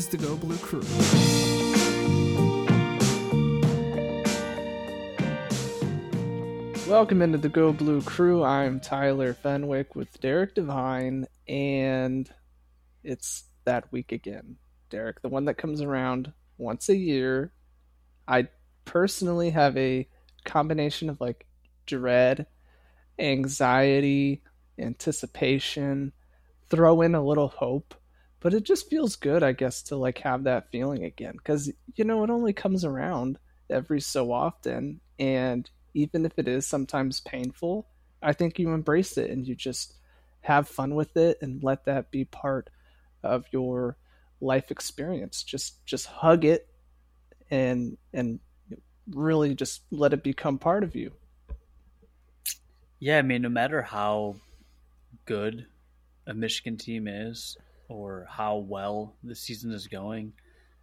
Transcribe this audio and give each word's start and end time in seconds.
is 0.00 0.08
the 0.08 0.16
Go 0.16 0.34
Blue 0.34 0.56
Crew. 0.56 0.80
Welcome 6.90 7.20
into 7.20 7.36
the 7.36 7.50
Go 7.50 7.74
Blue 7.74 8.00
Crew. 8.00 8.42
I'm 8.42 8.80
Tyler 8.80 9.34
Fenwick 9.34 9.94
with 9.94 10.18
Derek 10.22 10.54
Devine, 10.54 11.26
and 11.46 12.32
it's 13.04 13.44
that 13.66 13.92
week 13.92 14.12
again. 14.12 14.56
Derek, 14.88 15.20
the 15.20 15.28
one 15.28 15.44
that 15.44 15.58
comes 15.58 15.82
around 15.82 16.32
once 16.56 16.88
a 16.88 16.96
year. 16.96 17.52
I 18.26 18.48
personally 18.86 19.50
have 19.50 19.76
a 19.76 20.08
combination 20.46 21.10
of 21.10 21.20
like 21.20 21.46
dread, 21.84 22.46
anxiety, 23.18 24.42
anticipation, 24.78 26.14
throw 26.70 27.02
in 27.02 27.14
a 27.14 27.22
little 27.22 27.48
hope, 27.48 27.94
but 28.40 28.54
it 28.54 28.64
just 28.64 28.88
feels 28.88 29.16
good, 29.16 29.42
I 29.42 29.52
guess, 29.52 29.82
to 29.84 29.96
like 29.96 30.18
have 30.18 30.44
that 30.44 30.70
feeling 30.70 31.04
again 31.04 31.34
because 31.36 31.70
you 31.94 32.04
know 32.04 32.24
it 32.24 32.30
only 32.30 32.52
comes 32.52 32.84
around 32.84 33.38
every 33.68 34.00
so 34.00 34.32
often, 34.32 35.00
and 35.18 35.70
even 35.94 36.24
if 36.24 36.32
it 36.38 36.48
is 36.48 36.66
sometimes 36.66 37.20
painful, 37.20 37.86
I 38.22 38.32
think 38.32 38.58
you 38.58 38.72
embrace 38.72 39.18
it 39.18 39.30
and 39.30 39.46
you 39.46 39.54
just 39.54 39.94
have 40.42 40.68
fun 40.68 40.94
with 40.94 41.16
it 41.16 41.38
and 41.42 41.62
let 41.62 41.84
that 41.84 42.10
be 42.10 42.24
part 42.24 42.70
of 43.22 43.44
your 43.52 43.96
life 44.40 44.70
experience. 44.70 45.42
Just 45.42 45.84
just 45.84 46.06
hug 46.06 46.44
it 46.44 46.66
and 47.50 47.98
and 48.12 48.40
really 49.10 49.54
just 49.54 49.82
let 49.90 50.12
it 50.12 50.22
become 50.22 50.58
part 50.58 50.84
of 50.84 50.94
you. 50.94 51.12
Yeah, 52.98 53.18
I 53.18 53.22
mean, 53.22 53.42
no 53.42 53.48
matter 53.48 53.82
how 53.82 54.36
good 55.24 55.66
a 56.26 56.34
Michigan 56.34 56.76
team 56.76 57.08
is 57.08 57.56
or 57.90 58.26
how 58.30 58.56
well 58.56 59.16
the 59.22 59.34
season 59.34 59.72
is 59.72 59.88
going, 59.88 60.32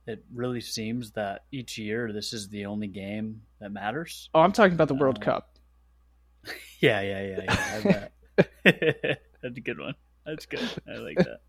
it 0.05 0.23
really 0.33 0.61
seems 0.61 1.11
that 1.11 1.45
each 1.51 1.77
year 1.77 2.11
this 2.11 2.33
is 2.33 2.49
the 2.49 2.65
only 2.65 2.87
game 2.87 3.41
that 3.59 3.71
matters. 3.71 4.29
Oh, 4.33 4.41
I'm 4.41 4.51
talking 4.51 4.73
about 4.73 4.89
the 4.89 4.95
World 4.95 5.19
uh, 5.21 5.25
Cup. 5.25 5.49
Yeah, 6.79 7.01
yeah, 7.01 7.43
yeah, 7.43 8.07
yeah. 8.37 8.45
That's 9.41 9.57
a 9.57 9.61
good 9.61 9.79
one. 9.79 9.95
That's 10.27 10.45
good. 10.45 10.69
I 10.87 10.97
like 10.97 11.17
that. 11.17 11.39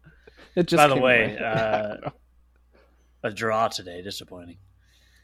It 0.57 0.67
just 0.69 0.79
By 0.79 0.89
the 0.89 0.97
way, 0.97 1.37
uh, 1.37 2.11
a 3.23 3.31
draw 3.31 3.69
today. 3.69 4.01
Disappointing. 4.01 4.57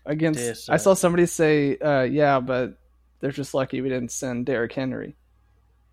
Against, 0.04 0.68
I 0.68 0.76
saw 0.76 0.92
somebody 0.92 1.24
say, 1.24 1.78
uh, 1.78 2.02
"Yeah, 2.02 2.40
but 2.40 2.78
they're 3.20 3.32
just 3.32 3.54
lucky 3.54 3.80
we 3.80 3.88
didn't 3.88 4.12
send 4.12 4.44
Derrick 4.44 4.72
Henry." 4.74 5.16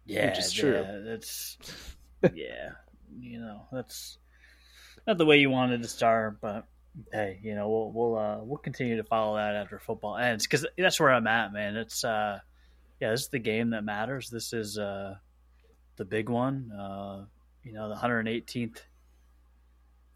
Yeah, 0.05 0.27
which 0.27 0.39
is 0.39 0.51
true. 0.51 0.73
Yeah, 0.73 0.99
that's 1.05 1.57
yeah. 2.33 2.71
You 3.17 3.39
know, 3.39 3.61
that's 3.71 4.17
not 5.07 5.17
the 5.17 5.25
way 5.25 5.37
you 5.37 5.49
wanted 5.49 5.81
to 5.81 5.87
start, 5.87 6.39
but 6.41 6.65
hey, 7.11 7.39
you 7.43 7.55
know, 7.55 7.69
we'll 7.69 7.91
we'll 7.91 8.17
uh, 8.17 8.37
we'll 8.43 8.57
continue 8.57 8.97
to 8.97 9.03
follow 9.03 9.37
that 9.37 9.55
after 9.55 9.79
football 9.79 10.17
ends 10.17 10.45
because 10.45 10.65
that's 10.77 10.99
where 10.99 11.11
I'm 11.11 11.27
at, 11.27 11.53
man. 11.53 11.75
It's 11.75 12.03
uh, 12.03 12.39
yeah, 12.99 13.11
this 13.11 13.21
is 13.21 13.27
the 13.29 13.39
game 13.39 13.71
that 13.71 13.83
matters. 13.83 14.29
This 14.29 14.53
is 14.53 14.77
uh, 14.77 15.15
the 15.97 16.05
big 16.05 16.29
one. 16.29 16.71
Uh, 16.71 17.25
you 17.63 17.73
know, 17.73 17.89
the 17.89 17.95
118th 17.95 18.77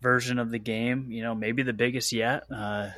version 0.01 0.39
of 0.39 0.51
the 0.51 0.59
game. 0.59 1.11
You 1.11 1.23
know, 1.23 1.35
maybe 1.35 1.63
the 1.63 1.73
biggest 1.73 2.11
yet. 2.11 2.43
Uh, 2.51 2.89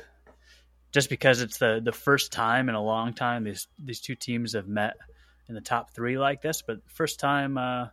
just 0.92 1.10
because 1.10 1.40
it's 1.40 1.58
the 1.58 1.80
the 1.82 1.92
first 1.92 2.32
time 2.32 2.68
in 2.68 2.74
a 2.74 2.82
long 2.82 3.12
time 3.12 3.44
these 3.44 3.66
these 3.78 4.00
two 4.00 4.14
teams 4.14 4.54
have 4.54 4.66
met 4.66 4.96
in 5.48 5.54
the 5.54 5.60
top 5.60 5.92
three 5.92 6.18
like 6.18 6.42
this, 6.42 6.62
but 6.62 6.78
first 6.88 7.18
time, 7.18 7.56
uh, 7.56 7.86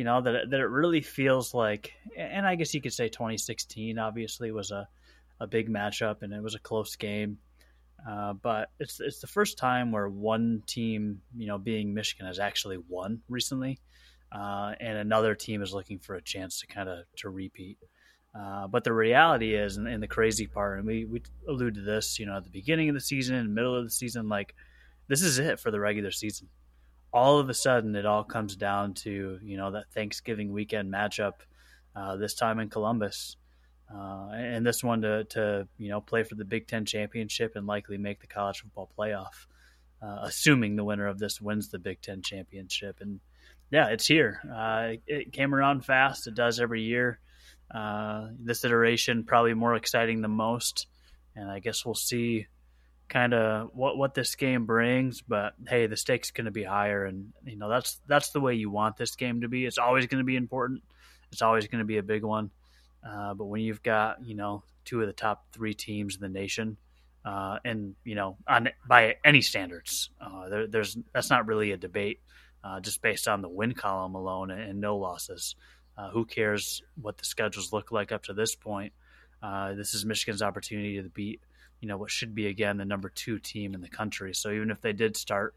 you 0.00 0.04
know, 0.04 0.22
that 0.22 0.48
that 0.48 0.60
it 0.60 0.70
really 0.70 1.02
feels 1.02 1.52
like, 1.52 1.92
and 2.16 2.46
I 2.46 2.54
guess 2.54 2.72
you 2.72 2.80
could 2.80 2.94
say 2.94 3.10
2016 3.10 3.98
obviously 3.98 4.50
was 4.50 4.70
a 4.70 4.88
a 5.40 5.46
big 5.46 5.68
matchup 5.68 6.22
and 6.22 6.32
it 6.32 6.42
was 6.42 6.54
a 6.54 6.58
close 6.58 6.96
game. 6.96 7.36
Uh, 8.08 8.32
but 8.32 8.70
it's 8.78 8.98
it's 8.98 9.20
the 9.20 9.26
first 9.26 9.58
time 9.58 9.92
where 9.92 10.08
one 10.08 10.62
team, 10.66 11.20
you 11.36 11.46
know, 11.46 11.58
being 11.58 11.92
Michigan, 11.92 12.24
has 12.24 12.38
actually 12.38 12.78
won 12.88 13.20
recently, 13.28 13.78
uh, 14.32 14.72
and 14.80 14.96
another 14.96 15.34
team 15.34 15.60
is 15.60 15.74
looking 15.74 15.98
for 15.98 16.14
a 16.14 16.22
chance 16.22 16.60
to 16.60 16.66
kind 16.66 16.88
of 16.88 17.00
to 17.16 17.28
repeat. 17.28 17.76
Uh, 18.34 18.68
but 18.68 18.84
the 18.84 18.94
reality 18.94 19.54
is, 19.54 19.76
and, 19.76 19.86
and, 19.86 20.02
the 20.02 20.08
crazy 20.08 20.46
part, 20.46 20.78
and 20.78 20.86
we 20.86 21.04
we 21.04 21.20
alluded 21.46 21.74
to 21.74 21.82
this, 21.82 22.18
you 22.18 22.24
know, 22.24 22.38
at 22.38 22.44
the 22.44 22.50
beginning 22.50 22.88
of 22.88 22.94
the 22.94 23.02
season 23.02 23.52
middle 23.52 23.76
of 23.76 23.84
the 23.84 23.90
season, 23.90 24.30
like 24.30 24.54
this 25.08 25.20
is 25.20 25.38
it 25.38 25.60
for 25.60 25.70
the 25.70 25.78
regular 25.78 26.10
season. 26.10 26.48
All 27.12 27.38
of 27.38 27.48
a 27.48 27.54
sudden, 27.54 27.96
it 27.96 28.06
all 28.06 28.24
comes 28.24 28.56
down 28.56 28.94
to 28.94 29.38
you 29.42 29.56
know 29.56 29.72
that 29.72 29.90
Thanksgiving 29.92 30.52
weekend 30.52 30.92
matchup, 30.92 31.34
uh, 31.96 32.16
this 32.16 32.34
time 32.34 32.60
in 32.60 32.68
Columbus 32.68 33.36
uh, 33.92 34.28
and 34.32 34.64
this 34.64 34.84
one 34.84 35.02
to, 35.02 35.24
to 35.24 35.66
you 35.78 35.88
know 35.88 36.00
play 36.00 36.22
for 36.22 36.36
the 36.36 36.44
Big 36.44 36.66
Ten 36.68 36.84
championship 36.84 37.56
and 37.56 37.66
likely 37.66 37.98
make 37.98 38.20
the 38.20 38.26
college 38.26 38.60
football 38.60 38.90
playoff, 38.96 39.46
uh, 40.02 40.18
assuming 40.22 40.76
the 40.76 40.84
winner 40.84 41.06
of 41.06 41.18
this 41.18 41.40
wins 41.40 41.68
the 41.68 41.78
Big 41.78 42.00
Ten 42.00 42.22
championship. 42.22 42.98
And 43.00 43.20
yeah, 43.70 43.88
it's 43.88 44.06
here. 44.06 44.40
Uh, 44.52 45.00
it 45.06 45.32
came 45.32 45.54
around 45.54 45.84
fast. 45.84 46.26
It 46.26 46.34
does 46.34 46.60
every 46.60 46.82
year. 46.82 47.18
Uh, 47.72 48.28
this 48.38 48.64
iteration 48.64 49.24
probably 49.24 49.54
more 49.54 49.74
exciting 49.74 50.22
than 50.22 50.32
most, 50.32 50.86
and 51.34 51.50
I 51.50 51.58
guess 51.58 51.84
we'll 51.84 51.94
see 51.94 52.46
kind 53.10 53.34
of 53.34 53.70
what 53.74 53.98
what 53.98 54.14
this 54.14 54.34
game 54.36 54.64
brings. 54.64 55.20
But 55.20 55.54
hey, 55.68 55.86
the 55.86 55.96
stakes 55.96 56.30
going 56.30 56.46
to 56.46 56.50
be 56.50 56.62
higher, 56.62 57.04
and 57.04 57.32
you 57.44 57.56
know 57.56 57.68
that's 57.68 58.00
that's 58.06 58.30
the 58.30 58.40
way 58.40 58.54
you 58.54 58.70
want 58.70 58.96
this 58.96 59.16
game 59.16 59.42
to 59.42 59.48
be. 59.48 59.66
It's 59.66 59.76
always 59.76 60.06
going 60.06 60.20
to 60.20 60.24
be 60.24 60.36
important. 60.36 60.82
It's 61.30 61.42
always 61.42 61.66
going 61.66 61.80
to 61.80 61.84
be 61.84 61.98
a 61.98 62.02
big 62.02 62.22
one. 62.22 62.50
Uh, 63.06 63.34
but 63.34 63.46
when 63.46 63.60
you've 63.60 63.82
got 63.82 64.24
you 64.24 64.34
know 64.34 64.62
two 64.86 65.02
of 65.02 65.06
the 65.06 65.12
top 65.12 65.44
three 65.52 65.74
teams 65.74 66.14
in 66.14 66.22
the 66.22 66.28
nation, 66.28 66.78
uh, 67.24 67.58
and 67.64 67.94
you 68.04 68.14
know 68.14 68.36
on 68.46 68.70
by 68.88 69.16
any 69.24 69.42
standards, 69.42 70.10
uh, 70.20 70.48
there, 70.48 70.66
there's 70.66 70.96
that's 71.12 71.28
not 71.28 71.46
really 71.46 71.72
a 71.72 71.76
debate. 71.76 72.20
Uh, 72.62 72.78
just 72.78 73.00
based 73.00 73.26
on 73.26 73.40
the 73.40 73.48
win 73.48 73.72
column 73.72 74.14
alone 74.14 74.50
and, 74.50 74.60
and 74.60 74.80
no 74.80 74.98
losses, 74.98 75.56
uh, 75.96 76.10
who 76.10 76.26
cares 76.26 76.82
what 77.00 77.16
the 77.16 77.24
schedules 77.24 77.72
look 77.72 77.90
like 77.90 78.12
up 78.12 78.22
to 78.22 78.34
this 78.34 78.54
point? 78.54 78.92
this 79.74 79.94
is 79.94 80.04
Michigan's 80.04 80.42
opportunity 80.42 81.00
to 81.00 81.08
beat 81.08 81.40
you 81.80 81.88
know 81.88 81.96
what 81.96 82.10
should 82.10 82.34
be 82.34 82.46
again 82.46 82.76
the 82.76 82.84
number 82.84 83.08
two 83.08 83.38
team 83.38 83.74
in 83.74 83.80
the 83.80 83.88
country. 83.88 84.34
So 84.34 84.50
even 84.50 84.70
if 84.70 84.80
they 84.80 84.92
did 84.92 85.16
start 85.16 85.54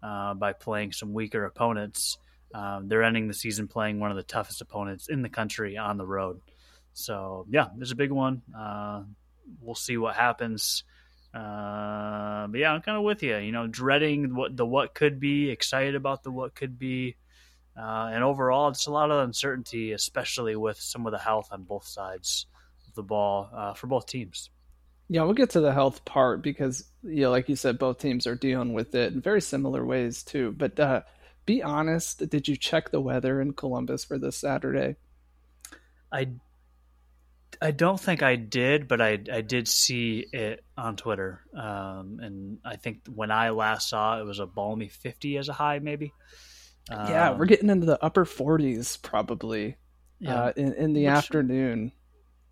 by 0.00 0.52
playing 0.52 0.92
some 0.92 1.12
weaker 1.12 1.44
opponents, 1.44 2.18
um, 2.54 2.88
they're 2.88 3.02
ending 3.02 3.28
the 3.28 3.34
season 3.34 3.68
playing 3.68 4.00
one 4.00 4.10
of 4.10 4.16
the 4.16 4.22
toughest 4.22 4.60
opponents 4.60 5.08
in 5.08 5.22
the 5.22 5.28
country 5.28 5.76
on 5.76 5.96
the 5.96 6.06
road. 6.06 6.40
So 6.92 7.46
yeah, 7.48 7.68
there's 7.76 7.92
a 7.92 7.96
big 7.96 8.10
one. 8.10 8.42
Uh, 8.56 9.04
we'll 9.60 9.74
see 9.74 9.96
what 9.96 10.14
happens. 10.14 10.84
Uh, 11.34 12.46
but 12.48 12.60
yeah, 12.60 12.72
I'm 12.72 12.82
kind 12.82 12.98
of 12.98 13.04
with 13.04 13.22
you. 13.22 13.36
You 13.38 13.52
know, 13.52 13.66
dreading 13.66 14.34
what 14.34 14.56
the 14.56 14.66
what 14.66 14.94
could 14.94 15.18
be, 15.18 15.48
excited 15.48 15.94
about 15.94 16.22
the 16.22 16.30
what 16.30 16.54
could 16.54 16.78
be, 16.78 17.16
uh, 17.76 18.10
and 18.12 18.22
overall, 18.22 18.68
it's 18.68 18.86
a 18.86 18.92
lot 18.92 19.10
of 19.10 19.24
uncertainty, 19.24 19.92
especially 19.92 20.56
with 20.56 20.76
some 20.76 21.06
of 21.06 21.12
the 21.12 21.18
health 21.18 21.48
on 21.50 21.62
both 21.62 21.86
sides 21.86 22.46
of 22.86 22.94
the 22.94 23.02
ball 23.02 23.48
uh, 23.54 23.72
for 23.72 23.86
both 23.86 24.06
teams. 24.06 24.50
Yeah, 25.12 25.24
we'll 25.24 25.34
get 25.34 25.50
to 25.50 25.60
the 25.60 25.74
health 25.74 26.06
part 26.06 26.40
because, 26.40 26.86
you 27.02 27.20
know, 27.20 27.30
like 27.30 27.50
you 27.50 27.54
said, 27.54 27.78
both 27.78 27.98
teams 27.98 28.26
are 28.26 28.34
dealing 28.34 28.72
with 28.72 28.94
it 28.94 29.12
in 29.12 29.20
very 29.20 29.42
similar 29.42 29.84
ways 29.84 30.22
too. 30.22 30.54
But 30.56 30.80
uh, 30.80 31.02
be 31.44 31.62
honest, 31.62 32.26
did 32.30 32.48
you 32.48 32.56
check 32.56 32.90
the 32.90 33.00
weather 33.00 33.38
in 33.38 33.52
Columbus 33.52 34.06
for 34.06 34.16
this 34.16 34.38
Saturday? 34.38 34.96
I 36.10 36.30
I 37.60 37.72
don't 37.72 38.00
think 38.00 38.22
I 38.22 38.36
did, 38.36 38.88
but 38.88 39.02
I 39.02 39.18
I 39.30 39.42
did 39.42 39.68
see 39.68 40.26
it 40.32 40.64
on 40.78 40.96
Twitter, 40.96 41.42
um, 41.54 42.18
and 42.22 42.58
I 42.64 42.76
think 42.76 43.02
when 43.14 43.30
I 43.30 43.50
last 43.50 43.90
saw 43.90 44.16
it, 44.16 44.22
it 44.22 44.24
was 44.24 44.38
a 44.38 44.46
balmy 44.46 44.88
fifty 44.88 45.36
as 45.36 45.50
a 45.50 45.52
high, 45.52 45.78
maybe. 45.78 46.14
Um, 46.90 47.10
yeah, 47.10 47.36
we're 47.36 47.44
getting 47.44 47.68
into 47.68 47.84
the 47.84 48.02
upper 48.02 48.24
forties 48.24 48.96
probably 48.96 49.76
yeah. 50.20 50.44
uh, 50.44 50.52
in 50.56 50.72
in 50.72 50.92
the 50.94 51.04
which, 51.04 51.12
afternoon, 51.12 51.92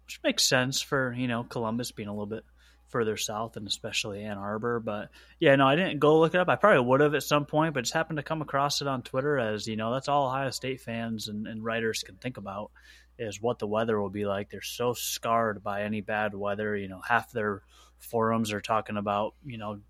which 0.05 0.21
makes 0.23 0.45
sense 0.45 0.83
for 0.83 1.15
you 1.17 1.27
know 1.27 1.43
Columbus 1.43 1.91
being 1.91 2.09
a 2.09 2.13
little 2.13 2.27
bit 2.27 2.45
further 2.91 3.17
south 3.17 3.57
and 3.57 3.67
especially 3.67 4.23
Ann 4.25 4.39
Arbor. 4.39 4.81
But 4.81 5.11
yeah, 5.39 5.57
no, 5.57 5.67
I 5.67 5.77
didn't 5.77 5.99
go 5.99 6.19
look 6.19 6.35
it 6.35 6.41
up. 6.41 6.49
I 6.49 6.57
probably 6.57 6.87
would 6.87 7.01
have 7.01 7.15
at 7.15 7.23
some 7.23 7.47
point, 7.47 7.75
but 7.75 7.83
just 7.83 7.95
happened 7.95 8.19
to 8.19 8.23
come 8.23 8.43
across 8.43 8.81
it 8.81 8.89
on 8.89 9.03
Twitter 9.03 9.39
as 9.39 9.67
you 9.67 9.77
know 9.77 9.93
that's 9.93 10.09
all 10.09 10.29
Ohio 10.29 10.51
State 10.51 10.81
fans 10.81 11.29
and, 11.29 11.47
and 11.47 11.65
writers 11.65 12.03
can 12.03 12.17
think 12.17 12.37
about 12.37 12.71
is 13.19 13.41
what 13.41 13.59
the 13.59 13.67
weather 13.67 14.01
will 14.01 14.11
be 14.11 14.25
like. 14.25 14.51
They're 14.51 14.63
so 14.63 14.95
scarred 14.95 15.63
by 15.63 15.83
any 15.83 16.01
bad 16.01 16.35
weather. 16.35 16.77
You 16.77 16.89
know, 16.89 17.01
half 17.01 17.33
their 17.33 17.63
forums 17.99 18.53
are 18.53 18.61
talking 18.61 18.97
about, 18.97 19.35
you 19.45 19.59
know, 19.59 19.81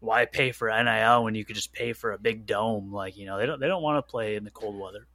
why 0.00 0.24
pay 0.24 0.52
for 0.52 0.68
NIL 0.68 1.22
when 1.22 1.34
you 1.34 1.44
could 1.44 1.54
just 1.54 1.72
pay 1.72 1.92
for 1.92 2.12
a 2.12 2.18
big 2.18 2.46
dome? 2.46 2.92
Like, 2.92 3.16
you 3.16 3.26
know, 3.26 3.38
they 3.38 3.46
don't 3.46 3.60
they 3.60 3.68
don't 3.68 3.82
want 3.82 4.04
to 4.04 4.10
play 4.10 4.36
in 4.36 4.44
the 4.44 4.50
cold 4.50 4.78
weather. 4.78 5.06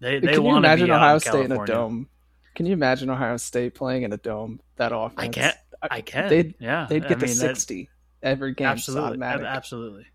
They 0.00 0.18
they 0.18 0.38
want 0.38 0.64
to 0.64 0.68
imagine 0.68 0.90
Ohio 0.90 1.18
State 1.18 1.46
in, 1.46 1.52
in 1.52 1.60
a 1.60 1.66
dome. 1.66 2.08
Can 2.54 2.66
you 2.66 2.72
imagine 2.72 3.10
Ohio 3.10 3.36
State 3.36 3.74
playing 3.74 4.02
in 4.02 4.12
a 4.12 4.16
dome 4.16 4.60
that 4.76 4.92
often? 4.92 5.18
I 5.18 5.28
can't. 5.28 5.56
I 5.88 6.00
can. 6.02 6.28
They'd, 6.28 6.54
yeah, 6.58 6.86
they'd 6.88 7.02
get 7.06 7.18
I 7.18 7.20
to 7.20 7.26
mean, 7.26 7.34
sixty 7.34 7.88
every 8.22 8.54
game. 8.54 8.66
Absolutely, 8.68 9.22
absolutely. 9.22 10.06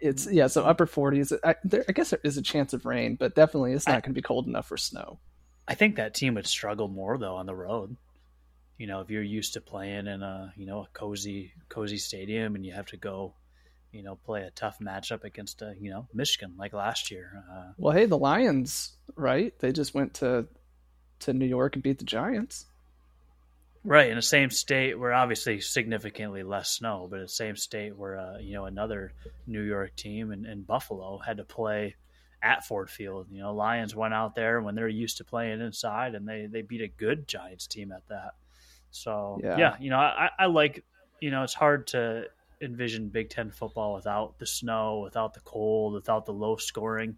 It's 0.00 0.26
yeah. 0.30 0.46
So 0.46 0.64
upper 0.64 0.86
forties. 0.86 1.32
I, 1.44 1.56
I 1.88 1.92
guess 1.92 2.10
there 2.10 2.20
is 2.24 2.38
a 2.38 2.42
chance 2.42 2.72
of 2.72 2.86
rain, 2.86 3.16
but 3.16 3.34
definitely 3.34 3.72
it's 3.74 3.86
not 3.86 4.02
going 4.02 4.14
to 4.14 4.18
be 4.18 4.22
cold 4.22 4.46
enough 4.46 4.66
for 4.68 4.76
snow. 4.78 5.20
I 5.68 5.74
think 5.74 5.96
that 5.96 6.14
team 6.14 6.34
would 6.34 6.46
struggle 6.46 6.88
more 6.88 7.18
though 7.18 7.36
on 7.36 7.46
the 7.46 7.54
road. 7.54 7.96
you 8.80 8.86
know, 8.86 9.00
if 9.00 9.10
you're 9.10 9.22
used 9.22 9.52
to 9.52 9.60
playing 9.60 10.06
in 10.06 10.22
a 10.22 10.54
you 10.56 10.64
know 10.64 10.80
a 10.84 10.88
cozy 10.94 11.52
cozy 11.68 11.98
stadium 11.98 12.54
and 12.54 12.64
you 12.64 12.72
have 12.72 12.86
to 12.86 12.96
go, 12.96 13.34
you 13.92 14.02
know, 14.02 14.16
play 14.16 14.42
a 14.42 14.50
tough 14.50 14.78
matchup 14.80 15.22
against 15.22 15.60
a 15.60 15.74
you 15.78 15.90
know 15.90 16.08
Michigan 16.14 16.54
like 16.58 16.72
last 16.72 17.10
year. 17.10 17.44
Uh, 17.52 17.72
well, 17.76 17.92
hey, 17.94 18.06
the 18.06 18.16
Lions, 18.16 18.96
right? 19.16 19.52
They 19.58 19.70
just 19.70 19.94
went 19.94 20.14
to 20.14 20.46
to 21.20 21.34
New 21.34 21.44
York 21.44 21.76
and 21.76 21.82
beat 21.82 21.98
the 21.98 22.06
Giants. 22.06 22.64
Right 23.82 24.10
in 24.10 24.16
the 24.16 24.22
same 24.22 24.50
state 24.50 24.98
where 24.98 25.14
obviously 25.14 25.60
significantly 25.60 26.42
less 26.42 26.70
snow, 26.70 27.06
but 27.10 27.16
in 27.16 27.22
the 27.22 27.28
same 27.28 27.56
state 27.56 27.96
where 27.96 28.18
uh, 28.18 28.38
you 28.38 28.52
know 28.52 28.66
another 28.66 29.12
New 29.46 29.62
York 29.62 29.96
team 29.96 30.32
and, 30.32 30.44
and 30.44 30.66
Buffalo 30.66 31.18
had 31.18 31.38
to 31.38 31.44
play 31.44 31.96
at 32.42 32.66
Ford 32.66 32.90
Field. 32.90 33.28
You 33.30 33.40
know, 33.40 33.54
Lions 33.54 33.96
went 33.96 34.12
out 34.12 34.34
there 34.34 34.60
when 34.60 34.74
they're 34.74 34.88
used 34.88 35.16
to 35.18 35.24
playing 35.24 35.62
inside, 35.62 36.14
and 36.14 36.28
they 36.28 36.46
they 36.46 36.60
beat 36.60 36.82
a 36.82 36.88
good 36.88 37.26
Giants 37.26 37.66
team 37.66 37.90
at 37.90 38.06
that. 38.08 38.32
So 38.90 39.40
yeah, 39.42 39.56
yeah 39.56 39.76
you 39.80 39.88
know, 39.88 39.98
I, 39.98 40.28
I 40.38 40.46
like 40.46 40.84
you 41.20 41.30
know 41.30 41.42
it's 41.42 41.54
hard 41.54 41.86
to 41.88 42.24
envision 42.60 43.08
Big 43.08 43.30
Ten 43.30 43.50
football 43.50 43.94
without 43.94 44.38
the 44.38 44.46
snow, 44.46 45.00
without 45.00 45.32
the 45.32 45.40
cold, 45.40 45.94
without 45.94 46.26
the 46.26 46.32
low 46.32 46.56
scoring. 46.56 47.16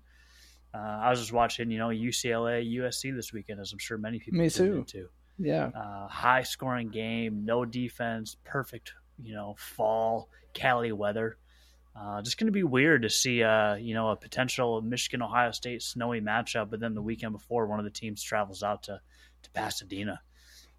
Uh, 0.74 0.78
I 0.78 1.10
was 1.10 1.20
just 1.20 1.32
watching, 1.32 1.70
you 1.70 1.78
know, 1.78 1.88
UCLA, 1.88 2.64
USC 2.78 3.14
this 3.14 3.32
weekend, 3.32 3.60
as 3.60 3.72
I'm 3.72 3.78
sure 3.78 3.98
many 3.98 4.18
people 4.18 4.38
Me 4.38 4.48
too. 4.48 4.84
too. 4.86 5.08
Yeah. 5.42 5.70
Uh, 5.74 6.06
high 6.06 6.44
scoring 6.44 6.88
game, 6.88 7.44
no 7.44 7.64
defense, 7.64 8.36
perfect, 8.44 8.92
you 9.20 9.34
know, 9.34 9.56
fall, 9.58 10.28
Cali 10.54 10.92
weather. 10.92 11.36
Uh, 11.94 12.22
just 12.22 12.38
going 12.38 12.46
to 12.46 12.52
be 12.52 12.62
weird 12.62 13.02
to 13.02 13.10
see, 13.10 13.42
uh, 13.42 13.74
you 13.74 13.92
know, 13.92 14.10
a 14.10 14.16
potential 14.16 14.80
Michigan 14.80 15.20
Ohio 15.20 15.50
State 15.50 15.82
snowy 15.82 16.20
matchup, 16.20 16.70
but 16.70 16.80
then 16.80 16.94
the 16.94 17.02
weekend 17.02 17.32
before, 17.32 17.66
one 17.66 17.78
of 17.78 17.84
the 17.84 17.90
teams 17.90 18.22
travels 18.22 18.62
out 18.62 18.84
to 18.84 19.00
to 19.42 19.50
Pasadena. 19.50 20.20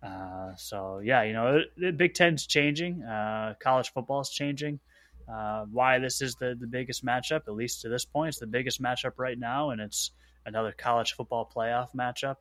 Uh, 0.02 0.56
so 0.56 1.00
yeah, 1.04 1.24
you 1.24 1.34
know, 1.34 1.60
the 1.78 1.92
Big 1.92 2.14
Ten's 2.14 2.48
changing, 2.48 3.04
uh, 3.04 3.56
college 3.60 3.92
football 3.92 4.22
is 4.22 4.30
changing. 4.30 4.80
Uh, 5.32 5.66
why 5.72 6.00
this 6.00 6.22
is 6.22 6.36
the 6.36 6.56
the 6.60 6.68
biggest 6.68 7.06
matchup, 7.06 7.42
at 7.48 7.54
least 7.54 7.82
to 7.82 7.90
this 7.90 8.06
point, 8.06 8.30
it's 8.30 8.40
the 8.40 8.48
biggest 8.48 8.82
matchup 8.82 9.14
right 9.18 9.38
now, 9.38 9.70
and 9.70 9.82
it's 9.82 10.12
another 10.46 10.72
college 10.72 11.14
football 11.14 11.50
playoff 11.54 11.90
matchup 11.96 12.38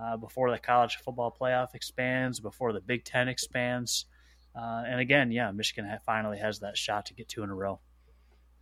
uh, 0.00 0.16
before 0.16 0.50
the 0.50 0.58
college 0.58 0.96
football 1.04 1.34
playoff 1.38 1.74
expands, 1.74 2.40
before 2.40 2.72
the 2.72 2.80
Big 2.80 3.04
Ten 3.04 3.28
expands. 3.28 4.06
Uh, 4.54 4.82
and 4.86 5.00
again, 5.00 5.30
yeah, 5.30 5.50
Michigan 5.50 5.90
finally 6.04 6.38
has 6.38 6.60
that 6.60 6.76
shot 6.76 7.06
to 7.06 7.14
get 7.14 7.28
two 7.28 7.42
in 7.42 7.50
a 7.50 7.54
row. 7.54 7.80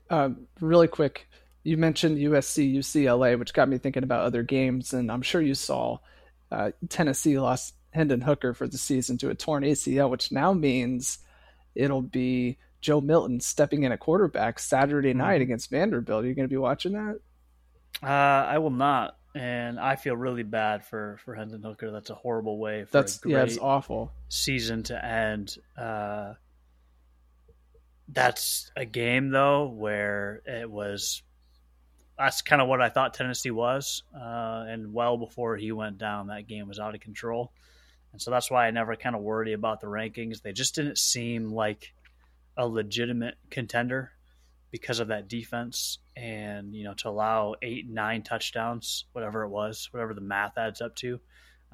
Uh, 0.08 0.30
really 0.60 0.88
quick, 0.88 1.28
you 1.62 1.76
mentioned 1.76 2.18
USC, 2.18 2.74
UCLA, 2.74 3.38
which 3.38 3.52
got 3.52 3.68
me 3.68 3.78
thinking 3.78 4.02
about 4.02 4.24
other 4.24 4.42
games, 4.42 4.92
and 4.92 5.10
I'm 5.10 5.22
sure 5.22 5.40
you 5.40 5.54
saw 5.54 5.98
uh, 6.50 6.70
Tennessee 6.88 7.38
lost 7.38 7.74
Hendon 7.92 8.20
Hooker 8.20 8.54
for 8.54 8.66
the 8.66 8.78
season 8.78 9.18
to 9.18 9.30
a 9.30 9.34
torn 9.34 9.62
ACL, 9.62 10.10
which 10.10 10.32
now 10.32 10.52
means 10.52 11.18
it'll 11.74 12.02
be 12.02 12.58
Joe 12.80 13.00
Milton 13.00 13.40
stepping 13.40 13.84
in 13.84 13.92
at 13.92 14.00
quarterback 14.00 14.58
Saturday 14.58 15.12
night 15.12 15.34
mm-hmm. 15.34 15.42
against 15.42 15.70
Vanderbilt. 15.70 16.24
Are 16.24 16.28
you 16.28 16.34
going 16.34 16.48
to 16.48 16.52
be 16.52 16.56
watching 16.56 16.92
that? 16.92 17.20
Uh, 18.02 18.06
I 18.06 18.58
will 18.58 18.70
not 18.70 19.16
and 19.34 19.78
I 19.78 19.96
feel 19.96 20.16
really 20.16 20.42
bad 20.42 20.84
for 20.84 21.18
for 21.24 21.34
Hendon 21.34 21.62
Hooker. 21.62 21.90
That's 21.90 22.10
a 22.10 22.14
horrible 22.14 22.58
way 22.58 22.84
for 22.84 22.90
that's 22.92 23.20
yeah, 23.24 23.42
it's 23.42 23.58
awful 23.58 24.12
season 24.28 24.82
to 24.84 25.04
end. 25.04 25.56
Uh, 25.76 26.34
that's 28.08 28.72
a 28.76 28.84
game 28.84 29.30
though 29.30 29.66
where 29.68 30.42
it 30.46 30.70
was. 30.70 31.22
That's 32.18 32.42
kind 32.42 32.60
of 32.60 32.68
what 32.68 32.82
I 32.82 32.90
thought 32.90 33.14
Tennessee 33.14 33.50
was, 33.50 34.02
uh, 34.14 34.64
and 34.68 34.92
well 34.92 35.16
before 35.16 35.56
he 35.56 35.72
went 35.72 35.96
down, 35.96 36.26
that 36.26 36.46
game 36.46 36.68
was 36.68 36.78
out 36.78 36.94
of 36.94 37.00
control, 37.00 37.52
and 38.12 38.20
so 38.20 38.30
that's 38.30 38.50
why 38.50 38.66
I 38.66 38.70
never 38.72 38.94
kind 38.96 39.16
of 39.16 39.22
worried 39.22 39.54
about 39.54 39.80
the 39.80 39.86
rankings. 39.86 40.42
They 40.42 40.52
just 40.52 40.74
didn't 40.74 40.98
seem 40.98 41.50
like 41.50 41.94
a 42.56 42.66
legitimate 42.66 43.36
contender 43.48 44.12
because 44.70 45.00
of 45.00 45.08
that 45.08 45.28
defense 45.28 45.98
and 46.16 46.74
you 46.74 46.84
know 46.84 46.94
to 46.94 47.08
allow 47.08 47.54
eight 47.62 47.88
nine 47.88 48.22
touchdowns 48.22 49.04
whatever 49.12 49.42
it 49.42 49.48
was 49.48 49.88
whatever 49.92 50.14
the 50.14 50.20
math 50.20 50.56
adds 50.58 50.80
up 50.80 50.94
to. 50.96 51.20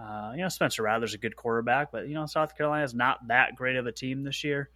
Uh, 0.01 0.33
you 0.35 0.43
know 0.43 0.49
spencer 0.49 0.83
rattler's 0.83 1.15
a 1.15 1.19
good 1.19 1.35
quarterback 1.37 1.91
but 1.91 2.07
you 2.07 2.15
know 2.15 2.27
south 2.27 2.55
carolina 2.57 2.85
is 2.85 2.95
not 2.95 3.27
that 3.29 3.57
great 3.57 3.77
of 3.77 3.87
a 3.87 3.93
team 3.93 4.23
this 4.23 4.45
year. 4.45 4.71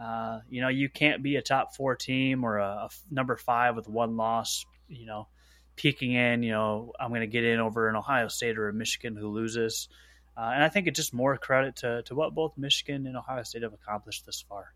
Uh, 0.00 0.40
you 0.48 0.60
know 0.60 0.68
you 0.68 0.88
can't 0.88 1.22
be 1.22 1.36
a 1.36 1.42
top 1.42 1.76
four 1.76 1.94
team 1.94 2.44
or 2.44 2.58
a, 2.58 2.66
a 2.66 2.88
number 3.10 3.36
five 3.36 3.76
with 3.76 3.88
one 3.88 4.16
loss 4.16 4.64
you 4.88 5.06
know 5.06 5.28
peeking 5.76 6.12
in 6.12 6.42
you 6.42 6.50
know 6.50 6.92
i'm 7.00 7.08
going 7.10 7.20
to 7.20 7.26
get 7.26 7.44
in 7.44 7.58
over 7.58 7.88
an 7.88 7.96
ohio 7.96 8.28
state 8.28 8.58
or 8.58 8.68
a 8.68 8.72
michigan 8.72 9.16
who 9.16 9.28
loses. 9.28 9.88
Uh, 10.36 10.50
and 10.52 10.64
i 10.64 10.68
think 10.68 10.88
it's 10.88 10.98
just 10.98 11.14
more 11.14 11.36
credit 11.36 11.76
to, 11.76 12.02
to 12.02 12.14
what 12.14 12.34
both 12.34 12.58
michigan 12.58 13.06
and 13.06 13.16
ohio 13.16 13.42
state 13.42 13.62
have 13.62 13.72
accomplished 13.72 14.26
this 14.26 14.44
far. 14.48 14.74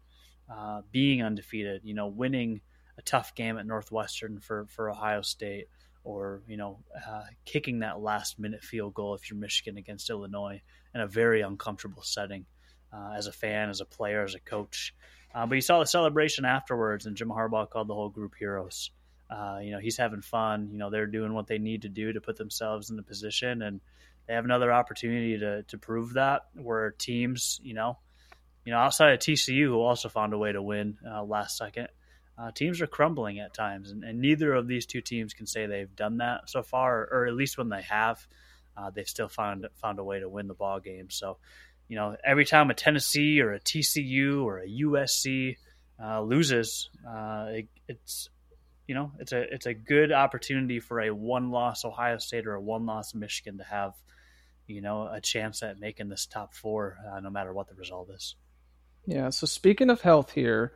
Uh, 0.50 0.80
being 0.92 1.22
undefeated 1.22 1.82
you 1.84 1.94
know 1.94 2.06
winning 2.06 2.60
a 2.98 3.02
tough 3.02 3.34
game 3.34 3.56
at 3.58 3.66
Northwestern 3.66 4.40
for 4.40 4.66
for 4.66 4.90
Ohio 4.90 5.22
State, 5.22 5.68
or 6.04 6.42
you 6.46 6.56
know, 6.56 6.80
uh, 7.06 7.22
kicking 7.44 7.80
that 7.80 8.00
last 8.00 8.38
minute 8.38 8.62
field 8.62 8.92
goal 8.94 9.14
if 9.14 9.30
you're 9.30 9.38
Michigan 9.38 9.78
against 9.78 10.10
Illinois 10.10 10.60
in 10.94 11.00
a 11.00 11.06
very 11.06 11.40
uncomfortable 11.40 12.02
setting 12.02 12.44
uh, 12.92 13.12
as 13.16 13.26
a 13.26 13.32
fan, 13.32 13.70
as 13.70 13.80
a 13.80 13.84
player, 13.84 14.24
as 14.24 14.34
a 14.34 14.40
coach. 14.40 14.94
Uh, 15.34 15.46
but 15.46 15.54
you 15.54 15.60
saw 15.60 15.78
the 15.78 15.86
celebration 15.86 16.44
afterwards, 16.44 17.06
and 17.06 17.16
Jim 17.16 17.28
Harbaugh 17.28 17.68
called 17.68 17.88
the 17.88 17.94
whole 17.94 18.08
group 18.08 18.34
heroes. 18.38 18.90
Uh, 19.30 19.58
you 19.62 19.70
know, 19.70 19.78
he's 19.78 19.96
having 19.96 20.22
fun. 20.22 20.70
You 20.72 20.78
know, 20.78 20.90
they're 20.90 21.06
doing 21.06 21.34
what 21.34 21.46
they 21.46 21.58
need 21.58 21.82
to 21.82 21.88
do 21.88 22.12
to 22.14 22.20
put 22.20 22.36
themselves 22.36 22.90
in 22.90 22.96
the 22.96 23.02
position, 23.02 23.62
and 23.62 23.80
they 24.26 24.34
have 24.34 24.44
another 24.44 24.72
opportunity 24.72 25.38
to 25.38 25.62
to 25.64 25.78
prove 25.78 26.14
that. 26.14 26.46
Where 26.54 26.90
teams, 26.92 27.60
you 27.62 27.74
know, 27.74 27.98
you 28.64 28.72
know, 28.72 28.78
outside 28.78 29.12
of 29.12 29.20
TCU, 29.20 29.64
who 29.64 29.80
also 29.80 30.08
found 30.08 30.32
a 30.32 30.38
way 30.38 30.52
to 30.52 30.62
win 30.62 30.96
uh, 31.06 31.22
last 31.22 31.56
second, 31.58 31.88
uh, 32.38 32.52
teams 32.52 32.80
are 32.80 32.86
crumbling 32.86 33.40
at 33.40 33.52
times, 33.52 33.90
and, 33.90 34.04
and, 34.04 34.20
neither 34.20 34.54
of 34.54 34.68
these 34.68 34.86
two 34.86 35.00
teams 35.00 35.34
can 35.34 35.46
say 35.46 35.66
they've 35.66 35.96
done 35.96 36.18
that 36.18 36.48
so 36.48 36.62
far, 36.62 37.08
or, 37.10 37.26
at 37.26 37.34
least 37.34 37.58
when 37.58 37.68
they 37.68 37.82
have, 37.82 38.24
uh, 38.76 38.90
they've 38.90 39.08
still 39.08 39.28
found 39.28 39.66
found 39.74 39.98
a 39.98 40.04
way 40.04 40.20
to 40.20 40.28
win 40.28 40.46
the 40.46 40.54
ball 40.54 40.78
game. 40.78 41.10
So, 41.10 41.38
you 41.88 41.96
know, 41.96 42.16
every 42.24 42.44
time 42.44 42.70
a 42.70 42.74
Tennessee 42.74 43.40
or 43.40 43.54
a 43.54 43.60
TCU 43.60 44.44
or 44.44 44.60
a 44.60 44.68
USC 44.68 45.56
uh, 46.00 46.20
loses, 46.20 46.90
uh, 47.06 47.46
it, 47.48 47.68
it's 47.88 48.28
you 48.86 48.94
know 48.94 49.10
it's 49.18 49.32
a 49.32 49.52
it's 49.52 49.66
a 49.66 49.74
good 49.74 50.12
opportunity 50.12 50.78
for 50.78 51.00
a 51.00 51.10
one 51.10 51.50
loss 51.50 51.84
Ohio 51.84 52.18
State 52.18 52.46
or 52.46 52.54
a 52.54 52.60
one 52.60 52.86
loss 52.86 53.14
Michigan 53.14 53.58
to 53.58 53.64
have 53.64 53.94
you 54.68 54.80
know 54.80 55.08
a 55.12 55.20
chance 55.20 55.64
at 55.64 55.80
making 55.80 56.08
this 56.08 56.26
top 56.26 56.54
four, 56.54 56.98
uh, 57.12 57.18
no 57.18 57.30
matter 57.30 57.52
what 57.52 57.68
the 57.68 57.74
result 57.74 58.10
is. 58.10 58.36
Yeah. 59.06 59.30
So 59.30 59.46
speaking 59.46 59.90
of 59.90 60.02
health 60.02 60.30
here. 60.30 60.74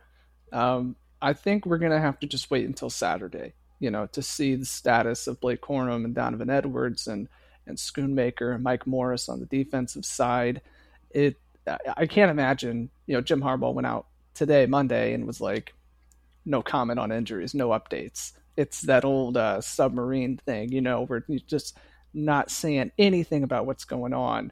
Um, 0.51 0.97
I 1.23 1.33
think 1.33 1.65
we're 1.65 1.79
gonna 1.79 2.01
have 2.01 2.19
to 2.19 2.27
just 2.27 2.51
wait 2.51 2.67
until 2.67 2.89
Saturday, 2.91 3.53
you 3.79 3.89
know, 3.91 4.07
to 4.07 4.21
see 4.21 4.55
the 4.55 4.65
status 4.65 5.27
of 5.27 5.41
Blake 5.41 5.61
Corum 5.61 6.05
and 6.05 6.13
Donovan 6.15 6.51
Edwards 6.51 7.07
and 7.07 7.29
and 7.65 7.77
Schoonmaker 7.77 8.53
and 8.53 8.63
Mike 8.63 8.85
Morris 8.85 9.29
on 9.29 9.39
the 9.39 9.45
defensive 9.47 10.05
side. 10.05 10.61
It 11.11 11.39
I 11.97 12.07
can't 12.07 12.31
imagine, 12.31 12.89
you 13.07 13.15
know, 13.15 13.21
Jim 13.21 13.41
Harbaugh 13.41 13.73
went 13.73 13.87
out 13.87 14.07
today, 14.33 14.65
Monday, 14.65 15.13
and 15.13 15.25
was 15.25 15.39
like, 15.41 15.73
no 16.45 16.61
comment 16.61 16.99
on 16.99 17.11
injuries, 17.11 17.53
no 17.53 17.69
updates. 17.69 18.33
It's 18.57 18.81
that 18.81 19.05
old 19.05 19.37
uh, 19.37 19.61
submarine 19.61 20.37
thing, 20.45 20.73
you 20.73 20.81
know, 20.81 21.05
where 21.05 21.23
you 21.27 21.39
just 21.39 21.77
not 22.13 22.51
saying 22.51 22.91
anything 22.97 23.43
about 23.43 23.65
what's 23.65 23.85
going 23.85 24.13
on. 24.13 24.51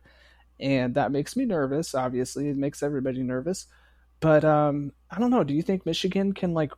And 0.60 0.96
that 0.96 1.12
makes 1.12 1.36
me 1.36 1.46
nervous. 1.46 1.94
Obviously, 1.94 2.50
it 2.50 2.58
makes 2.58 2.82
everybody 2.82 3.24
nervous. 3.24 3.68
But 4.22 4.46
um, 4.46 4.94
I 5.10 5.20
don't 5.20 5.32
know. 5.32 5.44
Do 5.44 5.54
you 5.54 5.62
think 5.62 5.86
Michigan 5.86 6.34
can 6.34 6.54
like 6.54 6.72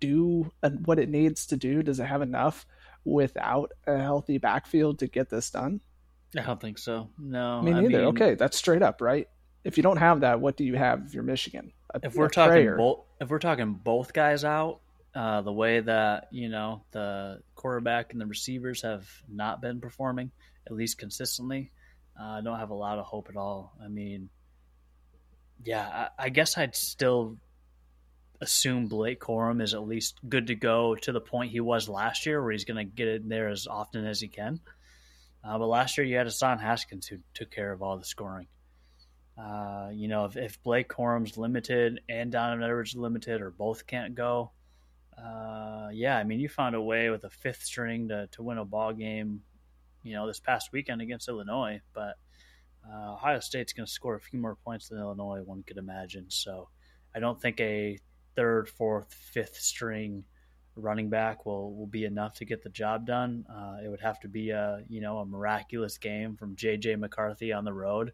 do 0.00 0.50
what 0.84 0.98
it 0.98 1.10
needs 1.10 1.46
to 1.46 1.56
do? 1.56 1.82
Does 1.82 2.00
it 2.00 2.04
have 2.04 2.22
enough 2.22 2.64
without 3.04 3.72
a 3.86 3.98
healthy 3.98 4.38
backfield 4.38 5.00
to 5.00 5.06
get 5.06 5.28
this 5.28 5.50
done? 5.50 5.80
I 6.38 6.42
don't 6.42 6.60
think 6.60 6.78
so. 6.78 7.10
No, 7.18 7.62
me 7.62 7.72
neither. 7.72 7.84
I 7.84 7.88
mean, 7.88 8.00
okay, 8.08 8.34
that's 8.34 8.56
straight 8.56 8.82
up, 8.82 9.00
right? 9.00 9.28
If 9.64 9.76
you 9.76 9.82
don't 9.82 9.96
have 9.96 10.20
that, 10.20 10.40
what 10.40 10.56
do 10.56 10.64
you 10.64 10.74
have 10.74 11.02
if 11.06 11.14
you're 11.14 11.22
Michigan? 11.22 11.72
A, 11.92 12.00
if 12.02 12.14
we're 12.14 12.28
talking 12.28 12.76
both, 12.76 13.00
if 13.20 13.30
we're 13.30 13.38
talking 13.38 13.74
both 13.74 14.12
guys 14.12 14.44
out, 14.44 14.80
uh, 15.14 15.40
the 15.42 15.52
way 15.52 15.80
that 15.80 16.28
you 16.30 16.48
know 16.48 16.84
the 16.92 17.40
quarterback 17.54 18.12
and 18.12 18.20
the 18.20 18.26
receivers 18.26 18.82
have 18.82 19.08
not 19.28 19.60
been 19.60 19.80
performing, 19.80 20.30
at 20.66 20.72
least 20.72 20.98
consistently, 20.98 21.72
uh, 22.20 22.24
I 22.24 22.40
don't 22.42 22.58
have 22.58 22.70
a 22.70 22.74
lot 22.74 22.98
of 22.98 23.06
hope 23.06 23.28
at 23.28 23.36
all. 23.36 23.72
I 23.82 23.88
mean, 23.88 24.28
yeah, 25.64 26.08
I, 26.18 26.28
guess 26.28 26.56
I'd 26.56 26.76
still 26.76 27.38
assume 28.40 28.88
Blake 28.88 29.20
Corum 29.20 29.62
is 29.62 29.74
at 29.74 29.86
least 29.86 30.18
good 30.28 30.48
to 30.48 30.54
go 30.54 30.94
to 30.94 31.12
the 31.12 31.20
point 31.20 31.52
he 31.52 31.60
was 31.60 31.88
last 31.88 32.26
year, 32.26 32.42
where 32.42 32.52
he's 32.52 32.64
going 32.64 32.76
to 32.76 32.84
get 32.84 33.08
in 33.08 33.28
there 33.28 33.48
as 33.48 33.66
often 33.66 34.06
as 34.06 34.20
he 34.20 34.28
can. 34.28 34.60
Uh, 35.42 35.58
but 35.58 35.66
last 35.66 35.96
year 35.96 36.06
you 36.06 36.16
had 36.16 36.26
Hassan 36.26 36.58
Haskins 36.58 37.06
who 37.06 37.18
took 37.34 37.50
care 37.50 37.72
of 37.72 37.82
all 37.82 37.98
the 37.98 38.04
scoring. 38.04 38.48
Uh, 39.38 39.90
you 39.92 40.08
know, 40.08 40.24
if, 40.24 40.36
if 40.36 40.62
Blake 40.62 40.88
Corum's 40.88 41.36
limited 41.36 42.00
and 42.08 42.32
Donovan 42.32 42.64
Edwards 42.64 42.96
limited, 42.96 43.42
or 43.42 43.50
both 43.50 43.86
can't 43.86 44.14
go, 44.14 44.50
uh, 45.16 45.88
yeah, 45.92 46.16
I 46.16 46.24
mean, 46.24 46.40
you 46.40 46.48
found 46.48 46.74
a 46.74 46.80
way 46.80 47.10
with 47.10 47.24
a 47.24 47.30
fifth 47.30 47.62
string 47.62 48.08
to, 48.08 48.28
to 48.32 48.42
win 48.42 48.58
a 48.58 48.64
ball 48.64 48.92
game, 48.92 49.42
you 50.02 50.14
know, 50.14 50.26
this 50.26 50.40
past 50.40 50.70
weekend 50.72 51.00
against 51.02 51.28
Illinois. 51.28 51.80
But 51.94 52.16
uh, 52.92 53.14
Ohio 53.14 53.40
State's 53.40 53.72
going 53.72 53.86
to 53.86 53.92
score 53.92 54.14
a 54.14 54.20
few 54.20 54.38
more 54.38 54.56
points 54.56 54.88
than 54.88 54.98
Illinois, 54.98 55.42
one 55.44 55.62
could 55.62 55.76
imagine. 55.76 56.26
So 56.28 56.68
I 57.14 57.20
don't 57.20 57.40
think 57.40 57.60
a 57.60 57.98
third, 58.34 58.68
fourth, 58.68 59.12
fifth 59.12 59.56
string 59.56 60.24
running 60.76 61.08
back 61.08 61.46
will, 61.46 61.74
will 61.74 61.86
be 61.86 62.04
enough 62.04 62.34
to 62.34 62.44
get 62.44 62.62
the 62.62 62.68
job 62.68 63.06
done. 63.06 63.46
Uh, 63.50 63.78
it 63.84 63.88
would 63.88 64.00
have 64.00 64.20
to 64.20 64.28
be 64.28 64.50
a 64.50 64.82
you 64.88 65.00
know 65.00 65.18
a 65.18 65.26
miraculous 65.26 65.98
game 65.98 66.36
from 66.36 66.54
JJ 66.54 66.98
McCarthy 66.98 67.52
on 67.52 67.64
the 67.64 67.72
road, 67.72 68.12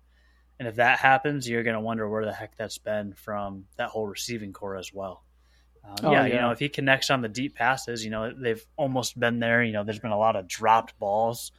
and 0.59 0.69
if 0.69 0.77
that 0.77 1.01
happens, 1.01 1.49
you're 1.49 1.65
going 1.65 1.75
to 1.75 1.81
wonder 1.81 2.09
where 2.09 2.25
the 2.25 2.33
heck 2.33 2.57
that's 2.57 2.79
been 2.79 3.13
from 3.15 3.65
that 3.77 3.91
whole 3.91 4.07
receiving 4.07 4.53
corps 4.53 4.77
as 4.77 4.93
well. 4.93 5.25
Um, 5.85 5.95
oh, 6.05 6.13
yeah, 6.13 6.27
yeah, 6.27 6.35
you 6.35 6.41
know 6.41 6.51
if 6.53 6.61
he 6.61 6.69
connects 6.69 7.11
on 7.11 7.21
the 7.21 7.29
deep 7.29 7.57
passes, 7.57 8.05
you 8.05 8.11
know 8.11 8.33
they've 8.33 8.65
almost 8.77 9.19
been 9.19 9.41
there. 9.41 9.63
You 9.63 9.73
know 9.73 9.85
there's 9.85 9.99
been 9.99 10.13
a 10.13 10.19
lot 10.19 10.37
of 10.37 10.47
dropped 10.47 10.99
balls. 10.99 11.53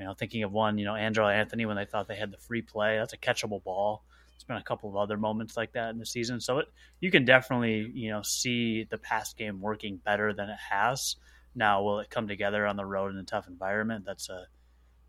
You 0.00 0.06
know 0.06 0.14
thinking 0.14 0.42
of 0.44 0.50
one, 0.50 0.78
you 0.78 0.86
know 0.86 0.94
Andrel 0.94 1.32
Anthony 1.32 1.66
when 1.66 1.76
they 1.76 1.84
thought 1.84 2.08
they 2.08 2.16
had 2.16 2.30
the 2.30 2.38
free 2.38 2.62
play, 2.62 2.96
that's 2.96 3.12
a 3.12 3.18
catchable 3.18 3.62
ball. 3.62 4.02
There's 4.30 4.44
been 4.44 4.56
a 4.56 4.62
couple 4.62 4.88
of 4.88 4.96
other 4.96 5.18
moments 5.18 5.58
like 5.58 5.72
that 5.72 5.90
in 5.90 5.98
the 5.98 6.06
season, 6.06 6.40
so 6.40 6.60
it, 6.60 6.68
you 7.00 7.10
can 7.10 7.26
definitely 7.26 7.90
you 7.92 8.10
know 8.10 8.22
see 8.22 8.84
the 8.84 8.96
pass 8.96 9.34
game 9.34 9.60
working 9.60 9.98
better 9.98 10.32
than 10.32 10.48
it 10.48 10.58
has. 10.70 11.16
Now, 11.54 11.82
will 11.82 12.00
it 12.00 12.08
come 12.08 12.28
together 12.28 12.66
on 12.66 12.76
the 12.76 12.86
road 12.86 13.12
in 13.12 13.18
a 13.18 13.24
tough 13.24 13.46
environment? 13.46 14.06
That's 14.06 14.30
a 14.30 14.46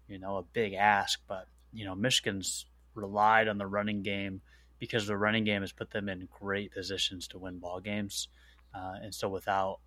you 0.10 0.20
know 0.20 0.36
a 0.36 0.44
big 0.44 0.74
ask, 0.74 1.22
but 1.26 1.48
you 1.72 1.86
know 1.86 1.96
Michigan's 1.96 2.66
relied 2.94 3.48
on 3.48 3.58
the 3.58 3.68
running 3.68 4.04
game 4.04 4.42
because 4.78 5.08
the 5.08 5.16
running 5.16 5.46
game 5.46 5.62
has 5.62 5.72
put 5.72 5.92
them 5.92 6.10
in 6.10 6.28
great 6.38 6.74
positions 6.74 7.30
to 7.30 7.40
win 7.40 7.60
ball 7.60 7.80
games, 7.80 8.28
uh, 8.76 8.96
and 9.02 9.16
so 9.16 9.30
without 9.30 9.80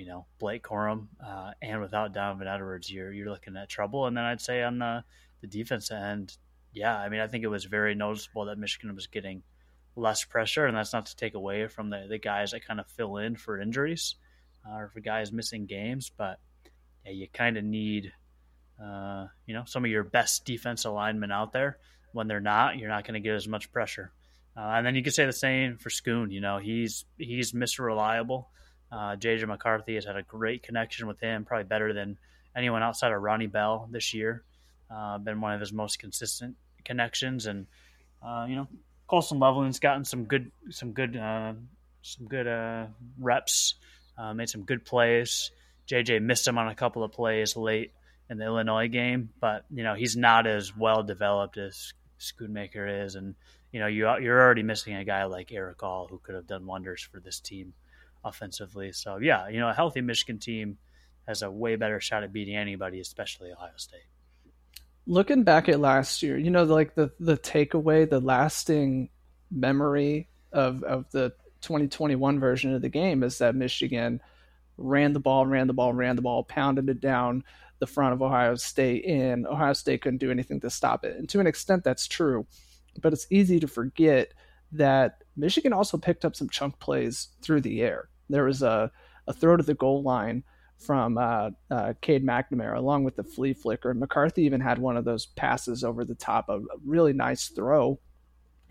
you 0.00 0.06
know 0.06 0.24
Blake 0.38 0.62
Corum 0.62 1.08
uh, 1.24 1.50
and 1.60 1.80
without 1.82 2.14
Donovan 2.14 2.48
Edwards, 2.48 2.90
you're 2.90 3.12
you're 3.12 3.28
looking 3.28 3.56
at 3.56 3.68
trouble. 3.68 4.06
And 4.06 4.16
then 4.16 4.24
I'd 4.24 4.40
say 4.40 4.62
on 4.62 4.78
the 4.78 5.04
the 5.42 5.46
defense 5.46 5.90
end, 5.90 6.36
yeah, 6.72 6.96
I 6.96 7.10
mean, 7.10 7.20
I 7.20 7.26
think 7.26 7.44
it 7.44 7.48
was 7.48 7.66
very 7.66 7.94
noticeable 7.94 8.46
that 8.46 8.58
Michigan 8.58 8.94
was 8.94 9.06
getting 9.06 9.42
less 9.96 10.24
pressure, 10.24 10.66
and 10.66 10.74
that's 10.74 10.94
not 10.94 11.06
to 11.06 11.16
take 11.16 11.34
away 11.34 11.66
from 11.66 11.90
the, 11.90 12.06
the 12.08 12.18
guys 12.18 12.52
that 12.52 12.66
kind 12.66 12.80
of 12.80 12.86
fill 12.88 13.18
in 13.18 13.36
for 13.36 13.60
injuries 13.60 14.16
uh, 14.66 14.76
or 14.76 14.88
for 14.88 15.00
guys 15.00 15.32
missing 15.32 15.66
games, 15.66 16.10
but 16.16 16.38
yeah, 17.04 17.12
you 17.12 17.28
kind 17.32 17.56
of 17.56 17.64
need, 17.64 18.12
uh, 18.82 19.26
you 19.46 19.54
know, 19.54 19.64
some 19.66 19.84
of 19.84 19.90
your 19.90 20.04
best 20.04 20.44
defense 20.44 20.84
alignment 20.84 21.32
out 21.32 21.52
there. 21.52 21.78
When 22.12 22.26
they're 22.26 22.40
not, 22.40 22.76
you're 22.76 22.88
not 22.88 23.04
going 23.04 23.14
to 23.14 23.20
get 23.20 23.36
as 23.36 23.46
much 23.46 23.70
pressure. 23.70 24.12
Uh, 24.56 24.72
and 24.74 24.84
then 24.84 24.96
you 24.96 25.02
could 25.02 25.14
say 25.14 25.26
the 25.26 25.32
same 25.32 25.76
for 25.76 25.90
Schoon. 25.90 26.32
You 26.32 26.40
know, 26.40 26.58
he's 26.58 27.04
he's 27.18 27.52
Mr. 27.52 27.88
Uh, 28.92 29.16
JJ 29.16 29.46
McCarthy 29.46 29.94
has 29.94 30.04
had 30.04 30.16
a 30.16 30.22
great 30.22 30.62
connection 30.62 31.06
with 31.06 31.20
him, 31.20 31.44
probably 31.44 31.64
better 31.64 31.92
than 31.92 32.18
anyone 32.56 32.82
outside 32.82 33.12
of 33.12 33.22
Ronnie 33.22 33.46
Bell 33.46 33.88
this 33.90 34.12
year. 34.12 34.42
Uh, 34.90 35.18
been 35.18 35.40
one 35.40 35.54
of 35.54 35.60
his 35.60 35.72
most 35.72 35.98
consistent 36.00 36.56
connections, 36.84 37.46
and 37.46 37.66
uh, 38.22 38.46
you 38.48 38.56
know, 38.56 38.66
Colston 39.06 39.38
Loveland's 39.38 39.78
gotten 39.78 40.04
some 40.04 40.24
good, 40.24 40.50
some 40.70 40.92
good, 40.92 41.16
uh, 41.16 41.52
some 42.02 42.26
good 42.26 42.48
uh, 42.48 42.86
reps, 43.18 43.74
uh, 44.18 44.34
made 44.34 44.48
some 44.48 44.62
good 44.62 44.84
plays. 44.84 45.52
JJ 45.86 46.22
missed 46.22 46.46
him 46.46 46.58
on 46.58 46.68
a 46.68 46.74
couple 46.74 47.04
of 47.04 47.12
plays 47.12 47.56
late 47.56 47.92
in 48.28 48.38
the 48.38 48.44
Illinois 48.44 48.88
game, 48.88 49.30
but 49.40 49.64
you 49.70 49.84
know 49.84 49.94
he's 49.94 50.16
not 50.16 50.48
as 50.48 50.76
well 50.76 51.04
developed 51.04 51.56
as 51.58 51.92
Schoonmaker 52.18 53.04
is, 53.04 53.14
and 53.14 53.36
you 53.70 53.78
know 53.78 53.86
you 53.86 54.08
you're 54.20 54.40
already 54.40 54.64
missing 54.64 54.94
a 54.94 55.04
guy 55.04 55.24
like 55.24 55.52
Erick 55.52 55.82
All 55.84 56.08
who 56.08 56.18
could 56.18 56.34
have 56.34 56.48
done 56.48 56.66
wonders 56.66 57.02
for 57.02 57.20
this 57.20 57.38
team 57.38 57.72
offensively. 58.24 58.92
So 58.92 59.18
yeah, 59.18 59.48
you 59.48 59.60
know 59.60 59.68
a 59.68 59.74
healthy 59.74 60.00
Michigan 60.00 60.38
team 60.38 60.78
has 61.26 61.42
a 61.42 61.50
way 61.50 61.76
better 61.76 62.00
shot 62.00 62.22
at 62.22 62.32
beating 62.32 62.56
anybody, 62.56 63.00
especially 63.00 63.52
Ohio 63.52 63.72
State 63.76 64.02
looking 65.06 65.42
back 65.42 65.68
at 65.68 65.80
last 65.80 66.22
year, 66.22 66.38
you 66.38 66.50
know, 66.50 66.64
like 66.64 66.94
the 66.94 67.10
the 67.18 67.36
takeaway, 67.36 68.08
the 68.08 68.20
lasting 68.20 69.10
memory 69.50 70.28
of 70.52 70.82
of 70.84 71.10
the 71.10 71.32
2021 71.62 72.40
version 72.40 72.74
of 72.74 72.82
the 72.82 72.88
game 72.88 73.22
is 73.22 73.38
that 73.38 73.54
Michigan 73.54 74.20
ran 74.76 75.12
the 75.12 75.20
ball, 75.20 75.44
ran 75.46 75.66
the 75.66 75.72
ball, 75.72 75.92
ran 75.92 76.16
the 76.16 76.22
ball, 76.22 76.44
pounded 76.44 76.88
it 76.88 77.00
down 77.00 77.44
the 77.80 77.86
front 77.86 78.12
of 78.12 78.22
Ohio 78.22 78.54
State, 78.54 79.04
and 79.04 79.46
Ohio 79.46 79.72
State 79.72 80.02
couldn't 80.02 80.18
do 80.18 80.30
anything 80.30 80.60
to 80.60 80.70
stop 80.70 81.04
it. 81.04 81.16
And 81.16 81.28
to 81.30 81.40
an 81.40 81.46
extent, 81.46 81.82
that's 81.82 82.06
true, 82.06 82.46
but 83.00 83.12
it's 83.12 83.26
easy 83.30 83.58
to 83.60 83.66
forget 83.66 84.32
that 84.72 85.24
Michigan 85.36 85.72
also 85.72 85.98
picked 85.98 86.24
up 86.24 86.36
some 86.36 86.48
chunk 86.48 86.78
plays 86.78 87.28
through 87.42 87.62
the 87.62 87.82
air. 87.82 88.09
There 88.30 88.44
was 88.44 88.62
a, 88.62 88.90
a 89.26 89.32
throw 89.32 89.56
to 89.56 89.62
the 89.62 89.74
goal 89.74 90.02
line 90.02 90.44
from 90.78 91.18
uh, 91.18 91.50
uh, 91.70 91.92
Cade 92.00 92.24
McNamara, 92.24 92.76
along 92.76 93.04
with 93.04 93.16
the 93.16 93.24
flea 93.24 93.52
flicker. 93.52 93.90
And 93.90 94.00
McCarthy 94.00 94.42
even 94.44 94.60
had 94.60 94.78
one 94.78 94.96
of 94.96 95.04
those 95.04 95.26
passes 95.26 95.84
over 95.84 96.04
the 96.04 96.14
top, 96.14 96.48
a, 96.48 96.60
really 96.84 97.12
nice 97.12 97.48
throw. 97.48 98.00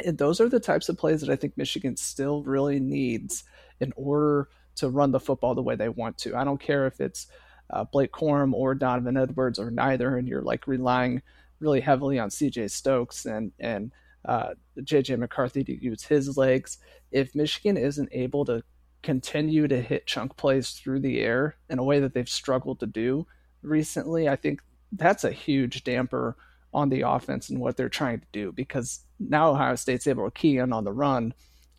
And 0.03 0.17
those 0.17 0.41
are 0.41 0.49
the 0.49 0.59
types 0.59 0.89
of 0.89 0.97
plays 0.97 1.21
that 1.21 1.29
I 1.29 1.35
think 1.35 1.57
Michigan 1.57 1.95
still 1.97 2.43
really 2.43 2.79
needs 2.79 3.43
in 3.79 3.93
order 3.95 4.49
to 4.77 4.89
run 4.89 5.11
the 5.11 5.19
football 5.19 5.53
the 5.53 5.61
way 5.61 5.75
they 5.75 5.89
want 5.89 6.17
to. 6.19 6.35
I 6.35 6.43
don't 6.43 6.59
care 6.59 6.87
if 6.87 6.99
it's 6.99 7.27
uh, 7.69 7.83
Blake 7.83 8.11
Corum 8.11 8.53
or 8.53 8.73
Donovan 8.73 9.17
Edwards 9.17 9.59
or 9.59 9.69
neither, 9.69 10.17
and 10.17 10.27
you're 10.27 10.41
like 10.41 10.67
relying 10.67 11.21
really 11.59 11.81
heavily 11.81 12.17
on 12.17 12.29
CJ 12.29 12.71
Stokes 12.71 13.25
and 13.25 13.51
and 13.59 13.91
uh, 14.25 14.53
JJ 14.79 15.19
McCarthy 15.19 15.63
to 15.63 15.83
use 15.83 16.03
his 16.03 16.37
legs. 16.37 16.77
If 17.11 17.35
Michigan 17.35 17.77
isn't 17.77 18.09
able 18.11 18.45
to 18.45 18.63
continue 19.01 19.67
to 19.67 19.81
hit 19.81 20.07
chunk 20.07 20.35
plays 20.37 20.71
through 20.71 20.99
the 20.99 21.19
air 21.19 21.55
in 21.69 21.79
a 21.79 21.83
way 21.83 21.99
that 21.99 22.13
they've 22.13 22.29
struggled 22.29 22.79
to 22.79 22.85
do 22.85 23.25
recently, 23.61 24.27
I 24.27 24.35
think 24.35 24.61
that's 24.91 25.23
a 25.23 25.31
huge 25.31 25.83
damper 25.83 26.35
on 26.73 26.89
the 26.89 27.01
offense 27.01 27.49
and 27.49 27.59
what 27.59 27.77
they're 27.77 27.89
trying 27.89 28.19
to 28.19 28.27
do 28.31 28.51
because 28.51 29.01
now 29.19 29.51
Ohio 29.51 29.75
State's 29.75 30.07
able 30.07 30.25
to 30.25 30.31
key 30.31 30.57
in 30.57 30.71
on 30.71 30.83
the 30.83 30.91
run 30.91 31.33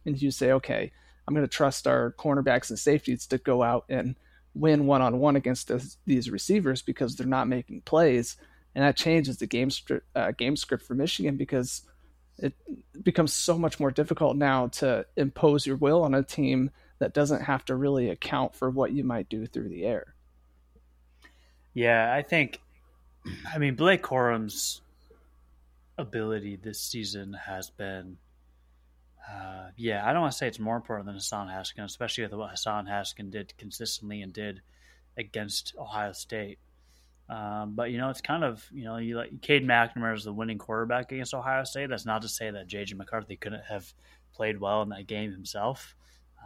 and 0.04 0.20
you 0.20 0.30
say, 0.30 0.52
okay, 0.52 0.90
I'm 1.26 1.34
going 1.34 1.46
to 1.46 1.52
trust 1.52 1.86
our 1.86 2.14
cornerbacks 2.18 2.70
and 2.70 2.78
safeties 2.78 3.26
to 3.28 3.38
go 3.38 3.62
out 3.62 3.84
and 3.88 4.16
win 4.54 4.86
one 4.86 5.02
on 5.02 5.20
one 5.20 5.36
against 5.36 5.68
this, 5.68 5.96
these 6.06 6.30
receivers 6.30 6.82
because 6.82 7.14
they're 7.14 7.26
not 7.26 7.48
making 7.48 7.82
plays. 7.82 8.36
And 8.74 8.84
that 8.84 8.96
changes 8.96 9.36
the 9.36 9.46
game, 9.46 9.70
uh, 10.14 10.32
game 10.32 10.56
script 10.56 10.84
for 10.84 10.94
Michigan 10.94 11.36
because 11.36 11.82
it 12.38 12.54
becomes 13.02 13.32
so 13.32 13.58
much 13.58 13.78
more 13.78 13.90
difficult 13.90 14.36
now 14.36 14.68
to 14.68 15.06
impose 15.16 15.66
your 15.66 15.76
will 15.76 16.02
on 16.02 16.14
a 16.14 16.22
team 16.22 16.70
that 17.00 17.14
doesn't 17.14 17.42
have 17.42 17.64
to 17.64 17.74
really 17.74 18.10
account 18.10 18.54
for 18.54 18.70
what 18.70 18.92
you 18.92 19.02
might 19.02 19.28
do 19.28 19.46
through 19.46 19.70
the 19.70 19.84
air. 19.84 20.14
Yeah, 21.74 22.12
I 22.14 22.22
think, 22.22 22.60
I 23.52 23.58
mean, 23.58 23.74
Blake 23.74 24.02
Corum's 24.02 24.82
ability 25.98 26.56
this 26.56 26.80
season 26.80 27.32
has 27.32 27.70
been, 27.70 28.18
uh, 29.28 29.68
yeah, 29.76 30.06
I 30.06 30.12
don't 30.12 30.22
want 30.22 30.32
to 30.32 30.38
say 30.38 30.46
it's 30.46 30.58
more 30.58 30.76
important 30.76 31.06
than 31.06 31.14
Hassan 31.14 31.48
Haskins, 31.48 31.90
especially 31.90 32.24
with 32.24 32.34
what 32.34 32.50
Hassan 32.50 32.86
Haskins 32.86 33.32
did 33.32 33.56
consistently 33.56 34.20
and 34.22 34.32
did 34.32 34.60
against 35.16 35.74
Ohio 35.78 36.12
State. 36.12 36.58
Um, 37.30 37.74
but 37.76 37.92
you 37.92 37.98
know, 37.98 38.10
it's 38.10 38.20
kind 38.20 38.42
of 38.42 38.66
you 38.72 38.82
know, 38.82 38.96
you 38.96 39.16
like 39.16 39.40
Cade 39.40 39.64
McNamara 39.64 40.16
is 40.16 40.24
the 40.24 40.32
winning 40.32 40.58
quarterback 40.58 41.12
against 41.12 41.32
Ohio 41.32 41.62
State. 41.62 41.88
That's 41.88 42.04
not 42.04 42.22
to 42.22 42.28
say 42.28 42.50
that 42.50 42.68
JJ 42.68 42.96
McCarthy 42.96 43.36
couldn't 43.36 43.62
have 43.68 43.92
played 44.34 44.60
well 44.60 44.82
in 44.82 44.88
that 44.88 45.06
game 45.06 45.30
himself. 45.30 45.94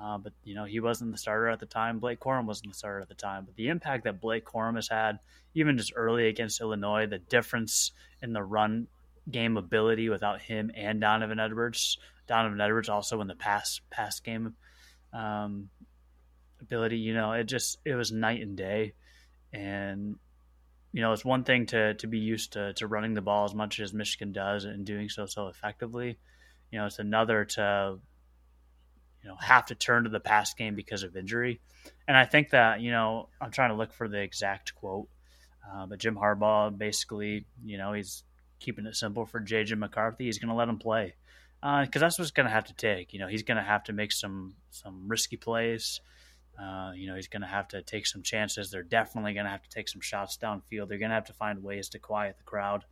Uh, 0.00 0.18
but 0.18 0.32
you 0.42 0.54
know 0.54 0.64
he 0.64 0.80
wasn't 0.80 1.12
the 1.12 1.18
starter 1.18 1.48
at 1.48 1.60
the 1.60 1.66
time. 1.66 1.98
Blake 1.98 2.20
Corum 2.20 2.46
wasn't 2.46 2.70
the 2.70 2.76
starter 2.76 3.00
at 3.00 3.08
the 3.08 3.14
time. 3.14 3.44
But 3.44 3.56
the 3.56 3.68
impact 3.68 4.04
that 4.04 4.20
Blake 4.20 4.44
Corum 4.44 4.74
has 4.74 4.88
had, 4.88 5.18
even 5.54 5.78
just 5.78 5.92
early 5.94 6.28
against 6.28 6.60
Illinois, 6.60 7.06
the 7.06 7.18
difference 7.18 7.92
in 8.20 8.32
the 8.32 8.42
run 8.42 8.88
game 9.30 9.56
ability 9.56 10.08
without 10.08 10.42
him 10.42 10.70
and 10.74 11.00
Donovan 11.00 11.38
Edwards. 11.38 11.98
Donovan 12.26 12.60
Edwards 12.60 12.88
also 12.88 13.20
in 13.20 13.28
the 13.28 13.34
pass 13.34 13.80
pass 13.90 14.20
game 14.20 14.54
um, 15.12 15.70
ability. 16.60 16.98
You 16.98 17.14
know, 17.14 17.32
it 17.32 17.44
just 17.44 17.78
it 17.84 17.94
was 17.94 18.12
night 18.12 18.42
and 18.42 18.56
day. 18.56 18.94
And 19.52 20.16
you 20.92 21.00
know, 21.00 21.12
it's 21.12 21.24
one 21.24 21.44
thing 21.44 21.66
to 21.66 21.94
to 21.94 22.06
be 22.06 22.18
used 22.18 22.54
to 22.54 22.72
to 22.74 22.86
running 22.86 23.14
the 23.14 23.20
ball 23.20 23.44
as 23.44 23.54
much 23.54 23.80
as 23.80 23.92
Michigan 23.92 24.32
does 24.32 24.64
and 24.64 24.84
doing 24.84 25.08
so 25.08 25.26
so 25.26 25.48
effectively. 25.48 26.18
You 26.70 26.80
know, 26.80 26.86
it's 26.86 26.98
another 26.98 27.44
to 27.44 27.98
you 29.24 29.30
know 29.30 29.36
have 29.40 29.66
to 29.66 29.74
turn 29.74 30.04
to 30.04 30.10
the 30.10 30.20
pass 30.20 30.52
game 30.54 30.74
because 30.74 31.02
of 31.02 31.16
injury. 31.16 31.60
And 32.06 32.16
I 32.16 32.26
think 32.26 32.50
that 32.50 32.80
you 32.80 32.90
know 32.90 33.28
I'm 33.40 33.50
trying 33.50 33.70
to 33.70 33.76
look 33.76 33.92
for 33.92 34.06
the 34.06 34.20
exact 34.20 34.74
quote, 34.74 35.08
uh, 35.72 35.86
but 35.86 35.98
Jim 35.98 36.16
Harbaugh 36.16 36.76
basically 36.76 37.46
you 37.64 37.78
know 37.78 37.94
he's 37.94 38.22
keeping 38.60 38.86
it 38.86 38.94
simple 38.94 39.24
for 39.24 39.40
JJ 39.40 39.78
McCarthy. 39.78 40.26
He's 40.26 40.38
going 40.38 40.50
to 40.50 40.54
let 40.54 40.68
him 40.68 40.78
play 40.78 41.14
because 41.60 41.88
uh, 41.96 41.98
that's 42.00 42.18
what's 42.18 42.30
going 42.30 42.46
to 42.46 42.52
have 42.52 42.64
to 42.64 42.74
take. 42.74 43.14
You 43.14 43.18
know 43.18 43.28
he's 43.28 43.42
going 43.42 43.56
to 43.56 43.62
have 43.62 43.84
to 43.84 43.94
make 43.94 44.12
some 44.12 44.54
some 44.70 45.08
risky 45.08 45.36
plays. 45.36 46.00
Uh, 46.60 46.92
you 46.94 47.08
know 47.08 47.16
he's 47.16 47.28
going 47.28 47.42
to 47.42 47.48
have 47.48 47.68
to 47.68 47.82
take 47.82 48.06
some 48.06 48.22
chances. 48.22 48.70
They're 48.70 48.82
definitely 48.82 49.32
going 49.32 49.46
to 49.46 49.50
have 49.50 49.62
to 49.62 49.70
take 49.70 49.88
some 49.88 50.02
shots 50.02 50.36
downfield. 50.40 50.88
They're 50.88 50.98
going 50.98 51.08
to 51.10 51.16
have 51.16 51.26
to 51.26 51.32
find 51.32 51.62
ways 51.62 51.88
to 51.90 51.98
quiet 51.98 52.36
the 52.36 52.44
crowd, 52.44 52.84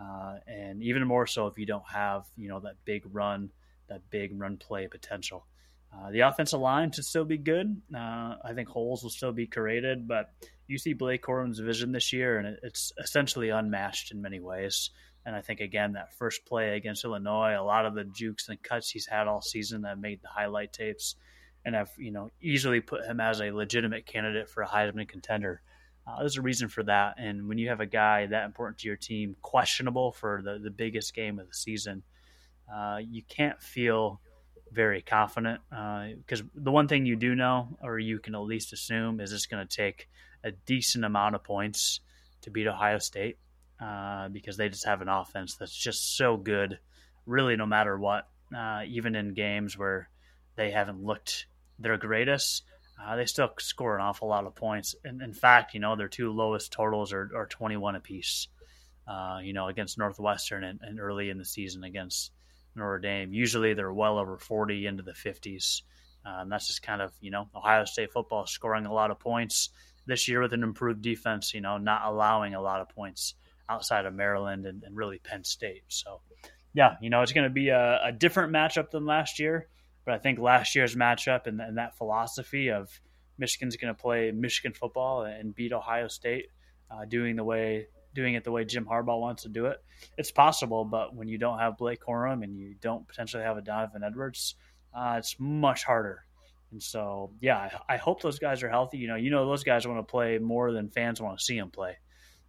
uh, 0.00 0.36
and 0.46 0.82
even 0.82 1.06
more 1.06 1.26
so 1.26 1.48
if 1.48 1.58
you 1.58 1.66
don't 1.66 1.88
have 1.92 2.24
you 2.34 2.48
know 2.48 2.60
that 2.60 2.76
big 2.86 3.04
run, 3.12 3.50
that 3.88 4.08
big 4.08 4.30
run 4.40 4.56
play 4.56 4.88
potential. 4.88 5.46
Uh, 5.92 6.10
the 6.10 6.20
offensive 6.20 6.60
line 6.60 6.90
should 6.92 7.04
still 7.04 7.24
be 7.24 7.38
good. 7.38 7.80
Uh, 7.94 8.34
I 8.44 8.52
think 8.54 8.68
holes 8.68 9.02
will 9.02 9.10
still 9.10 9.32
be 9.32 9.46
created, 9.46 10.06
but 10.06 10.30
you 10.66 10.78
see 10.78 10.92
Blake 10.92 11.22
Corum's 11.22 11.58
vision 11.58 11.92
this 11.92 12.12
year, 12.12 12.38
and 12.38 12.58
it's 12.62 12.92
essentially 13.02 13.50
unmatched 13.50 14.12
in 14.12 14.20
many 14.20 14.40
ways. 14.40 14.90
And 15.24 15.34
I 15.34 15.40
think 15.40 15.60
again 15.60 15.92
that 15.92 16.14
first 16.14 16.46
play 16.46 16.76
against 16.76 17.04
Illinois, 17.04 17.56
a 17.58 17.62
lot 17.62 17.86
of 17.86 17.94
the 17.94 18.04
jukes 18.04 18.48
and 18.48 18.62
cuts 18.62 18.90
he's 18.90 19.06
had 19.06 19.26
all 19.26 19.40
season 19.42 19.82
that 19.82 19.98
made 19.98 20.22
the 20.22 20.28
highlight 20.28 20.72
tapes, 20.72 21.16
and 21.64 21.76
I've 21.76 21.90
you 21.96 22.12
know 22.12 22.30
easily 22.40 22.80
put 22.80 23.04
him 23.04 23.20
as 23.20 23.40
a 23.40 23.50
legitimate 23.50 24.06
candidate 24.06 24.48
for 24.48 24.62
a 24.62 24.68
Heisman 24.68 25.08
contender. 25.08 25.62
Uh, 26.06 26.20
there's 26.20 26.36
a 26.36 26.42
reason 26.42 26.68
for 26.68 26.84
that, 26.84 27.14
and 27.18 27.48
when 27.48 27.58
you 27.58 27.70
have 27.70 27.80
a 27.80 27.86
guy 27.86 28.26
that 28.26 28.44
important 28.44 28.78
to 28.78 28.86
your 28.86 28.96
team 28.96 29.34
questionable 29.42 30.12
for 30.12 30.42
the 30.44 30.60
the 30.62 30.70
biggest 30.70 31.14
game 31.14 31.40
of 31.40 31.48
the 31.48 31.54
season, 31.54 32.04
uh, 32.72 32.98
you 33.02 33.22
can't 33.28 33.60
feel 33.60 34.20
very 34.72 35.02
confident 35.02 35.60
because 35.70 36.40
uh, 36.40 36.44
the 36.54 36.70
one 36.70 36.88
thing 36.88 37.06
you 37.06 37.16
do 37.16 37.34
know, 37.34 37.76
or 37.82 37.98
you 37.98 38.18
can 38.18 38.34
at 38.34 38.40
least 38.42 38.72
assume, 38.72 39.20
is 39.20 39.32
it's 39.32 39.46
going 39.46 39.66
to 39.66 39.76
take 39.76 40.08
a 40.44 40.50
decent 40.50 41.04
amount 41.04 41.34
of 41.34 41.44
points 41.44 42.00
to 42.42 42.50
beat 42.50 42.66
Ohio 42.66 42.98
State 42.98 43.38
uh, 43.80 44.28
because 44.28 44.56
they 44.56 44.68
just 44.68 44.86
have 44.86 45.02
an 45.02 45.08
offense 45.08 45.56
that's 45.56 45.76
just 45.76 46.16
so 46.16 46.36
good, 46.36 46.78
really, 47.26 47.56
no 47.56 47.66
matter 47.66 47.98
what. 47.98 48.28
Uh, 48.56 48.82
even 48.86 49.16
in 49.16 49.34
games 49.34 49.76
where 49.76 50.08
they 50.56 50.70
haven't 50.70 51.02
looked 51.02 51.46
their 51.78 51.96
greatest, 51.96 52.62
uh, 53.02 53.16
they 53.16 53.26
still 53.26 53.50
score 53.58 53.96
an 53.96 54.00
awful 54.00 54.28
lot 54.28 54.46
of 54.46 54.54
points. 54.54 54.94
And 55.04 55.20
in 55.20 55.32
fact, 55.32 55.74
you 55.74 55.80
know, 55.80 55.96
their 55.96 56.08
two 56.08 56.32
lowest 56.32 56.72
totals 56.72 57.12
are, 57.12 57.30
are 57.34 57.46
21 57.46 57.96
apiece, 57.96 58.48
uh, 59.06 59.38
you 59.42 59.52
know, 59.52 59.68
against 59.68 59.98
Northwestern 59.98 60.64
and, 60.64 60.80
and, 60.82 61.00
early 61.00 61.28
in 61.28 61.38
the 61.38 61.44
season 61.44 61.84
against 61.84 62.32
Notre 62.76 62.98
Dame. 62.98 63.32
Usually 63.32 63.74
they're 63.74 63.92
well 63.92 64.18
over 64.18 64.38
40 64.38 64.86
into 64.86 65.02
the 65.02 65.12
50s. 65.12 65.82
Uh, 66.24 66.40
and 66.40 66.50
that's 66.50 66.66
just 66.66 66.82
kind 66.82 67.00
of, 67.00 67.12
you 67.20 67.30
know, 67.30 67.48
Ohio 67.54 67.84
State 67.84 68.12
football 68.12 68.46
scoring 68.46 68.86
a 68.86 68.92
lot 68.92 69.10
of 69.10 69.18
points 69.18 69.70
this 70.06 70.28
year 70.28 70.40
with 70.40 70.52
an 70.52 70.62
improved 70.62 71.02
defense, 71.02 71.54
you 71.54 71.60
know, 71.60 71.78
not 71.78 72.02
allowing 72.04 72.54
a 72.54 72.60
lot 72.60 72.80
of 72.80 72.88
points 72.88 73.34
outside 73.68 74.06
of 74.06 74.14
Maryland 74.14 74.66
and, 74.66 74.82
and 74.82 74.96
really 74.96 75.18
Penn 75.18 75.44
State. 75.44 75.82
So, 75.88 76.20
yeah, 76.74 76.96
you 77.00 77.10
know, 77.10 77.22
it's 77.22 77.32
going 77.32 77.44
to 77.44 77.50
be 77.50 77.68
a, 77.68 78.00
a, 78.06 78.12
different 78.12 78.52
matchup 78.52 78.90
than 78.90 79.06
last 79.06 79.38
year. 79.38 79.68
But 80.04 80.14
I 80.14 80.18
think 80.18 80.38
last 80.38 80.74
year's 80.74 80.94
matchup 80.94 81.46
and, 81.46 81.60
and 81.60 81.78
that 81.78 81.96
philosophy 81.96 82.70
of 82.70 82.88
Michigan's 83.38 83.76
going 83.76 83.94
to 83.94 84.00
play 84.00 84.30
Michigan 84.30 84.72
football 84.72 85.24
and 85.24 85.54
beat 85.54 85.72
Ohio 85.72 86.08
State, 86.08 86.46
uh, 86.90 87.04
doing 87.04 87.36
the 87.36 87.44
way 87.44 87.88
doing 88.16 88.34
it 88.34 88.42
the 88.42 88.50
way 88.50 88.64
Jim 88.64 88.84
Harbaugh 88.84 89.20
wants 89.20 89.44
to 89.44 89.48
do 89.48 89.66
it, 89.66 89.78
it's 90.18 90.32
possible. 90.32 90.84
But 90.84 91.14
when 91.14 91.28
you 91.28 91.38
don't 91.38 91.60
have 91.60 91.78
Blake 91.78 92.00
Corum 92.00 92.42
and 92.42 92.58
you 92.58 92.74
don't 92.80 93.06
potentially 93.06 93.44
have 93.44 93.56
a 93.56 93.62
Donovan 93.62 94.02
Edwards, 94.02 94.56
uh, 94.92 95.14
it's 95.18 95.36
much 95.38 95.84
harder 95.84 96.26
and 96.72 96.82
so, 96.82 97.30
yeah, 97.40 97.56
I, 97.88 97.94
I, 97.94 97.96
hope 97.96 98.22
those 98.22 98.38
guys 98.38 98.62
are 98.62 98.68
healthy. 98.68 98.98
You 98.98 99.08
know, 99.08 99.14
you 99.16 99.30
know 99.30 99.46
those 99.46 99.64
guys 99.64 99.86
want 99.86 99.98
to 99.98 100.10
play 100.10 100.38
more 100.38 100.72
than 100.72 100.90
fans 100.90 101.20
want 101.20 101.38
to 101.38 101.44
see 101.44 101.58
them 101.58 101.70
play. 101.70 101.96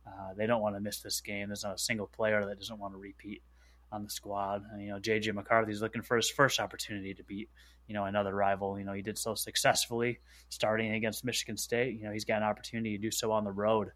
Uh, 0.05 0.33
they 0.36 0.47
don't 0.47 0.62
want 0.62 0.75
to 0.75 0.81
miss 0.81 1.01
this 1.01 1.21
game. 1.21 1.50
There's 1.50 1.63
not 1.63 1.75
a 1.75 1.77
single 1.79 2.07
player 2.07 2.45
that 2.45 2.57
doesn't 2.59 2.79
want 2.79 2.93
to 2.93 2.97
repeat 2.97 3.43
on 3.91 4.03
the 4.03 4.09
squad. 4.09 4.63
And, 4.71 4.81
you 4.81 4.89
know, 4.89 5.00
JJ 5.00 5.33
McCarthy's 5.33 5.81
looking 5.81 6.01
for 6.01 6.17
his 6.17 6.29
first 6.29 6.59
opportunity 6.59 7.13
to 7.13 7.24
beat, 7.24 7.50
you 7.88 7.93
know, 7.93 8.05
another 8.05 8.33
rival. 8.33 8.79
You 8.79 8.86
know, 8.86 8.93
he 8.93 9.01
did 9.01 9.17
so 9.17 9.36
successfully 9.36 10.19
starting 10.50 10.93
against 10.93 11.24
Michigan 11.24 11.57
State. 11.57 11.97
You 11.97 12.05
know, 12.05 12.12
he's 12.12 12.25
got 12.25 12.38
an 12.38 12.47
opportunity 12.47 12.97
to 12.97 13.01
do 13.01 13.12
so 13.12 13.31
on 13.31 13.43
the 13.43 13.51
road, 13.51 13.91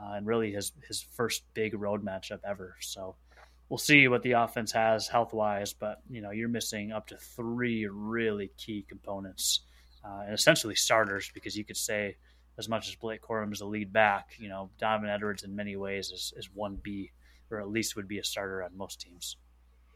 uh, 0.00 0.12
and 0.14 0.26
really 0.26 0.52
his 0.52 0.72
his 0.86 1.00
first 1.00 1.42
big 1.54 1.74
road 1.74 2.04
matchup 2.04 2.40
ever. 2.44 2.76
So 2.80 3.16
we'll 3.68 3.78
see 3.78 4.08
what 4.08 4.22
the 4.22 4.32
offense 4.32 4.72
has 4.72 5.08
health 5.08 5.32
wise, 5.32 5.72
but 5.72 6.00
you 6.10 6.20
know 6.20 6.30
you're 6.30 6.48
missing 6.48 6.92
up 6.92 7.08
to 7.08 7.16
three 7.16 7.86
really 7.86 8.50
key 8.56 8.84
components 8.88 9.60
uh, 10.04 10.22
and 10.24 10.34
essentially 10.34 10.74
starters 10.74 11.30
because 11.32 11.56
you 11.56 11.64
could 11.64 11.76
say 11.76 12.16
as 12.56 12.68
much 12.68 12.88
as 12.88 12.94
Blake 12.94 13.20
Corum 13.20 13.52
is 13.52 13.58
the 13.58 13.64
lead 13.66 13.92
back, 13.92 14.34
you 14.38 14.48
know 14.48 14.70
Donovan 14.78 15.10
Edwards 15.10 15.42
in 15.42 15.56
many 15.56 15.76
ways 15.76 16.10
is 16.10 16.32
is 16.36 16.48
one 16.52 16.78
B 16.82 17.10
or 17.50 17.60
at 17.60 17.68
least 17.68 17.96
would 17.96 18.08
be 18.08 18.18
a 18.18 18.24
starter 18.24 18.62
on 18.62 18.76
most 18.76 19.00
teams. 19.00 19.36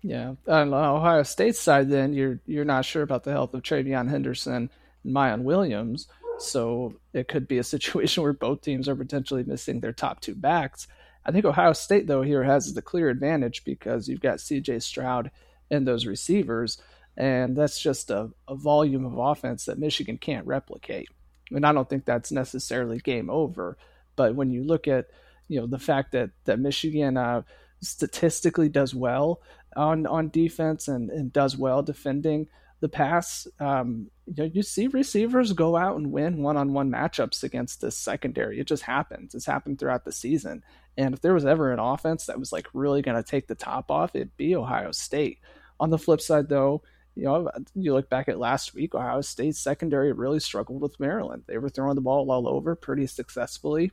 Yeah, 0.03 0.35
on 0.47 0.73
Ohio 0.73 1.25
State 1.25 1.57
side, 1.57 1.89
then 1.89 2.13
you're 2.13 2.41
you're 2.47 2.65
not 2.65 2.85
sure 2.85 3.03
about 3.03 3.25
the 3.25 3.33
health 3.33 3.55
of 3.55 3.63
TreVeyon 3.63 4.09
Henderson 4.09 4.55
and 4.55 4.71
Miyan 5.15 5.43
Williams, 5.43 6.09
so 6.39 6.95
it 7.13 7.29
could 7.29 7.49
be 7.49 7.59
a 7.59 7.65
situation 7.65 8.23
where 8.23 8.33
both 8.33 8.63
teams 8.63 8.89
are 8.89 8.97
potentially 8.97 9.45
missing 9.45 9.81
their 9.81 9.93
top 9.93 10.21
two 10.21 10.35
backs. 10.35 10.87
I 11.25 11.33
think 11.33 11.45
Ohio 11.45 11.73
State, 11.73 12.07
though, 12.07 12.23
here 12.23 12.43
has 12.43 12.73
the 12.73 12.83
clear 12.83 13.11
advantage 13.11 13.65
because 13.65 14.09
you've 14.09 14.21
got 14.21 14.39
CJ 14.39 14.83
Stroud 14.83 15.31
and 15.71 15.87
those 15.87 16.07
receivers. 16.07 16.81
And 17.17 17.57
that's 17.57 17.81
just 17.81 18.11
a, 18.11 18.31
a 18.47 18.55
volume 18.55 19.05
of 19.05 19.19
offense 19.19 19.65
that 19.65 19.79
Michigan 19.79 20.19
can't 20.19 20.47
replicate. 20.47 21.09
And 21.51 21.67
I 21.67 21.73
don't 21.73 21.89
think 21.89 22.05
that's 22.05 22.31
necessarily 22.31 22.99
game 22.99 23.29
over. 23.29 23.77
But 24.17 24.35
when 24.37 24.51
you 24.51 24.65
look 24.65 24.87
at, 24.87 25.07
you 25.49 25.61
know, 25.61 25.67
the 25.67 25.79
fact 25.79 26.13
that, 26.13 26.31
that 26.45 26.61
Michigan 26.61 27.17
uh, 27.17 27.43
statistically 27.83 28.69
does 28.69 28.95
well 28.95 29.43
on, 29.77 30.07
on 30.07 30.31
defense 30.31 30.89
and, 30.89 31.11
and 31.11 31.33
does 31.33 31.57
well 31.57 31.83
defending 31.83 32.49
the 32.81 32.89
pass, 32.89 33.47
um, 33.59 34.11
you 34.27 34.35
know, 34.37 34.51
you 34.53 34.63
see 34.63 34.87
receivers 34.87 35.53
go 35.53 35.77
out 35.77 35.97
and 35.97 36.13
win 36.13 36.43
one-on-one 36.43 36.91
matchups 36.91 37.43
against 37.43 37.81
this 37.81 37.99
secondary. 37.99 38.61
It 38.61 38.67
just 38.69 38.83
happens. 38.83 39.35
It's 39.35 39.47
happened 39.47 39.79
throughout 39.79 40.05
the 40.05 40.13
season. 40.13 40.63
And 40.97 41.15
if 41.15 41.21
there 41.21 41.35
was 41.35 41.45
ever 41.45 41.73
an 41.73 41.81
offense 41.81 42.27
that 42.27 42.39
was 42.39 42.53
like 42.53 42.67
really 42.73 43.03
going 43.03 43.17
to 43.17 43.29
take 43.29 43.49
the 43.49 43.55
top 43.55 43.91
off, 43.91 44.15
it'd 44.15 44.37
be 44.37 44.55
Ohio 44.55 44.93
State. 44.93 45.39
On 45.81 45.91
the 45.91 45.99
flip 45.99 46.21
side, 46.21 46.49
though, 46.49 46.83
you 47.15 47.25
know, 47.25 47.51
you 47.75 47.95
look 47.95 48.09
back 48.09 48.29
at 48.29 48.39
last 48.39 48.75
week, 48.75 48.95
Ohio 48.95 49.23
State's 49.23 49.59
secondary 49.59 50.13
really 50.13 50.41
struggled 50.41 50.81
with 50.81 51.01
Maryland. 51.01 51.43
They 51.47 51.59
were 51.59 51.69
throwing 51.69 51.97
the 51.97 52.01
ball 52.01 52.31
all 52.31 52.49
over 52.49 52.77
pretty 52.77 53.07
successfully. 53.07 53.91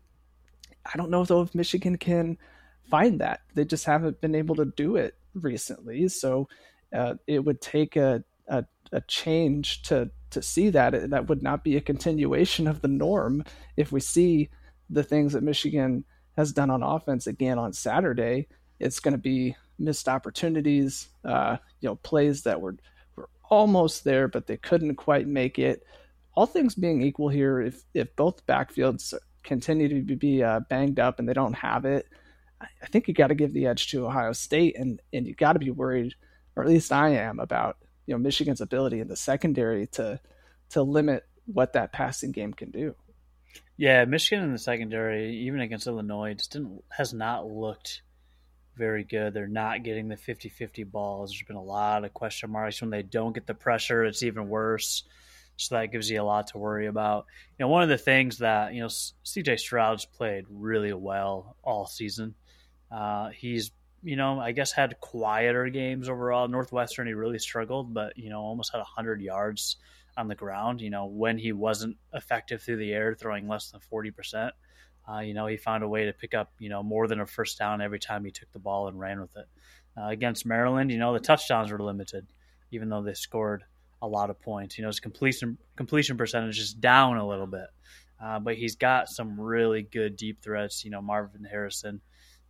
I 0.86 0.98
don't 0.98 1.10
know 1.10 1.26
though 1.26 1.42
if 1.42 1.56
Michigan 1.56 1.98
can 1.98 2.38
find 2.84 3.22
that. 3.22 3.42
They 3.56 3.66
just 3.66 3.86
haven't 3.86 4.22
been 4.22 4.36
able 4.36 4.56
to 4.58 4.66
do 4.66 4.96
it 4.96 5.16
recently. 5.34 6.08
So 6.08 6.48
uh, 6.94 7.16
it 7.26 7.40
would 7.40 7.62
take 7.62 7.96
a, 7.96 8.24
a 8.48 8.66
a 8.92 9.02
change 9.02 9.82
to 9.84 10.10
to 10.32 10.42
see 10.42 10.70
that 10.70 11.10
that 11.12 11.30
would 11.30 11.42
not 11.42 11.64
be 11.64 11.78
a 11.78 11.82
continuation 11.82 12.68
of 12.68 12.82
the 12.82 12.88
norm 12.88 13.44
if 13.78 13.92
we 13.92 14.00
see 14.00 14.50
the 14.90 15.04
things 15.04 15.34
that 15.34 15.44
Michigan 15.44 16.04
has 16.36 16.52
done 16.52 16.70
on 16.70 16.84
offense 16.84 17.26
again 17.28 17.58
on 17.58 17.72
Saturday. 17.72 18.48
It's 18.80 19.00
going 19.00 19.14
to 19.14 19.18
be 19.18 19.56
missed 19.80 20.10
opportunities, 20.10 21.08
uh, 21.24 21.58
you 21.80 21.90
know, 21.90 21.96
plays 21.96 22.44
that 22.44 22.60
were 22.60 22.76
were 23.16 23.30
almost 23.50 24.04
there 24.04 24.28
but 24.28 24.48
they 24.48 24.58
couldn't 24.58 24.96
quite 24.96 25.28
make 25.28 25.58
it. 25.60 25.84
All 26.34 26.46
things 26.46 26.76
being 26.76 27.02
equal 27.02 27.30
here, 27.30 27.62
if 27.62 27.84
if 27.94 28.14
both 28.16 28.46
backfields 28.46 29.14
continue 29.44 30.06
to 30.06 30.16
be 30.16 30.44
uh, 30.44 30.60
banged 30.70 31.00
up 31.00 31.20
and 31.20 31.30
they 31.30 31.34
don't 31.34 31.54
have 31.54 31.86
it, 31.86 32.08
I 32.62 32.88
think 32.88 33.08
you 33.08 33.14
got 33.14 33.28
to 33.28 33.36
give 33.36 33.54
the 33.54 33.68
edge 33.68 33.88
to 33.92 34.06
Ohio 34.06 34.34
State, 34.34 34.78
and 34.78 35.02
and 35.14 35.28
you 35.28 35.36
got 35.36 35.54
to 35.54 35.60
be 35.60 35.72
worried, 35.72 36.14
or 36.56 36.64
at 36.64 36.70
least 36.70 36.92
I 36.92 37.10
am, 37.10 37.40
about 37.40 37.78
you 38.06 38.14
know 38.14 38.20
Michigan's 38.20 38.62
ability 38.62 39.00
in 39.00 39.08
the 39.08 39.16
secondary 39.16 39.88
to 39.88 40.20
to 40.70 40.82
limit 40.82 41.24
what 41.46 41.74
that 41.74 41.94
passing 41.94 42.32
game 42.32 42.54
can 42.54 42.72
do. 42.72 42.96
Yeah, 43.78 44.06
Michigan 44.06 44.44
in 44.44 44.52
the 44.52 44.58
secondary, 44.58 45.36
even 45.38 45.60
against 45.60 45.88
Illinois, 45.88 46.34
just 46.34 46.54
didn't 46.54 46.84
has 46.90 47.14
not 47.14 47.48
looked 47.48 48.02
very 48.76 49.04
good. 49.04 49.34
They're 49.34 49.48
not 49.48 49.84
getting 49.84 50.08
the 50.08 50.16
50-50 50.16 50.90
balls. 50.90 51.32
There's 51.32 51.44
been 51.44 51.56
a 51.56 51.64
lot 51.64 52.04
of 52.04 52.14
question 52.14 52.52
marks 52.52 52.82
when 52.82 52.90
they 52.90 53.04
don't 53.04 53.34
get 53.34 53.48
the 53.48 53.54
pressure. 53.54 54.04
It's 54.04 54.24
even 54.24 54.50
worse. 54.50 55.04
So 55.58 55.76
that 55.76 55.92
gives 55.92 56.10
you 56.10 56.22
a 56.22 56.24
lot 56.24 56.48
to 56.48 56.58
worry 56.58 56.88
about. 56.88 57.26
You 57.58 57.64
know, 57.64 57.70
one 57.70 57.84
of 57.84 57.90
the 57.90 57.98
things 57.98 58.40
that 58.40 58.74
you 58.74 58.82
know, 58.82 58.90
C.J. 58.90 59.58
Stroud's 59.58 60.06
played 60.06 60.46
really 60.50 60.92
well 60.94 61.56
all 61.64 61.86
season. 61.86 62.36
Uh, 62.92 63.30
he's 63.30 63.72
you 64.06 64.16
know, 64.16 64.40
I 64.40 64.52
guess 64.52 64.72
had 64.72 65.00
quieter 65.02 65.68
games 65.70 66.10
overall. 66.10 66.48
Northwestern, 66.48 67.08
he 67.08 67.14
really 67.14 67.40
struggled, 67.40 67.94
but 67.94 68.16
you 68.16 68.30
know, 68.30 68.40
almost 68.40 68.72
had 68.72 68.82
hundred 68.82 69.20
yards 69.20 69.78
on 70.16 70.28
the 70.28 70.36
ground. 70.36 70.80
You 70.80 70.92
know, 70.92 71.06
when 71.06 71.40
he 71.40 71.52
wasn't 71.52 71.98
effective 72.14 72.62
through 72.62 72.78
the 72.78 72.94
air, 72.94 73.16
throwing 73.16 73.48
less 73.48 73.72
than 73.72 73.82
forty 73.82 74.12
percent, 74.12 74.54
uh, 75.12 75.20
you 75.20 75.34
know, 75.34 75.48
he 75.48 75.58
found 75.58 75.84
a 75.84 75.88
way 75.88 76.06
to 76.06 76.14
pick 76.14 76.36
up 76.36 76.52
you 76.60 76.70
know 76.70 76.84
more 76.84 77.08
than 77.08 77.20
a 77.20 77.26
first 77.26 77.58
down 77.58 77.82
every 77.82 78.00
time 78.00 78.24
he 78.24 78.32
took 78.32 78.52
the 78.52 78.60
ball 78.60 78.88
and 78.88 79.00
ran 79.00 79.20
with 79.20 79.36
it. 79.36 79.48
Uh, 79.98 80.10
against 80.10 80.46
Maryland, 80.46 80.92
you 80.92 81.00
know, 81.00 81.14
the 81.14 81.20
touchdowns 81.20 81.72
were 81.72 81.82
limited, 81.82 82.28
even 82.72 82.90
though 82.90 83.02
they 83.02 83.14
scored 83.16 83.64
a 84.04 84.08
lot 84.08 84.30
of 84.30 84.40
points. 84.40 84.78
You 84.78 84.84
know, 84.84 84.90
his 84.90 85.00
completion 85.00 85.58
completion 85.76 86.16
percentage 86.16 86.60
is 86.60 86.76
down 86.76 87.18
a 87.18 87.28
little 87.28 87.48
bit, 87.48 87.68
uh, 88.24 88.38
but 88.38 88.54
he's 88.54 88.76
got 88.76 89.10
some 89.10 89.40
really 89.42 89.82
good 89.82 90.16
deep 90.16 90.44
threats. 90.44 90.86
You 90.86 90.92
know, 90.92 91.02
Marvin 91.02 91.44
Harrison 91.44 92.02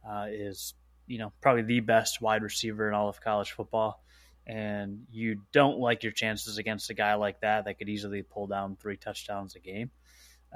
uh, 0.05 0.25
is 0.29 0.73
you 1.07 1.19
know, 1.19 1.31
probably 1.41 1.63
the 1.63 1.79
best 1.79 2.21
wide 2.21 2.43
receiver 2.43 2.87
in 2.87 2.93
all 2.93 3.09
of 3.09 3.21
college 3.21 3.51
football. 3.51 4.03
And 4.47 5.05
you 5.11 5.41
don't 5.51 5.79
like 5.79 6.03
your 6.03 6.11
chances 6.11 6.57
against 6.57 6.89
a 6.89 6.93
guy 6.93 7.15
like 7.15 7.41
that 7.41 7.65
that 7.65 7.79
could 7.79 7.89
easily 7.89 8.21
pull 8.21 8.47
down 8.47 8.75
three 8.75 8.97
touchdowns 8.97 9.55
a 9.55 9.59
game. 9.59 9.89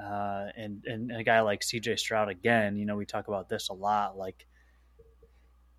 Uh, 0.00 0.46
and, 0.56 0.84
and 0.86 1.10
a 1.10 1.24
guy 1.24 1.40
like 1.40 1.60
CJ 1.60 1.98
Stroud, 1.98 2.28
again, 2.28 2.76
you 2.76 2.86
know, 2.86 2.96
we 2.96 3.04
talk 3.04 3.28
about 3.28 3.48
this 3.48 3.68
a 3.68 3.74
lot. 3.74 4.16
Like, 4.16 4.46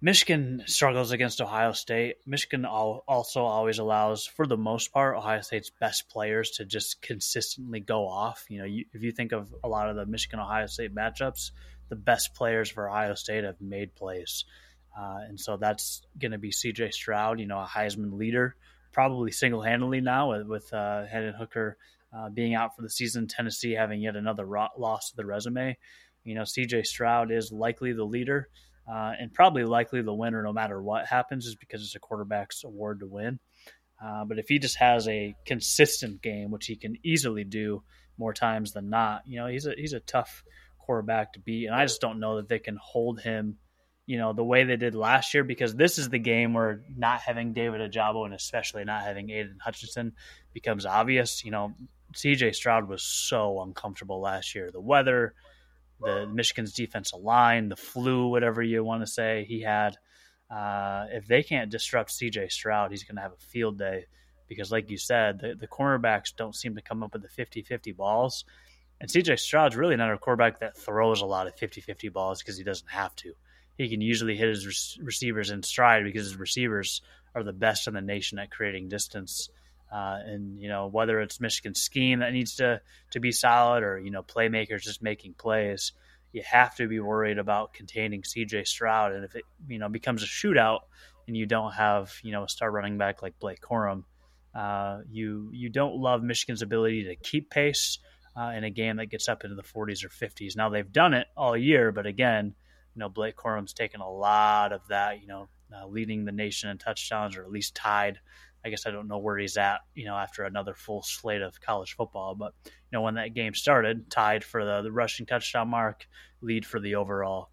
Michigan 0.04 0.64
struggles 0.66 1.12
against 1.12 1.42
Ohio 1.42 1.74
State. 1.74 2.16
Michigan 2.26 2.66
also 2.66 3.44
always 3.44 3.78
allows, 3.78 4.26
for 4.26 4.48
the 4.48 4.58
most 4.58 4.92
part, 4.92 5.16
Ohio 5.16 5.42
State's 5.42 5.70
best 5.70 6.10
players 6.10 6.50
to 6.52 6.66
just 6.66 7.04
consistently 7.04 7.80
go 7.80 8.08
off. 8.08 8.46
You 8.50 8.60
know, 8.60 8.66
you, 8.66 8.86
if 8.94 9.04
you 9.04 9.12
think 9.12 9.32
of 9.32 9.54
a 9.64 9.68
lot 9.68 9.90
of 9.90 9.96
the 9.96 10.08
Michigan 10.08 10.40
Ohio 10.40 10.66
State 10.66 10.94
matchups, 10.94 11.52
the 11.92 11.96
best 11.98 12.34
players 12.34 12.70
for 12.70 12.90
Ohio 12.90 13.16
State 13.16 13.44
have 13.44 13.60
made 13.60 13.94
plays. 13.94 14.46
Uh, 14.98 15.20
and 15.28 15.38
so 15.38 15.58
that's 15.58 16.02
going 16.18 16.32
to 16.32 16.38
be 16.38 16.50
CJ 16.50 16.94
Stroud, 16.94 17.42
you 17.42 17.48
know, 17.48 17.60
a 17.60 17.66
Heisman 17.66 18.18
leader, 18.18 18.56
probably 18.94 19.32
single 19.32 19.62
handedly 19.62 20.00
now 20.00 20.32
with, 20.32 20.48
with 20.48 20.74
uh, 20.74 21.06
Hendon 21.06 21.34
Hooker 21.34 21.78
uh, 22.16 22.30
being 22.30 22.56
out 22.56 22.76
for 22.76 22.82
the 22.82 22.90
season, 22.90 23.28
Tennessee 23.28 23.74
having 23.74 24.02
yet 24.02 24.16
another 24.16 24.46
loss 24.46 25.10
to 25.10 25.18
the 25.18 25.26
resume. 25.26 25.78
You 26.24 26.36
know, 26.36 26.44
CJ 26.44 26.86
Stroud 26.86 27.30
is 27.30 27.52
likely 27.52 27.92
the 27.92 28.06
leader 28.06 28.48
uh, 28.90 29.12
and 29.20 29.34
probably 29.34 29.66
likely 29.66 30.02
the 30.02 30.14
winner 30.14 30.42
no 30.42 30.54
matter 30.54 30.82
what 30.82 31.08
happens, 31.08 31.46
is 31.46 31.56
because 31.56 31.82
it's 31.82 31.96
a 31.96 32.00
quarterback's 32.00 32.64
award 32.64 33.02
to 33.02 33.06
win. 33.06 33.38
Uh, 34.02 34.24
but 34.24 34.40
if 34.40 34.48
he 34.48 34.60
just 34.60 34.78
has 34.78 35.10
a 35.10 35.36
consistent 35.46 36.22
game, 36.22 36.52
which 36.52 36.68
he 36.68 36.78
can 36.78 36.96
easily 37.04 37.44
do 37.44 37.84
more 38.18 38.34
times 38.34 38.72
than 38.72 38.90
not, 38.90 39.24
you 39.28 39.40
know, 39.40 39.48
he's 39.48 39.66
a 39.66 39.74
he's 39.78 39.94
a 39.94 40.00
tough 40.00 40.44
quarterback 40.92 41.34
to 41.34 41.40
beat, 41.40 41.68
and 41.68 41.76
I 41.76 41.86
just 41.86 42.02
don't 42.02 42.20
know 42.20 42.38
that 42.38 42.50
they 42.50 42.60
can 42.60 42.78
hold 42.82 43.22
him 43.22 43.58
you 44.12 44.18
know, 44.18 44.34
the 44.34 44.44
way 44.44 44.66
they 44.66 44.76
did 44.76 44.94
last 44.94 45.34
year 45.34 45.44
because 45.44 45.74
this 45.74 45.98
is 45.98 46.10
the 46.10 46.20
game 46.20 46.54
where 46.54 46.82
not 46.98 47.22
having 47.22 47.54
David 47.54 47.80
Ojabo 47.80 48.26
and 48.26 48.34
especially 48.34 48.84
not 48.84 49.04
having 49.04 49.30
Aidan 49.30 49.60
Hutchinson 49.64 50.12
becomes 50.54 50.86
obvious. 50.86 51.46
You 51.46 51.52
know, 51.52 51.74
CJ 52.14 52.56
Stroud 52.56 52.90
was 52.90 53.04
so 53.04 53.62
uncomfortable 53.62 54.20
last 54.20 54.54
year. 54.54 54.70
The 54.70 54.82
weather, 54.82 55.34
the 56.02 56.28
Michigan's 56.28 56.74
defensive 56.74 57.22
line, 57.22 57.70
the 57.70 57.78
flu, 57.78 58.28
whatever 58.28 58.62
you 58.62 58.84
want 58.84 59.02
to 59.02 59.08
say, 59.08 59.46
he 59.48 59.62
had. 59.62 59.96
Uh, 60.54 61.06
if 61.12 61.26
they 61.28 61.42
can't 61.42 61.72
disrupt 61.72 62.10
CJ 62.10 62.52
Stroud, 62.52 62.92
he's 62.92 63.06
going 63.06 63.16
to 63.16 63.22
have 63.22 63.32
a 63.32 63.46
field 63.46 63.78
day 63.78 64.08
because, 64.50 64.74
like 64.74 64.90
you 64.90 64.98
said, 64.98 65.40
the, 65.40 65.56
the 65.56 65.68
cornerbacks 65.68 66.36
don't 66.36 66.54
seem 66.54 66.76
to 66.76 66.82
come 66.82 67.02
up 67.02 67.14
with 67.14 67.22
the 67.22 67.30
50 67.30 67.62
50 67.62 67.94
balls. 67.94 68.44
And 69.02 69.10
CJ 69.10 69.40
Stroud's 69.40 69.76
really 69.76 69.98
not 69.98 70.14
a 70.14 70.18
quarterback 70.18 70.60
that 70.60 70.78
throws 70.78 71.22
a 71.22 71.26
lot 71.26 71.48
of 71.48 71.56
50 71.56 71.82
50 71.82 72.10
balls 72.10 72.40
because 72.40 72.58
he 72.58 72.64
doesn't 72.64 72.90
have 72.90 73.14
to 73.18 73.34
he 73.82 73.90
can 73.90 74.02
usually 74.02 74.36
hit 74.36 74.50
his 74.50 74.98
receivers 75.02 75.50
in 75.50 75.64
stride 75.64 76.04
because 76.04 76.26
his 76.26 76.36
receivers 76.38 77.02
are 77.34 77.44
the 77.44 77.54
best 77.54 77.88
in 77.88 77.94
the 77.94 78.02
nation 78.02 78.38
at 78.40 78.52
creating 78.52 78.90
distance. 78.90 79.50
Uh, 79.92 80.20
and 80.26 80.62
you 80.62 80.70
know 80.70 80.88
whether 80.88 81.20
it's 81.20 81.42
Michigan's 81.42 81.82
scheme 81.82 82.20
that 82.20 82.32
needs 82.32 82.56
to 82.56 82.80
to 83.12 83.20
be 83.20 83.32
solid 83.32 83.84
or 83.84 84.00
you 84.00 84.10
know 84.10 84.24
playmakers 84.24 84.82
just 84.82 85.02
making 85.02 85.34
plays, 85.34 85.92
you 86.32 86.42
have 86.44 86.76
to 86.76 86.88
be 86.88 87.00
worried 87.00 87.38
about 87.38 87.74
containing 87.74 88.24
C.J. 88.24 88.64
Stroud. 88.64 89.14
And 89.14 89.26
if 89.26 89.36
it 89.36 89.44
you 89.68 89.80
know 89.80 89.90
becomes 89.90 90.24
a 90.24 90.28
shootout 90.28 90.82
and 91.28 91.36
you 91.36 91.46
don't 91.46 91.74
have 91.74 92.14
you 92.24 92.32
know 92.32 92.44
a 92.44 92.50
star 92.50 92.72
running 92.72 92.98
back 92.98 93.22
like 93.22 93.38
Blake 93.40 93.60
Corum, 93.62 94.04
uh, 94.56 95.00
you 95.10 95.50
you 95.52 95.68
don't 95.68 95.98
love 95.98 96.24
Michigan's 96.24 96.62
ability 96.62 97.06
to 97.06 97.16
keep 97.18 97.50
pace 97.50 98.00
uh, 98.36 98.54
in 98.56 98.64
a 98.64 98.70
game 98.70 98.98
that 98.98 99.08
gets 99.08 99.28
up 99.28 99.44
into 99.44 99.56
the 99.56 99.64
40s 99.64 100.04
or 100.04 100.10
50s. 100.10 100.56
Now 100.56 100.70
they've 100.70 100.92
done 100.92 101.14
it 101.14 101.28
all 101.36 101.56
year, 101.58 101.92
but 101.92 102.06
again, 102.06 102.54
you 102.96 103.00
know, 103.00 103.10
Blake 103.10 103.36
Corum's 103.36 103.74
taken 103.74 104.02
a 104.02 104.10
lot 104.10 104.74
of 104.74 104.82
that, 104.90 105.22
you 105.22 105.28
know, 105.28 105.50
uh, 105.74 105.88
leading 105.88 106.26
the 106.26 106.32
nation 106.32 106.70
in 106.70 106.78
touchdowns 106.78 107.38
or 107.38 107.44
at 107.44 107.52
least 107.52 107.76
tied. 107.76 108.20
I 108.64 108.70
guess 108.70 108.86
I 108.86 108.92
don't 108.92 109.08
know 109.08 109.18
where 109.18 109.38
he's 109.38 109.58
at, 109.58 109.80
you 109.96 110.06
know, 110.06 110.16
after 110.16 110.44
another 110.44 110.76
full 110.76 111.02
slate 111.02 111.42
of 111.42 111.60
college 111.62 111.96
football. 111.96 112.36
But, 112.36 112.54
you 112.66 112.72
know, 112.92 113.02
when 113.02 113.16
that 113.16 113.34
game 113.34 113.56
started, 113.56 114.10
tied 114.12 114.44
for 114.44 114.64
the, 114.64 114.82
the 114.84 114.92
rushing 114.92 115.26
touchdown 115.26 115.70
mark, 115.70 116.06
lead 116.42 116.66
for 116.66 116.80
the 116.80 116.96
overall 116.96 117.50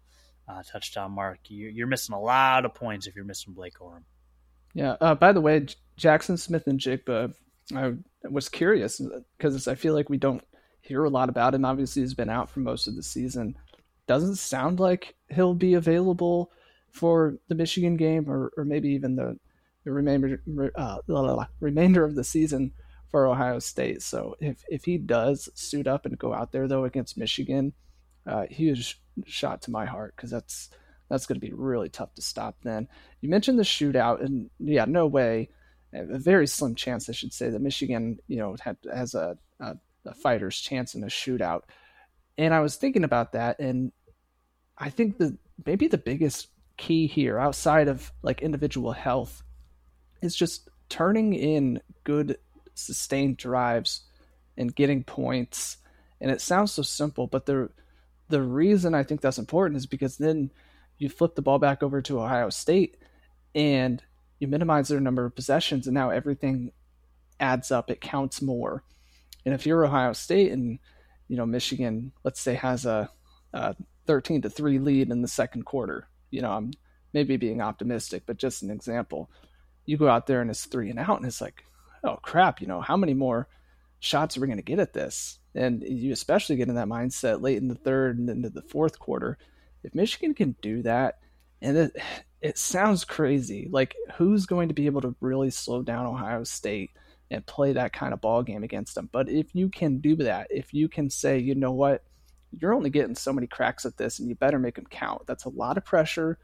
uh, 0.47 0.61
touchdown 0.63 1.11
mark. 1.11 1.39
You, 1.47 1.83
are 1.83 1.87
missing 1.87 2.13
a 2.13 2.19
lot 2.19 2.65
of 2.65 2.75
points 2.75 3.07
if 3.07 3.15
you're 3.15 3.25
missing 3.25 3.53
Blake 3.53 3.73
Corum. 3.79 4.03
Yeah. 4.73 4.97
Uh, 5.01 5.15
by 5.15 5.31
the 5.31 5.41
way, 5.41 5.65
Jackson 5.97 6.37
Smith-Njigba, 6.37 7.33
I 7.75 7.93
was 8.29 8.49
curious 8.49 9.01
because 9.37 9.67
I 9.67 9.75
feel 9.75 9.93
like 9.93 10.09
we 10.09 10.17
don't 10.17 10.43
hear 10.89 11.05
a 11.05 11.09
lot 11.09 11.29
about 11.29 11.55
him. 11.55 11.63
Obviously, 11.63 12.01
he's 12.01 12.13
been 12.13 12.29
out 12.29 12.49
for 12.49 12.59
most 12.59 12.87
of 12.87 12.95
the 12.95 13.03
season 13.03 13.55
doesn't 14.09 14.37
sound 14.37 14.79
like 14.79 15.13
he'll 15.29 15.53
be 15.53 15.75
available 15.75 16.51
for 16.89 17.37
the 17.47 17.53
Michigan 17.53 17.95
game 17.95 18.27
or, 18.27 18.51
or 18.57 18.65
maybe 18.65 18.89
even 18.89 19.15
the, 19.15 19.37
the 19.85 19.91
remainder 19.91 20.41
uh, 20.75 20.97
remainder 21.59 22.03
of 22.03 22.15
the 22.15 22.23
season 22.23 22.73
for 23.11 23.27
Ohio 23.27 23.59
State. 23.59 24.01
So 24.01 24.35
if 24.39 24.63
if 24.67 24.83
he 24.83 24.97
does 24.97 25.47
suit 25.53 25.85
up 25.85 26.07
and 26.07 26.17
go 26.17 26.33
out 26.33 26.51
there 26.51 26.67
though 26.67 26.85
against 26.85 27.19
Michigan, 27.19 27.71
uh, 28.25 28.47
huge 28.49 28.99
shot 29.27 29.61
to 29.61 29.71
my 29.71 29.85
heart 29.85 30.15
because 30.15 30.31
that's 30.31 30.71
that's 31.07 31.27
going 31.27 31.39
to 31.39 31.47
be 31.47 31.53
really 31.53 31.89
tough 31.89 32.15
to 32.15 32.23
stop. 32.23 32.57
Then 32.63 32.87
you 33.21 33.29
mentioned 33.29 33.59
the 33.59 33.63
shootout, 33.63 34.25
and 34.25 34.49
yeah, 34.57 34.85
no 34.85 35.05
way, 35.05 35.49
a 35.93 36.17
very 36.17 36.47
slim 36.47 36.73
chance, 36.73 37.07
I 37.09 37.11
should 37.11 37.33
say, 37.33 37.51
that 37.51 37.61
Michigan 37.61 38.17
you 38.27 38.37
know 38.37 38.55
had, 38.59 38.77
has 38.91 39.13
a, 39.13 39.37
a, 39.59 39.77
a 40.05 40.13
fighter's 40.13 40.59
chance 40.59 40.95
in 40.95 41.03
a 41.03 41.07
shootout. 41.07 41.63
And 42.37 42.53
I 42.53 42.61
was 42.61 42.75
thinking 42.75 43.03
about 43.03 43.33
that, 43.33 43.59
and 43.59 43.91
I 44.77 44.89
think 44.89 45.17
the 45.17 45.37
maybe 45.65 45.87
the 45.87 45.97
biggest 45.97 46.47
key 46.77 47.07
here 47.07 47.37
outside 47.37 47.89
of 47.89 48.11
like 48.21 48.41
individual 48.41 48.93
health 48.93 49.43
is 50.21 50.35
just 50.35 50.69
turning 50.87 51.33
in 51.33 51.81
good 52.05 52.37
sustained 52.73 53.37
drives 53.37 54.03
and 54.57 54.73
getting 54.73 55.03
points. 55.03 55.77
And 56.21 56.31
it 56.31 56.41
sounds 56.41 56.71
so 56.71 56.81
simple, 56.81 57.27
but 57.27 57.45
the 57.45 57.69
the 58.29 58.41
reason 58.41 58.93
I 58.93 59.03
think 59.03 59.21
that's 59.21 59.39
important 59.39 59.77
is 59.77 59.85
because 59.85 60.17
then 60.17 60.51
you 60.97 61.09
flip 61.09 61.35
the 61.35 61.41
ball 61.41 61.59
back 61.59 61.81
over 61.81 62.01
to 62.03 62.21
Ohio 62.21 62.49
State 62.49 62.97
and 63.55 64.03
you 64.37 64.47
minimize 64.47 64.87
their 64.87 64.99
number 64.99 65.25
of 65.25 65.35
possessions 65.35 65.87
and 65.87 65.93
now 65.93 66.09
everything 66.11 66.71
adds 67.39 67.71
up. 67.71 67.89
It 67.89 68.01
counts 68.01 68.41
more. 68.41 68.83
And 69.45 69.53
if 69.53 69.65
you're 69.65 69.85
Ohio 69.85 70.13
State 70.13 70.51
and 70.51 70.79
you 71.27 71.37
know 71.37 71.45
Michigan, 71.45 72.11
let's 72.23 72.41
say 72.41 72.55
has 72.55 72.85
a, 72.85 73.09
a 73.53 73.75
13 74.07 74.41
to 74.43 74.49
3 74.49 74.79
lead 74.79 75.11
in 75.11 75.21
the 75.21 75.27
second 75.27 75.63
quarter. 75.63 76.07
You 76.31 76.41
know, 76.41 76.51
I'm 76.51 76.71
maybe 77.13 77.37
being 77.37 77.61
optimistic, 77.61 78.23
but 78.25 78.37
just 78.37 78.63
an 78.63 78.71
example. 78.71 79.29
You 79.85 79.97
go 79.97 80.07
out 80.07 80.27
there 80.27 80.41
and 80.41 80.49
it's 80.49 80.65
three 80.65 80.89
and 80.89 80.99
out, 80.99 81.17
and 81.17 81.25
it's 81.25 81.41
like, 81.41 81.63
oh 82.03 82.17
crap, 82.21 82.61
you 82.61 82.67
know, 82.67 82.81
how 82.81 82.97
many 82.97 83.13
more 83.13 83.47
shots 83.99 84.37
are 84.37 84.41
we 84.41 84.47
going 84.47 84.57
to 84.57 84.63
get 84.63 84.79
at 84.79 84.93
this? 84.93 85.39
And 85.55 85.83
you 85.83 86.13
especially 86.13 86.55
get 86.55 86.69
in 86.69 86.75
that 86.75 86.87
mindset 86.87 87.41
late 87.41 87.57
in 87.57 87.67
the 87.67 87.75
third 87.75 88.19
and 88.19 88.29
into 88.29 88.49
the 88.49 88.61
fourth 88.61 88.99
quarter. 88.99 89.37
If 89.83 89.95
Michigan 89.95 90.33
can 90.33 90.55
do 90.61 90.83
that, 90.83 91.19
and 91.61 91.77
it, 91.77 91.97
it 92.41 92.57
sounds 92.57 93.03
crazy, 93.03 93.67
like 93.71 93.95
who's 94.15 94.45
going 94.45 94.69
to 94.69 94.73
be 94.73 94.85
able 94.85 95.01
to 95.01 95.15
really 95.19 95.49
slow 95.49 95.81
down 95.81 96.05
Ohio 96.05 96.43
State 96.43 96.91
and 97.31 97.45
play 97.45 97.73
that 97.73 97.93
kind 97.93 98.13
of 98.13 98.21
ball 98.21 98.43
game 98.43 98.63
against 98.63 98.95
them? 98.95 99.09
But 99.11 99.29
if 99.29 99.53
you 99.53 99.69
can 99.69 99.99
do 99.99 100.15
that, 100.17 100.47
if 100.49 100.73
you 100.73 100.87
can 100.87 101.09
say, 101.09 101.39
you 101.39 101.55
know 101.55 101.71
what, 101.71 102.03
you're 102.51 102.73
only 102.73 102.89
getting 102.89 103.15
so 103.15 103.31
many 103.31 103.47
cracks 103.47 103.85
at 103.85 103.97
this, 103.97 104.19
and 104.19 104.27
you 104.27 104.35
better 104.35 104.59
make 104.59 104.75
them 104.75 104.87
count. 104.89 105.27
That's 105.27 105.45
a 105.45 105.49
lot 105.49 105.77
of 105.77 105.85
pressure 105.85 106.39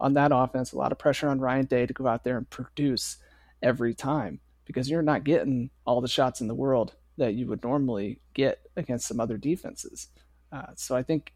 on 0.00 0.14
that 0.14 0.32
offense, 0.32 0.72
a 0.72 0.78
lot 0.78 0.92
of 0.92 0.98
pressure 0.98 1.28
on 1.28 1.40
Ryan 1.40 1.66
Day 1.66 1.84
to 1.84 1.92
go 1.92 2.06
out 2.06 2.24
there 2.24 2.38
and 2.38 2.48
produce 2.48 3.18
every 3.62 3.94
time 3.94 4.40
because 4.64 4.88
you're 4.88 5.02
not 5.02 5.24
getting 5.24 5.68
all 5.84 6.00
the 6.00 6.08
shots 6.08 6.40
in 6.40 6.48
the 6.48 6.54
world 6.54 6.94
that 7.18 7.34
you 7.34 7.46
would 7.46 7.62
normally 7.62 8.20
get 8.32 8.60
against 8.76 9.06
some 9.06 9.20
other 9.20 9.36
defenses. 9.36 10.08
Uh, 10.50 10.72
so 10.76 10.96
I 10.96 11.02
think, 11.02 11.34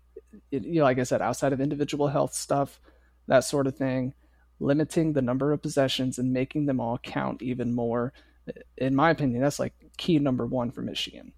it, 0.51 0.65
you 0.65 0.77
know, 0.77 0.85
like 0.85 0.99
I 0.99 1.03
said, 1.03 1.21
outside 1.21 1.53
of 1.53 1.61
individual 1.61 2.09
health 2.09 2.33
stuff, 2.33 2.81
that 3.27 3.45
sort 3.45 3.67
of 3.67 3.77
thing, 3.77 4.15
limiting 4.61 5.13
the 5.13 5.21
number 5.21 5.53
of 5.53 5.61
possessions 5.61 6.19
and 6.19 6.33
making 6.33 6.65
them 6.65 6.81
all 6.81 6.97
count 6.97 7.43
even 7.43 7.75
more, 7.75 8.15
in 8.77 8.95
my 8.95 9.11
opinion, 9.11 9.43
that's 9.43 9.59
like 9.59 9.75
key 9.97 10.19
number 10.19 10.47
one 10.47 10.71
for 10.71 10.83
Michigan. 10.83 11.33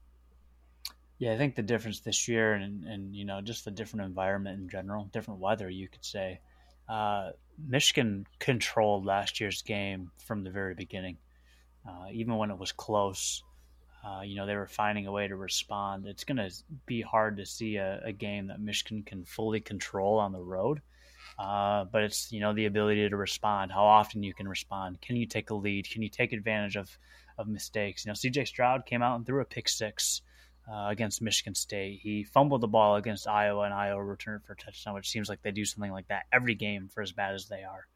Yeah, 1.18 1.32
I 1.32 1.38
think 1.38 1.54
the 1.54 1.62
difference 1.62 2.00
this 2.00 2.28
year 2.28 2.52
and, 2.52 2.84
and 2.84 3.16
you 3.16 3.24
know, 3.24 3.40
just 3.40 3.64
the 3.64 3.70
different 3.70 4.06
environment 4.06 4.60
in 4.60 4.68
general, 4.68 5.08
different 5.12 5.40
weather, 5.40 5.68
you 5.70 5.88
could 5.88 6.04
say. 6.04 6.40
Uh, 6.88 7.30
Michigan 7.58 8.26
controlled 8.38 9.06
last 9.06 9.40
year's 9.40 9.62
game 9.62 10.10
from 10.26 10.44
the 10.44 10.50
very 10.50 10.74
beginning. 10.74 11.16
Uh, 11.88 12.06
even 12.12 12.36
when 12.36 12.50
it 12.50 12.58
was 12.58 12.72
close, 12.72 13.42
uh, 14.04 14.20
you 14.22 14.36
know, 14.36 14.46
they 14.46 14.56
were 14.56 14.66
finding 14.66 15.06
a 15.06 15.12
way 15.12 15.26
to 15.26 15.36
respond. 15.36 16.06
It's 16.06 16.24
going 16.24 16.36
to 16.36 16.50
be 16.84 17.00
hard 17.00 17.38
to 17.38 17.46
see 17.46 17.76
a, 17.76 18.00
a, 18.04 18.12
game 18.12 18.48
that 18.48 18.60
Michigan 18.60 19.02
can 19.02 19.24
fully 19.24 19.60
control 19.60 20.18
on 20.18 20.32
the 20.32 20.40
road. 20.40 20.80
Uh, 21.38 21.84
but 21.84 22.02
it's, 22.02 22.32
you 22.32 22.40
know, 22.40 22.54
the 22.54 22.66
ability 22.66 23.08
to 23.08 23.16
respond, 23.16 23.70
how 23.70 23.84
often 23.84 24.22
you 24.22 24.32
can 24.32 24.48
respond. 24.48 25.00
Can 25.00 25.16
you 25.16 25.26
take 25.26 25.50
a 25.50 25.54
lead? 25.54 25.88
Can 25.90 26.02
you 26.02 26.08
take 26.08 26.32
advantage 26.32 26.76
of, 26.76 26.96
of 27.36 27.46
mistakes? 27.46 28.04
You 28.04 28.10
know, 28.10 28.14
CJ 28.14 28.46
Stroud 28.46 28.86
came 28.86 29.02
out 29.02 29.16
and 29.16 29.26
threw 29.26 29.42
a 29.42 29.44
pick 29.44 29.68
six 29.68 30.22
uh, 30.70 30.86
against 30.88 31.20
Michigan 31.20 31.54
State. 31.54 32.00
He 32.02 32.24
fumbled 32.24 32.62
the 32.62 32.68
ball 32.68 32.96
against 32.96 33.28
Iowa, 33.28 33.62
and 33.64 33.74
Iowa 33.74 34.02
returned 34.02 34.44
for 34.44 34.54
a 34.54 34.56
touchdown, 34.56 34.94
which 34.94 35.10
seems 35.10 35.28
like 35.28 35.42
they 35.42 35.50
do 35.50 35.64
something 35.64 35.92
like 35.92 36.08
that 36.08 36.24
every 36.32 36.54
game 36.54 36.88
for 36.92 37.02
as 37.02 37.12
bad 37.12 37.34
as 37.34 37.48
they 37.48 37.62
are. 37.62 37.86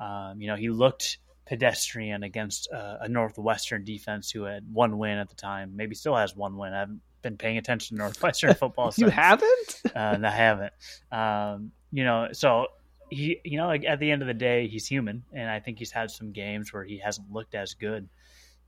Um, 0.00 0.40
you 0.40 0.46
know, 0.46 0.56
he 0.56 0.70
looked 0.70 1.18
pedestrian 1.46 2.22
against 2.22 2.70
uh, 2.72 2.98
a 3.00 3.08
Northwestern 3.08 3.84
defense 3.84 4.30
who 4.30 4.44
had 4.44 4.64
one 4.72 4.98
win 4.98 5.18
at 5.18 5.28
the 5.28 5.34
time, 5.34 5.76
maybe 5.76 5.94
still 5.94 6.16
has 6.16 6.36
one 6.36 6.56
win. 6.56 6.72
I 6.72 6.80
haven't 6.80 7.00
been 7.22 7.36
paying 7.36 7.58
attention 7.58 7.96
to 7.96 8.02
Northwestern 8.02 8.54
football. 8.60 8.86
you 8.96 9.06
since. 9.06 9.12
haven't? 9.12 9.82
Uh, 9.94 10.18
I 10.22 10.30
haven't. 10.30 10.72
Um, 11.10 11.72
you 11.90 12.04
know, 12.04 12.28
so 12.32 12.66
he, 13.10 13.40
you 13.44 13.56
know, 13.56 13.66
like 13.66 13.84
at 13.84 13.98
the 14.00 14.10
end 14.10 14.22
of 14.22 14.28
the 14.28 14.34
day, 14.34 14.68
he's 14.68 14.86
human, 14.86 15.24
and 15.32 15.48
I 15.48 15.60
think 15.60 15.78
he's 15.78 15.90
had 15.92 16.10
some 16.10 16.32
games 16.32 16.72
where 16.72 16.84
he 16.84 16.98
hasn't 16.98 17.30
looked 17.30 17.54
as 17.54 17.74
good. 17.74 18.08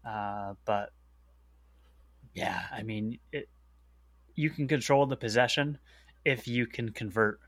Uh, 0.07 0.55
but 0.65 0.91
yeah, 2.35 2.63
I 2.73 2.83
mean, 2.83 3.19
it, 3.33 3.49
you 4.35 4.51
can 4.51 4.69
control 4.69 5.07
the 5.07 5.17
possession 5.17 5.79
if 6.25 6.49
you 6.49 6.67
can 6.67 6.91
convert 6.93 7.41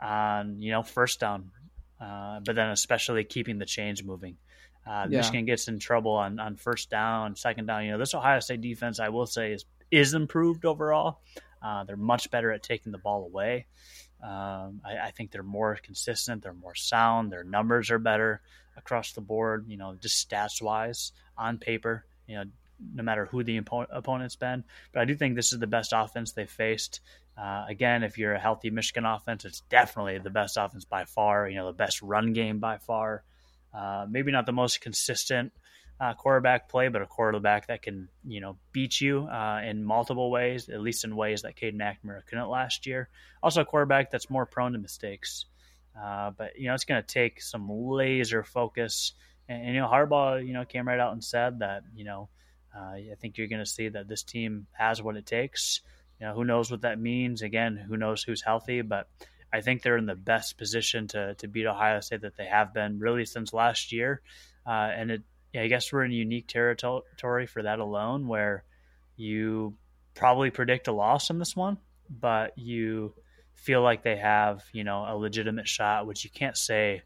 on, 0.00 0.60
you 0.60 0.70
know, 0.70 0.82
first 0.82 1.20
down. 1.20 1.50
uh, 2.00 2.40
but 2.40 2.54
then 2.54 2.70
especially 2.70 3.24
keeping 3.24 3.58
the 3.58 3.66
chains 3.66 4.02
moving. 4.02 4.36
Uh, 4.86 5.06
yeah. 5.08 5.18
Michigan 5.18 5.44
gets 5.46 5.68
in 5.68 5.78
trouble 5.78 6.12
on, 6.12 6.38
on 6.38 6.56
first 6.56 6.90
down, 6.90 7.36
second 7.36 7.66
down. 7.66 7.84
You 7.84 7.92
know, 7.92 7.98
this 7.98 8.14
Ohio 8.14 8.40
State 8.40 8.60
defense, 8.60 9.00
I 9.00 9.08
will 9.08 9.26
say, 9.26 9.52
is 9.52 9.64
is 9.90 10.14
improved 10.14 10.64
overall. 10.64 11.20
Uh, 11.64 11.84
they're 11.84 11.96
much 11.96 12.30
better 12.30 12.52
at 12.52 12.62
taking 12.62 12.92
the 12.92 12.98
ball 12.98 13.24
away. 13.24 13.64
Um, 14.22 14.82
I, 14.84 15.06
I, 15.06 15.10
think 15.12 15.30
they're 15.30 15.42
more 15.42 15.78
consistent. 15.82 16.42
They're 16.42 16.52
more 16.52 16.74
sound. 16.74 17.32
Their 17.32 17.44
numbers 17.44 17.90
are 17.90 17.98
better 17.98 18.42
across 18.76 19.12
the 19.12 19.22
board. 19.22 19.64
You 19.68 19.78
know, 19.78 19.96
just 20.00 20.28
stats 20.28 20.60
wise 20.60 21.12
on 21.38 21.58
paper. 21.58 22.04
You 22.26 22.36
know, 22.36 22.44
no 22.94 23.02
matter 23.02 23.26
who 23.26 23.42
the 23.42 23.60
oppo- 23.60 23.86
opponent's 23.90 24.36
been. 24.36 24.64
But 24.92 25.00
I 25.00 25.04
do 25.06 25.14
think 25.14 25.36
this 25.36 25.52
is 25.52 25.58
the 25.58 25.66
best 25.66 25.92
offense 25.94 26.32
they've 26.32 26.48
faced. 26.48 27.00
Uh, 27.36 27.64
again, 27.68 28.02
if 28.02 28.18
you're 28.18 28.34
a 28.34 28.38
healthy 28.40 28.70
Michigan 28.70 29.06
offense, 29.06 29.44
it's 29.44 29.62
definitely 29.70 30.18
the 30.18 30.30
best 30.30 30.56
offense 30.58 30.84
by 30.84 31.04
far. 31.04 31.48
You 31.48 31.56
know, 31.56 31.66
the 31.66 31.72
best 31.72 32.02
run 32.02 32.34
game 32.34 32.58
by 32.58 32.78
far. 32.78 33.24
Uh, 33.72 34.06
maybe 34.08 34.32
not 34.32 34.46
the 34.46 34.52
most 34.52 34.80
consistent 34.80 35.52
uh, 36.00 36.14
quarterback 36.14 36.68
play, 36.68 36.88
but 36.88 37.02
a 37.02 37.06
quarterback 37.06 37.68
that 37.68 37.82
can 37.82 38.08
you 38.24 38.40
know 38.40 38.56
beat 38.72 39.00
you 39.00 39.26
uh, 39.26 39.60
in 39.64 39.84
multiple 39.84 40.30
ways, 40.30 40.68
at 40.68 40.80
least 40.80 41.04
in 41.04 41.14
ways 41.16 41.42
that 41.42 41.56
Cade 41.56 41.78
McNamara 41.78 42.26
couldn't 42.26 42.48
last 42.48 42.86
year. 42.86 43.08
Also, 43.42 43.62
a 43.62 43.64
quarterback 43.64 44.10
that's 44.10 44.30
more 44.30 44.46
prone 44.46 44.72
to 44.72 44.78
mistakes. 44.78 45.46
Uh, 46.00 46.30
but 46.36 46.58
you 46.58 46.66
know, 46.66 46.74
it's 46.74 46.84
going 46.84 47.00
to 47.00 47.06
take 47.06 47.40
some 47.40 47.68
laser 47.70 48.42
focus. 48.42 49.12
And, 49.48 49.62
and, 49.62 49.74
you 49.74 49.80
know, 49.80 49.88
Harbaugh, 49.88 50.44
you 50.44 50.52
know, 50.52 50.64
came 50.64 50.88
right 50.88 50.98
out 50.98 51.12
and 51.12 51.22
said 51.22 51.60
that 51.60 51.82
you 51.94 52.04
know, 52.04 52.28
uh, 52.76 52.94
I 52.94 53.14
think 53.20 53.38
you're 53.38 53.46
going 53.46 53.64
to 53.64 53.70
see 53.70 53.88
that 53.88 54.08
this 54.08 54.24
team 54.24 54.66
has 54.72 55.00
what 55.00 55.16
it 55.16 55.26
takes. 55.26 55.80
You 56.20 56.26
know, 56.26 56.34
who 56.34 56.44
knows 56.44 56.70
what 56.70 56.82
that 56.82 56.98
means? 56.98 57.42
Again, 57.42 57.76
who 57.76 57.96
knows 57.96 58.22
who's 58.22 58.42
healthy? 58.42 58.82
But 58.82 59.08
I 59.52 59.60
think 59.60 59.82
they're 59.82 59.96
in 59.96 60.06
the 60.06 60.16
best 60.16 60.58
position 60.58 61.06
to 61.08 61.34
to 61.36 61.46
beat 61.46 61.66
Ohio 61.66 62.00
State 62.00 62.22
that 62.22 62.36
they 62.36 62.46
have 62.46 62.74
been 62.74 62.98
really 62.98 63.24
since 63.24 63.52
last 63.52 63.92
year. 63.92 64.20
Uh, 64.66 64.90
and 64.96 65.10
it, 65.12 65.22
yeah, 65.54 65.62
I 65.62 65.68
guess 65.68 65.92
we're 65.92 66.04
in 66.04 66.10
unique 66.10 66.48
territory 66.48 67.46
for 67.46 67.62
that 67.62 67.78
alone, 67.78 68.26
where 68.26 68.64
you 69.16 69.74
probably 70.14 70.50
predict 70.50 70.88
a 70.88 70.92
loss 70.92 71.30
in 71.30 71.38
this 71.38 71.54
one, 71.54 71.78
but 72.10 72.58
you 72.58 73.14
feel 73.54 73.80
like 73.80 74.02
they 74.02 74.16
have 74.16 74.64
you 74.72 74.82
know 74.82 75.06
a 75.08 75.16
legitimate 75.16 75.68
shot, 75.68 76.08
which 76.08 76.24
you 76.24 76.30
can't 76.30 76.56
say. 76.56 77.02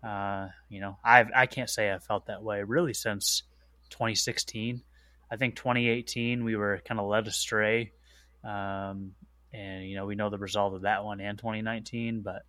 Uh, 0.00 0.46
you 0.68 0.80
know, 0.80 0.96
I 1.04 1.24
I 1.34 1.46
can't 1.46 1.68
say 1.68 1.92
I 1.92 1.98
felt 1.98 2.26
that 2.26 2.40
way 2.40 2.62
really 2.62 2.94
since 2.94 3.42
2016. 3.90 4.80
I 5.28 5.36
think 5.36 5.56
2018 5.56 6.44
we 6.44 6.54
were 6.54 6.80
kind 6.84 7.00
of 7.00 7.08
led 7.08 7.26
astray, 7.26 7.90
um, 8.44 9.10
and 9.52 9.88
you 9.88 9.96
know 9.96 10.06
we 10.06 10.14
know 10.14 10.30
the 10.30 10.38
result 10.38 10.72
of 10.74 10.82
that 10.82 11.04
one 11.04 11.20
and 11.20 11.36
2019. 11.36 12.20
But 12.20 12.42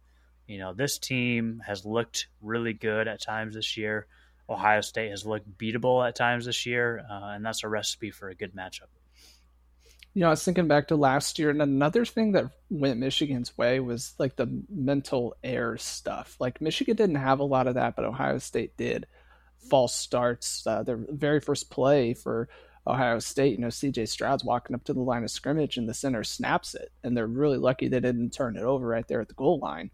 you 0.45 0.59
know 0.59 0.75
this 0.75 0.99
team 0.99 1.63
has 1.65 1.85
looked 1.85 2.27
really 2.39 2.73
good 2.73 3.07
at 3.07 3.19
times 3.19 3.55
this 3.55 3.77
year. 3.77 4.05
Ohio 4.49 4.81
State 4.81 5.12
has 5.12 5.25
looked 5.25 5.57
beatable 5.57 6.07
at 6.07 6.15
times 6.15 6.45
this 6.45 6.65
year, 6.65 7.05
uh, 7.09 7.31
and 7.33 7.45
that's 7.45 7.63
a 7.63 7.69
recipe 7.69 8.12
for 8.12 8.29
a 8.29 8.35
good 8.35 8.55
matchup. 8.55 8.88
You 10.13 10.21
know, 10.21 10.27
I 10.27 10.31
was 10.31 10.43
thinking 10.43 10.67
back 10.67 10.88
to 10.88 10.95
last 10.95 11.38
year, 11.38 11.51
and 11.51 11.62
another 11.62 12.03
thing 12.03 12.31
that 12.31 12.51
went 12.69 12.99
Michigan's 12.99 13.57
way 13.57 13.79
was 13.79 14.15
like 14.17 14.35
the 14.35 14.63
mental 14.67 15.35
air 15.43 15.77
stuff. 15.77 16.35
Like 16.39 16.62
Michigan 16.62 16.95
didn't 16.95 17.15
have 17.17 17.39
a 17.39 17.43
lot 17.43 17.67
of 17.67 17.75
that, 17.75 17.95
but 17.95 18.05
Ohio 18.05 18.39
State 18.39 18.75
did. 18.75 19.05
False 19.69 19.95
starts, 19.95 20.65
uh, 20.65 20.83
their 20.83 20.99
very 21.09 21.39
first 21.39 21.69
play 21.69 22.15
for 22.15 22.49
Ohio 22.88 23.19
State, 23.19 23.51
you 23.51 23.59
know, 23.59 23.67
CJ 23.67 24.07
Stroud's 24.07 24.43
walking 24.43 24.75
up 24.75 24.83
to 24.85 24.93
the 24.93 24.99
line 24.99 25.23
of 25.23 25.29
scrimmage 25.29 25.77
and 25.77 25.88
the 25.88 25.93
center 25.93 26.23
snaps 26.23 26.73
it, 26.73 26.91
and 27.03 27.15
they're 27.15 27.27
really 27.27 27.57
lucky 27.57 27.88
they 27.88 27.99
didn't 27.99 28.31
turn 28.31 28.57
it 28.57 28.63
over 28.63 28.88
right 28.88 29.07
there 29.07 29.21
at 29.21 29.27
the 29.27 29.35
goal 29.35 29.59
line. 29.59 29.91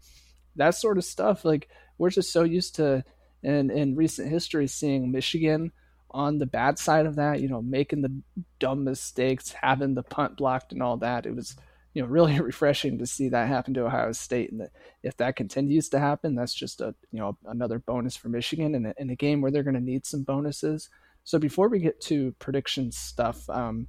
That 0.56 0.74
sort 0.74 0.96
of 0.96 1.04
stuff, 1.04 1.44
like 1.44 1.68
we're 1.98 2.10
just 2.10 2.32
so 2.32 2.42
used 2.42 2.76
to 2.76 3.04
in 3.46 3.70
in 3.70 3.94
recent 3.94 4.28
history 4.28 4.66
seeing 4.66 5.12
Michigan 5.12 5.72
on 6.10 6.38
the 6.38 6.46
bad 6.46 6.78
side 6.78 7.06
of 7.06 7.16
that, 7.16 7.40
you 7.40 7.48
know, 7.48 7.62
making 7.62 8.02
the 8.02 8.12
dumb 8.58 8.84
mistakes, 8.84 9.52
having 9.52 9.94
the 9.94 10.02
punt 10.02 10.36
blocked 10.36 10.72
and 10.72 10.82
all 10.82 10.96
that. 10.96 11.26
It 11.26 11.34
was, 11.34 11.56
you 11.94 12.02
know, 12.02 12.08
really 12.16 12.40
refreshing 12.40 12.98
to 12.98 13.06
see 13.06 13.28
that 13.28 13.48
happen 13.48 13.74
to 13.74 13.86
Ohio 13.86 14.12
State. 14.12 14.50
And 14.50 14.68
if 15.02 15.16
that 15.18 15.36
continues 15.36 15.88
to 15.90 15.98
happen, 15.98 16.34
that's 16.34 16.54
just 16.54 16.80
a, 16.80 16.94
you 17.12 17.20
know, 17.20 17.36
another 17.46 17.78
bonus 17.78 18.16
for 18.16 18.28
Michigan 18.28 18.74
in 18.74 18.86
a, 18.86 18.94
in 18.98 19.10
a 19.10 19.16
game 19.16 19.40
where 19.40 19.50
they're 19.50 19.62
going 19.62 19.74
to 19.74 19.80
need 19.80 20.06
some 20.06 20.22
bonuses. 20.22 20.88
So 21.24 21.38
before 21.38 21.68
we 21.68 21.80
get 21.80 22.00
to 22.02 22.34
prediction 22.38 22.92
stuff, 22.92 23.48
um, 23.50 23.86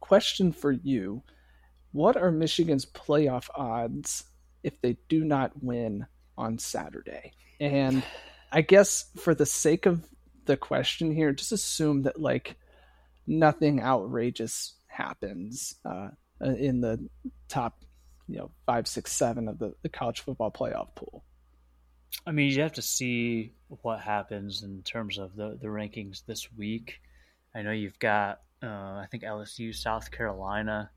question 0.00 0.52
for 0.52 0.72
you: 0.72 1.22
What 1.92 2.16
are 2.16 2.30
Michigan's 2.30 2.86
playoff 2.86 3.48
odds 3.54 4.24
if 4.62 4.80
they 4.82 4.96
do 5.08 5.24
not 5.24 5.52
win 5.62 6.06
on 6.36 6.58
Saturday? 6.58 7.32
And 7.58 8.04
I 8.50 8.62
guess 8.62 9.06
for 9.16 9.34
the 9.34 9.46
sake 9.46 9.86
of 9.86 10.02
the 10.46 10.56
question 10.56 11.12
here, 11.12 11.32
just 11.32 11.52
assume 11.52 12.02
that 12.02 12.20
like 12.20 12.56
nothing 13.26 13.82
outrageous 13.82 14.74
happens 14.86 15.74
uh, 15.84 16.08
in 16.40 16.80
the 16.80 17.08
top, 17.48 17.82
you 18.26 18.38
know, 18.38 18.50
five, 18.66 18.86
six, 18.86 19.12
seven 19.12 19.48
of 19.48 19.58
the, 19.58 19.74
the 19.82 19.88
college 19.88 20.20
football 20.20 20.50
playoff 20.50 20.94
pool. 20.94 21.24
I 22.26 22.32
mean, 22.32 22.50
you 22.50 22.62
have 22.62 22.72
to 22.74 22.82
see 22.82 23.52
what 23.68 24.00
happens 24.00 24.62
in 24.62 24.82
terms 24.82 25.18
of 25.18 25.36
the, 25.36 25.58
the 25.60 25.68
rankings 25.68 26.24
this 26.26 26.50
week. 26.52 27.00
I 27.54 27.62
know 27.62 27.70
you've 27.70 27.98
got, 27.98 28.40
uh, 28.62 28.66
I 28.66 29.06
think 29.10 29.22
LSU, 29.22 29.74
South 29.74 30.10
Carolina, 30.10 30.90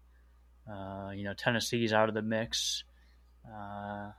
uh, 0.71 1.11
you 1.13 1.23
know, 1.23 1.33
Tennessee's 1.33 1.91
out 1.91 2.07
of 2.07 2.15
the 2.15 2.21
mix. 2.21 2.83
Uh, 3.45 4.11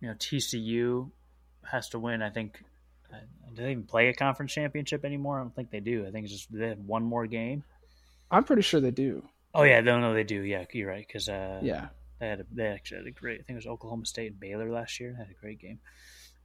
you 0.00 0.08
know, 0.08 0.14
TCU 0.14 1.10
has 1.68 1.88
to 1.90 1.98
win. 1.98 2.22
I 2.22 2.30
think. 2.30 2.62
Uh, 3.12 3.16
do 3.54 3.62
they 3.62 3.72
even 3.72 3.82
play 3.82 4.08
a 4.08 4.14
conference 4.14 4.52
championship 4.52 5.04
anymore? 5.04 5.38
I 5.38 5.42
don't 5.42 5.54
think 5.54 5.70
they 5.70 5.80
do. 5.80 6.06
I 6.06 6.10
think 6.10 6.24
it's 6.24 6.32
just 6.32 6.52
they 6.52 6.68
have 6.68 6.78
one 6.78 7.02
more 7.02 7.26
game. 7.26 7.64
I'm 8.30 8.44
pretty 8.44 8.62
sure 8.62 8.80
they 8.80 8.92
do. 8.92 9.24
Oh 9.54 9.64
yeah, 9.64 9.80
no, 9.80 9.98
no, 9.98 10.14
they 10.14 10.24
do. 10.24 10.40
Yeah, 10.42 10.64
you're 10.72 10.88
right. 10.88 11.04
Because 11.06 11.28
uh, 11.28 11.58
yeah, 11.62 11.88
they 12.20 12.28
had 12.28 12.40
a, 12.40 12.46
they 12.52 12.66
actually 12.66 12.98
had 12.98 13.06
a 13.08 13.10
great. 13.10 13.40
I 13.40 13.42
think 13.42 13.50
it 13.50 13.54
was 13.56 13.66
Oklahoma 13.66 14.06
State 14.06 14.30
and 14.30 14.40
Baylor 14.40 14.70
last 14.70 15.00
year. 15.00 15.12
They 15.12 15.18
had 15.18 15.30
a 15.30 15.40
great 15.40 15.58
game. 15.58 15.80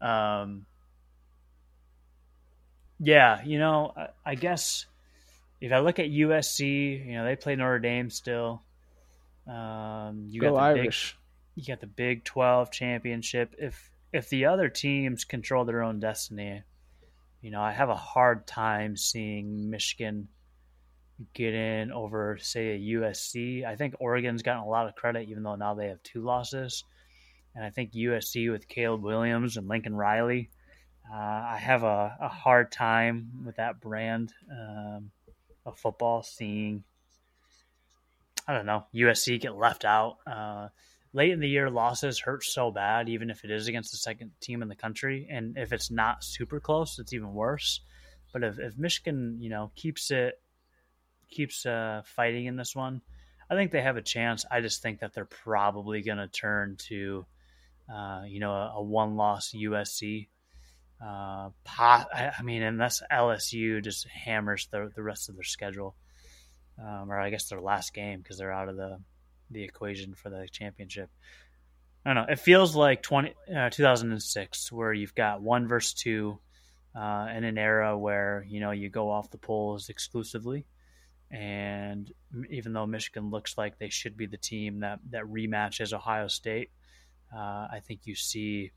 Um, 0.02 0.66
yeah, 3.00 3.44
you 3.44 3.60
know, 3.60 3.94
I, 3.96 4.08
I, 4.26 4.36
guess 4.36 4.86
if 5.62 5.72
I 5.72 5.80
look 5.80 6.00
at 6.00 6.08
USC, 6.08 7.06
you 7.06 7.14
know, 7.14 7.26
they 7.26 7.36
play 7.36 7.56
Notre 7.56 7.80
Dame 7.80 8.10
still. 8.10 8.62
Um, 9.48 10.26
you 10.30 10.42
Go 10.42 10.52
got 10.52 10.56
the 10.56 10.80
Irish. 10.80 11.18
Big, 11.56 11.64
you 11.64 11.74
got 11.74 11.82
the 11.82 11.88
Big 11.88 12.24
Twelve 12.24 12.72
championship. 12.72 13.56
If 13.58 13.92
if 14.16 14.30
the 14.30 14.46
other 14.46 14.70
teams 14.70 15.26
control 15.26 15.66
their 15.66 15.84
own 15.84 16.00
destiny, 16.00 16.64
you 17.42 17.52
know, 17.52 17.62
I 17.62 17.74
have 17.74 17.90
a 17.90 17.96
hard 17.96 18.48
time 18.48 18.96
seeing 18.96 19.70
Michigan 19.70 20.30
get 21.34 21.54
in 21.54 21.92
over, 21.92 22.38
say, 22.40 22.76
a 22.76 22.80
USC. 22.80 23.66
I 23.66 23.76
think 23.76 23.96
Oregon's 24.00 24.42
gotten 24.42 24.64
a 24.64 24.70
lot 24.70 24.88
of 24.88 24.96
credit, 24.96 25.28
even 25.28 25.44
though 25.44 25.56
now 25.56 25.74
they 25.74 25.90
have 25.90 26.02
two 26.02 26.22
losses. 26.22 26.86
And 27.54 27.66
I 27.66 27.72
think 27.72 27.92
USC 27.92 28.50
with 28.50 28.70
Caleb 28.70 29.04
Williams 29.04 29.58
and 29.58 29.68
Lincoln 29.68 29.96
Riley, 29.96 30.50
uh, 31.14 31.18
I 31.18 31.58
have 31.58 31.84
a, 31.84 32.18
a, 32.22 32.30
hard 32.30 32.72
time 32.72 33.44
with 33.46 33.58
that 33.58 33.82
brand 33.82 34.34
um, 34.50 35.12
of 35.66 35.78
football 35.78 36.24
seeing, 36.24 36.86
I 38.48 38.54
don't 38.54 38.66
know, 38.66 38.86
USC 38.96 39.42
get 39.42 39.56
left 39.56 39.84
out. 39.84 40.18
Uh, 40.26 40.70
late 41.16 41.32
in 41.32 41.40
the 41.40 41.48
year, 41.48 41.70
losses 41.70 42.20
hurt 42.20 42.44
so 42.44 42.70
bad, 42.70 43.08
even 43.08 43.30
if 43.30 43.46
it 43.46 43.50
is 43.50 43.68
against 43.68 43.92
the 43.92 43.98
second 43.98 44.32
team 44.42 44.62
in 44.62 44.68
the 44.68 44.76
country. 44.76 45.28
And 45.32 45.58
if 45.58 45.72
it's 45.72 45.90
not 45.90 46.26
super 46.26 46.60
close, 46.60 47.00
it's 47.00 47.14
even 47.14 47.34
worse. 47.34 47.80
But 48.34 48.44
if, 48.44 48.60
if 48.60 48.78
Michigan, 48.78 49.38
you 49.40 49.50
know, 49.50 49.72
keeps 49.76 50.12
it 50.12 50.36
keeps 51.32 51.66
uh, 51.66 52.02
fighting 52.06 52.46
in 52.46 52.58
this 52.58 52.76
one, 52.76 53.02
I 53.50 53.56
think 53.56 53.72
they 53.72 53.82
have 53.82 53.96
a 53.96 54.02
chance. 54.02 54.46
I 54.52 54.60
just 54.60 54.82
think 54.82 55.00
that 55.00 55.14
they're 55.14 55.24
probably 55.24 56.02
going 56.02 56.18
to 56.18 56.28
turn 56.28 56.76
to, 56.90 57.26
uh, 57.92 58.24
you 58.28 58.42
know, 58.42 58.52
a, 58.52 58.74
a 58.76 58.84
one-loss 58.84 59.54
USC. 59.56 60.28
Uh, 61.02 61.50
pot, 61.64 62.10
I, 62.14 62.32
I, 62.38 62.42
mean, 62.44 62.62
unless 62.62 63.02
LSU 63.12 63.82
just 63.82 64.08
hammers 64.08 64.68
the 64.72 64.92
the 64.94 65.04
rest 65.04 65.30
of 65.30 65.36
their 65.36 65.44
schedule, 65.44 65.96
um, 66.78 67.10
or 67.10 67.18
I 67.18 67.30
guess 67.30 67.48
their 67.48 67.62
last 67.62 67.94
game 67.94 68.20
because 68.20 68.38
they're 68.38 68.52
out 68.52 68.70
of 68.70 68.76
the 68.76 69.00
the 69.52 69.64
equation 69.64 70.16
for 70.16 70.30
the 70.30 70.48
championship. 70.52 71.10
I 72.06 72.14
don't 72.14 72.26
know. 72.26 72.32
It 72.32 72.40
feels 72.40 72.76
like 72.76 73.02
20, 73.02 73.34
uh, 73.56 73.70
2006, 73.70 74.72
where 74.72 74.94
you've 74.94 75.16
got 75.16 75.42
one 75.42 75.68
versus 75.68 75.94
two, 75.94 76.40
uh, 76.96 77.28
in 77.36 77.44
an 77.44 77.58
era 77.58 77.98
where 77.98 78.46
you 78.48 78.60
know 78.60 78.72
you 78.72 78.90
go 78.90 79.10
off 79.10 79.30
the 79.30 79.38
polls 79.38 79.90
exclusively. 79.90 80.66
And 81.32 82.12
even 82.50 82.74
though 82.74 82.86
Michigan 82.86 83.30
looks 83.30 83.58
like 83.58 83.78
they 83.78 83.90
should 83.90 84.16
be 84.16 84.28
the 84.28 84.38
team 84.38 84.82
that 84.82 85.00
that 85.10 85.24
rematches 85.24 85.94
Ohio 85.94 86.28
State, 86.28 86.70
uh, 87.36 87.68
I 87.72 87.82
think 87.86 88.02
you 88.06 88.16
see 88.16 88.72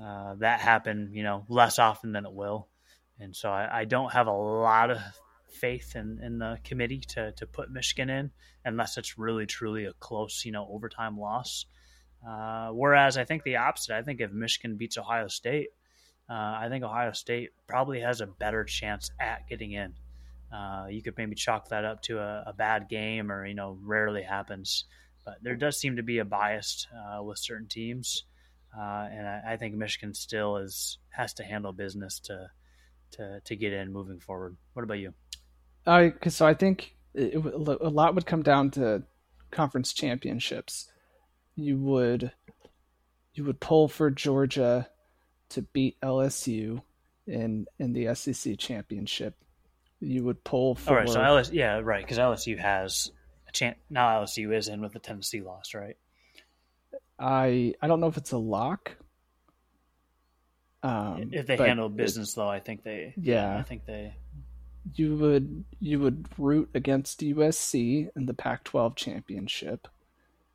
uh, 0.00 0.34
that 0.36 0.60
happen, 0.60 1.10
you 1.12 1.22
know, 1.22 1.44
less 1.48 1.78
often 1.78 2.12
than 2.12 2.26
it 2.26 2.32
will. 2.32 2.68
And 3.20 3.34
so 3.34 3.50
I, 3.50 3.80
I 3.80 3.84
don't 3.84 4.12
have 4.12 4.26
a 4.26 4.32
lot 4.32 4.90
of 4.90 4.98
faith 5.56 5.96
in, 5.96 6.20
in 6.22 6.38
the 6.38 6.58
committee 6.64 7.00
to, 7.08 7.32
to 7.32 7.46
put 7.46 7.70
Michigan 7.70 8.10
in 8.10 8.30
unless 8.64 8.96
it's 8.98 9.18
really 9.18 9.46
truly 9.46 9.86
a 9.86 9.92
close, 9.94 10.44
you 10.44 10.52
know, 10.52 10.68
overtime 10.70 11.18
loss. 11.18 11.66
Uh, 12.26 12.68
whereas 12.70 13.16
I 13.16 13.24
think 13.24 13.42
the 13.42 13.56
opposite. 13.56 13.96
I 13.96 14.02
think 14.02 14.20
if 14.20 14.32
Michigan 14.32 14.76
beats 14.76 14.98
Ohio 14.98 15.28
State, 15.28 15.68
uh, 16.28 16.34
I 16.34 16.66
think 16.68 16.84
Ohio 16.84 17.12
State 17.12 17.50
probably 17.66 18.00
has 18.00 18.20
a 18.20 18.26
better 18.26 18.64
chance 18.64 19.10
at 19.20 19.48
getting 19.48 19.72
in. 19.72 19.94
Uh, 20.52 20.86
you 20.90 21.02
could 21.02 21.16
maybe 21.16 21.34
chalk 21.34 21.68
that 21.68 21.84
up 21.84 22.02
to 22.02 22.18
a, 22.18 22.44
a, 22.48 22.52
bad 22.52 22.88
game, 22.88 23.30
or 23.30 23.46
you 23.46 23.54
know, 23.54 23.78
rarely 23.82 24.22
happens. 24.22 24.84
But 25.24 25.38
there 25.42 25.56
does 25.56 25.78
seem 25.78 25.96
to 25.96 26.02
be 26.02 26.18
a 26.18 26.24
bias 26.24 26.86
uh, 26.94 27.22
with 27.22 27.38
certain 27.38 27.68
teams, 27.68 28.24
uh, 28.76 29.08
and 29.10 29.26
I, 29.26 29.42
I, 29.48 29.56
think 29.56 29.74
Michigan 29.74 30.14
still 30.14 30.58
is 30.58 30.98
has 31.10 31.34
to 31.34 31.44
handle 31.44 31.72
business 31.72 32.20
to 32.20 32.48
to 33.12 33.40
to 33.44 33.56
get 33.56 33.72
in 33.72 33.92
moving 33.92 34.20
forward. 34.20 34.56
What 34.72 34.84
about 34.84 34.98
you? 34.98 35.14
I 35.86 36.12
so 36.28 36.46
I 36.46 36.54
think 36.54 36.94
it, 37.14 37.34
a 37.34 37.88
lot 37.88 38.14
would 38.14 38.26
come 38.26 38.42
down 38.42 38.70
to 38.72 39.02
conference 39.50 39.92
championships. 39.92 40.90
You 41.54 41.78
would 41.78 42.32
you 43.34 43.44
would 43.44 43.60
pull 43.60 43.88
for 43.88 44.10
Georgia 44.10 44.88
to 45.50 45.62
beat 45.62 46.00
LSU 46.00 46.82
in 47.26 47.66
in 47.78 47.92
the 47.92 48.14
SEC 48.14 48.58
championship. 48.58 49.36
You 50.00 50.24
would 50.24 50.44
pull 50.44 50.74
for 50.74 50.90
all 50.90 50.96
right. 50.96 51.08
So 51.08 51.20
LSU, 51.20 51.52
yeah, 51.52 51.80
right, 51.82 52.04
because 52.04 52.18
LSU 52.18 52.58
has 52.58 53.10
a 53.48 53.52
chance. 53.52 53.78
Now 53.88 54.22
LSU 54.22 54.54
is 54.54 54.68
in 54.68 54.80
with 54.80 54.92
the 54.92 54.98
Tennessee 54.98 55.40
loss, 55.40 55.74
right? 55.74 55.96
I 57.18 57.74
I 57.80 57.86
don't 57.86 58.00
know 58.00 58.08
if 58.08 58.16
it's 58.16 58.32
a 58.32 58.38
lock. 58.38 58.96
Um, 60.82 61.30
if 61.32 61.46
they 61.46 61.56
handle 61.56 61.88
business, 61.88 62.34
though, 62.34 62.48
I 62.48 62.60
think 62.60 62.84
they. 62.84 63.14
Yeah, 63.16 63.56
I 63.56 63.62
think 63.62 63.86
they. 63.86 64.14
You 64.94 65.16
would 65.16 65.64
you 65.80 66.00
would 66.00 66.28
root 66.38 66.70
against 66.74 67.20
USC 67.20 68.08
in 68.14 68.26
the 68.26 68.34
Pac-12 68.34 68.94
championship, 68.96 69.88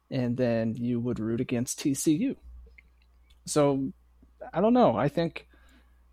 and 0.09 0.37
then 0.37 0.75
you 0.75 0.99
would 0.99 1.19
root 1.19 1.41
against 1.41 1.79
TCU. 1.79 2.35
So 3.45 3.91
I 4.53 4.61
don't 4.61 4.73
know. 4.73 4.95
I 4.95 5.07
think, 5.07 5.47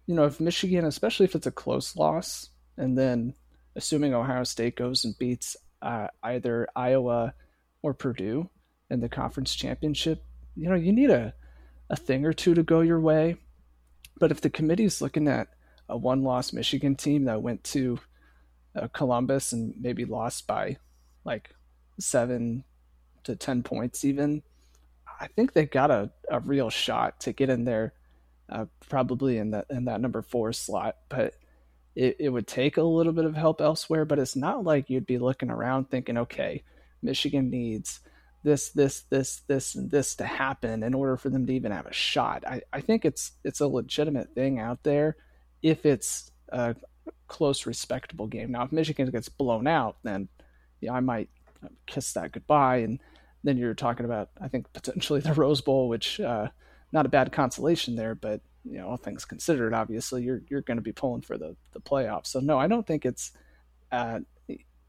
you 0.06 0.14
know, 0.14 0.24
if 0.24 0.40
Michigan, 0.40 0.84
especially 0.84 1.24
if 1.24 1.34
it's 1.34 1.46
a 1.46 1.52
close 1.52 1.96
loss, 1.96 2.50
and 2.76 2.96
then 2.96 3.34
assuming 3.76 4.14
Ohio 4.14 4.44
State 4.44 4.76
goes 4.76 5.04
and 5.04 5.16
beats 5.18 5.56
uh, 5.82 6.08
either 6.22 6.68
Iowa 6.74 7.34
or 7.82 7.94
Purdue 7.94 8.50
in 8.90 9.00
the 9.00 9.08
conference 9.08 9.54
championship, 9.54 10.24
you 10.56 10.68
know, 10.68 10.74
you 10.74 10.92
need 10.92 11.10
a, 11.10 11.34
a 11.90 11.96
thing 11.96 12.24
or 12.24 12.32
two 12.32 12.54
to 12.54 12.62
go 12.62 12.80
your 12.80 13.00
way. 13.00 13.36
But 14.18 14.32
if 14.32 14.40
the 14.40 14.50
committee 14.50 14.84
is 14.84 15.00
looking 15.00 15.28
at 15.28 15.48
a 15.88 15.96
one 15.96 16.22
loss 16.22 16.52
Michigan 16.52 16.96
team 16.96 17.24
that 17.24 17.42
went 17.42 17.64
to 17.64 17.98
Columbus 18.86 19.52
and 19.52 19.74
maybe 19.80 20.04
lost 20.04 20.46
by 20.46 20.76
like 21.24 21.50
seven 21.98 22.62
to 23.24 23.34
10 23.34 23.64
points, 23.64 24.04
even, 24.04 24.42
I 25.20 25.26
think 25.26 25.52
they 25.52 25.66
got 25.66 25.90
a, 25.90 26.12
a 26.30 26.38
real 26.38 26.70
shot 26.70 27.20
to 27.20 27.32
get 27.32 27.50
in 27.50 27.64
there 27.64 27.94
uh, 28.48 28.66
probably 28.88 29.38
in 29.38 29.50
that 29.50 29.66
in 29.68 29.86
that 29.86 30.00
number 30.00 30.22
four 30.22 30.52
slot. 30.52 30.96
But 31.08 31.34
it, 31.94 32.16
it 32.20 32.28
would 32.28 32.46
take 32.46 32.76
a 32.76 32.82
little 32.82 33.12
bit 33.12 33.24
of 33.24 33.34
help 33.34 33.60
elsewhere. 33.60 34.04
But 34.04 34.18
it's 34.18 34.36
not 34.36 34.64
like 34.64 34.88
you'd 34.88 35.06
be 35.06 35.18
looking 35.18 35.50
around 35.50 35.90
thinking, 35.90 36.16
okay, 36.18 36.62
Michigan 37.02 37.50
needs 37.50 38.00
this, 38.44 38.70
this, 38.70 39.02
this, 39.10 39.42
this, 39.48 39.74
and 39.74 39.90
this 39.90 40.14
to 40.16 40.24
happen 40.24 40.82
in 40.82 40.94
order 40.94 41.16
for 41.16 41.28
them 41.28 41.46
to 41.46 41.52
even 41.52 41.72
have 41.72 41.86
a 41.86 41.92
shot. 41.92 42.44
I, 42.46 42.62
I 42.72 42.80
think 42.80 43.04
it's 43.04 43.32
it's 43.44 43.60
a 43.60 43.66
legitimate 43.66 44.34
thing 44.34 44.60
out 44.60 44.82
there 44.84 45.16
if 45.62 45.84
it's 45.84 46.30
a 46.50 46.76
close, 47.26 47.66
respectable 47.66 48.26
game. 48.26 48.52
Now, 48.52 48.64
if 48.64 48.72
Michigan 48.72 49.10
gets 49.10 49.28
blown 49.28 49.66
out, 49.66 49.96
then 50.02 50.28
yeah, 50.80 50.92
I 50.92 51.00
might 51.00 51.28
kiss 51.86 52.12
that 52.12 52.32
goodbye. 52.32 52.78
And 52.78 53.00
then 53.44 53.56
you're 53.56 53.74
talking 53.74 54.06
about, 54.06 54.30
I 54.40 54.48
think, 54.48 54.72
potentially 54.72 55.20
the 55.20 55.34
Rose 55.34 55.60
Bowl, 55.60 55.88
which 55.88 56.20
uh, 56.20 56.48
not 56.92 57.06
a 57.06 57.10
bad 57.10 57.32
consolation 57.32 57.96
there, 57.96 58.14
but 58.14 58.40
you 58.64 58.78
know, 58.78 58.88
all 58.88 58.96
things 58.96 59.24
considered, 59.24 59.72
obviously 59.72 60.22
you're 60.22 60.42
you're 60.48 60.62
going 60.62 60.76
to 60.76 60.82
be 60.82 60.92
pulling 60.92 61.22
for 61.22 61.38
the 61.38 61.56
the 61.72 61.80
playoffs. 61.80 62.26
So 62.28 62.40
no, 62.40 62.58
I 62.58 62.66
don't 62.66 62.86
think 62.86 63.06
it's 63.06 63.32
uh, 63.92 64.20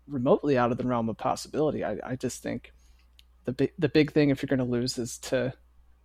remotely 0.08 0.58
out 0.58 0.71
of 0.71 0.77
the 0.77 0.84
realm 0.84 1.10
of 1.10 1.17
possibility. 1.17 1.84
I, 1.84 1.97
I 2.03 2.15
just 2.15 2.43
think 2.43 2.73
the 3.45 3.53
big 3.53 3.71
the 3.77 3.89
big 3.89 4.12
thing 4.12 4.29
if 4.29 4.41
you're 4.41 4.47
going 4.47 4.60
to 4.60 4.65
lose 4.65 4.97
is 4.97 5.17
to 5.19 5.53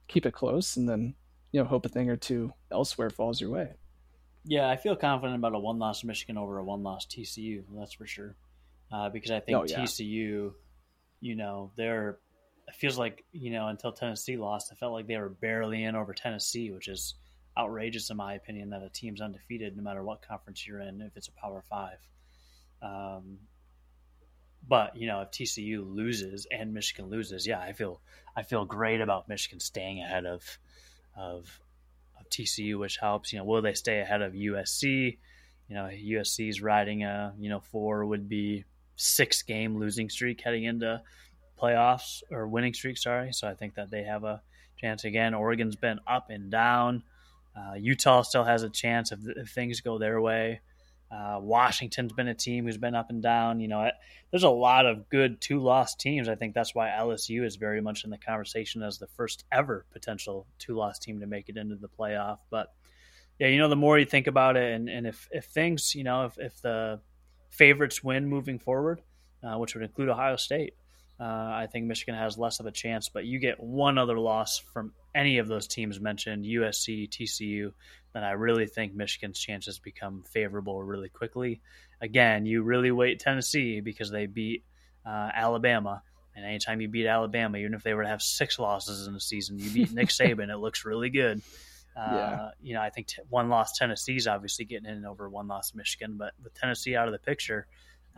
keep 0.07 0.27
it 0.27 0.35
close 0.35 0.77
and 0.77 0.88
then 0.88 1.14
you 1.50 1.61
know 1.61 1.66
hope 1.66 1.87
a 1.87 1.88
thing 1.88 2.11
or 2.11 2.16
two 2.16 2.53
elsewhere 2.70 3.11
falls 3.11 3.40
your 3.40 3.50
way. 3.50 3.72
Yeah, 4.45 4.69
I 4.69 4.77
feel 4.77 4.95
confident 4.95 5.39
about 5.39 5.55
a 5.55 5.59
one 5.59 5.79
loss 5.79 6.05
Michigan 6.05 6.37
over 6.37 6.59
a 6.59 6.65
one 6.65 6.83
loss 6.83 7.07
TCU. 7.07 7.65
That's 7.75 7.95
for 7.95 8.07
sure. 8.07 8.37
Uh, 8.93 9.09
because 9.09 9.31
I 9.31 9.41
think 9.41 9.59
oh, 9.59 9.65
yeah. 9.67 9.81
TCU, 9.81 10.53
you 11.21 11.35
know, 11.35 11.73
they're 11.77 12.19
it 12.69 12.75
feels 12.75 12.99
like 12.99 13.25
you 13.33 13.51
know 13.51 13.69
until 13.69 13.93
Tennessee 13.93 14.37
lost, 14.37 14.71
I 14.73 14.75
felt 14.75 14.93
like 14.93 15.07
they 15.07 15.17
were 15.17 15.29
barely 15.29 15.85
in 15.85 15.97
over 15.97 16.13
Tennessee, 16.13 16.71
which 16.71 16.89
is 16.89 17.15
outrageous 17.57 18.11
in 18.11 18.17
my 18.17 18.35
opinion 18.35 18.71
that 18.71 18.83
a 18.83 18.89
team's 18.89 19.21
undefeated 19.21 19.77
no 19.77 19.83
matter 19.83 20.03
what 20.03 20.27
conference 20.27 20.67
you're 20.67 20.81
in 20.81 21.01
if 21.01 21.17
it's 21.17 21.29
a 21.29 21.33
Power 21.33 21.63
Five. 21.69 21.99
Um, 22.83 23.39
but 24.67 24.97
you 24.97 25.07
know 25.07 25.21
if 25.21 25.31
TCU 25.31 25.85
loses 25.95 26.47
and 26.51 26.75
Michigan 26.75 27.11
loses, 27.11 27.47
yeah, 27.47 27.61
I 27.61 27.73
feel 27.73 28.01
I 28.37 28.43
feel 28.43 28.65
great 28.65 29.01
about 29.01 29.29
Michigan 29.29 29.61
staying 29.61 30.03
ahead 30.03 30.27
of, 30.27 30.43
of 31.17 31.61
TCU, 32.35 32.79
which 32.79 32.99
helps. 32.99 33.33
You 33.33 33.38
know, 33.38 33.44
will 33.44 33.62
they 33.62 33.75
stay 33.75 34.01
ahead 34.01 34.23
of 34.23 34.33
USC? 34.33 35.18
You 35.68 35.75
know, 35.75 35.85
USC's 35.85 36.61
riding 36.61 37.05
a 37.05 37.35
you 37.38 37.49
know 37.49 37.61
four 37.61 38.05
would 38.05 38.29
be 38.29 38.64
six 38.97 39.42
game 39.42 39.79
losing 39.79 40.09
streak 40.09 40.40
heading 40.40 40.64
into 40.64 41.01
playoffs 41.61 42.23
or 42.31 42.47
winning 42.47 42.75
streak. 42.75 42.99
Sorry, 42.99 43.33
so 43.33 43.49
I 43.49 43.55
think 43.55 43.75
that 43.75 43.90
they 43.90 44.03
have 44.05 44.25
a 44.25 44.42
chance 44.77 45.05
again. 45.05 45.35
Oregon's 45.35 45.77
been 45.77 46.01
up 46.07 46.31
and 46.31 46.51
down. 46.51 47.03
Uh, 47.57 47.75
Utah 47.75 48.23
still 48.23 48.44
has 48.44 48.62
a 48.62 48.70
chance 48.70 49.12
if, 49.12 49.20
if 49.37 49.51
things 49.51 49.81
go 49.81 49.99
their 49.99 50.20
way. 50.20 50.61
Uh, 51.11 51.38
Washington's 51.40 52.12
been 52.12 52.29
a 52.29 52.35
team 52.35 52.64
who's 52.64 52.79
been 52.79 52.95
up 52.95 53.11
and 53.11 53.23
down. 53.23 53.61
You 53.61 53.69
know, 53.69 53.88
there's 54.31 54.43
a 54.43 54.51
lot 54.51 54.87
of 54.87 55.09
good 55.09 55.40
two 55.40 55.61
loss 55.61 55.95
teams. 55.95 56.29
I 56.29 56.35
think 56.35 56.55
that's 56.55 56.75
why 56.75 56.88
LSU 56.88 57.45
is 57.45 57.57
very 57.57 57.81
much 57.81 58.05
in 58.05 58.11
the 58.11 58.19
conversation 58.19 58.83
as 58.83 58.99
the 58.99 59.07
first 59.07 59.45
ever 59.53 59.87
potential 59.93 60.47
two 60.59 60.75
loss 60.75 60.99
team 60.99 61.21
to 61.21 61.27
make 61.27 61.49
it 61.49 61.57
into 61.57 61.77
the 61.77 61.88
playoff. 61.88 62.38
But 62.51 62.73
yeah, 63.38 63.49
you 63.49 63.59
know, 63.59 63.69
the 63.69 63.77
more 63.77 63.99
you 63.99 64.05
think 64.05 64.27
about 64.27 64.57
it, 64.57 64.73
and, 64.73 64.88
and 64.88 65.07
if, 65.07 65.29
if 65.31 65.47
things, 65.47 65.95
you 65.95 66.05
know, 66.05 66.27
if, 66.27 66.38
if 66.38 66.61
the 66.62 67.01
favorites 67.51 68.03
win 68.03 68.27
moving 68.27 68.59
forward, 68.59 69.03
uh, 69.43 69.57
which 69.59 69.75
would 69.75 69.85
include 69.85 70.09
Ohio 70.09 70.37
State, 70.37 70.75
uh, 71.21 71.23
I 71.23 71.69
think 71.71 71.87
Michigan 71.87 72.17
has 72.17 72.38
less 72.38 72.59
of 72.59 72.67
a 72.67 72.73
chance, 72.73 73.09
but 73.09 73.25
you 73.25 73.38
get 73.38 73.61
one 73.61 73.99
other 73.99 74.19
loss 74.19 74.59
from 74.59 74.93
any 75.14 75.38
of 75.38 75.47
those 75.47 75.69
teams 75.69 76.01
mentioned, 76.01 76.45
USC, 76.45 77.09
TCU, 77.09 77.73
then 78.14 78.22
I 78.22 78.31
really 78.31 78.66
think 78.66 78.94
Michigan's 78.94 79.38
chances 79.38 79.79
become 79.81 80.22
favorable 80.22 80.83
really 80.83 81.09
quickly. 81.09 81.61
Again, 82.00 82.46
you 82.46 82.62
really 82.62 82.92
wait 82.92 83.18
Tennessee 83.18 83.81
because 83.81 84.11
they 84.11 84.27
beat 84.27 84.64
uh, 85.05 85.31
Alabama. 85.35 86.03
And 86.37 86.44
anytime 86.44 86.81
you 86.81 86.88
beat 86.88 87.07
Alabama, 87.07 87.59
even 87.59 87.74
if 87.74 87.83
they 87.83 87.92
were 87.92 88.05
to 88.05 88.09
have 88.09 88.22
six 88.22 88.59
losses 88.59 89.07
in 89.07 89.14
the 89.14 89.20
season, 89.20 89.59
you 89.59 89.68
beat 89.70 89.92
Nick 89.92 90.09
Saban, 90.11 90.48
it 90.48 90.59
looks 90.59 90.85
really 90.85 91.11
good. 91.11 91.42
Uh, 91.96 92.11
yeah. 92.12 92.50
You 92.62 92.74
know, 92.74 92.83
I 92.83 92.90
think 92.90 93.09
t- 93.09 93.22
one 93.29 93.48
loss 93.48 93.77
Tennessee's 93.77 94.27
obviously 94.27 94.64
getting 94.64 94.88
in 94.88 95.05
over 95.05 95.29
one 95.29 95.48
loss 95.48 95.74
Michigan, 95.74 96.14
but 96.16 96.33
with 96.42 96.55
Tennessee 96.55 96.96
out 96.96 97.09
of 97.09 97.12
the 97.12 97.18
picture, 97.18 97.66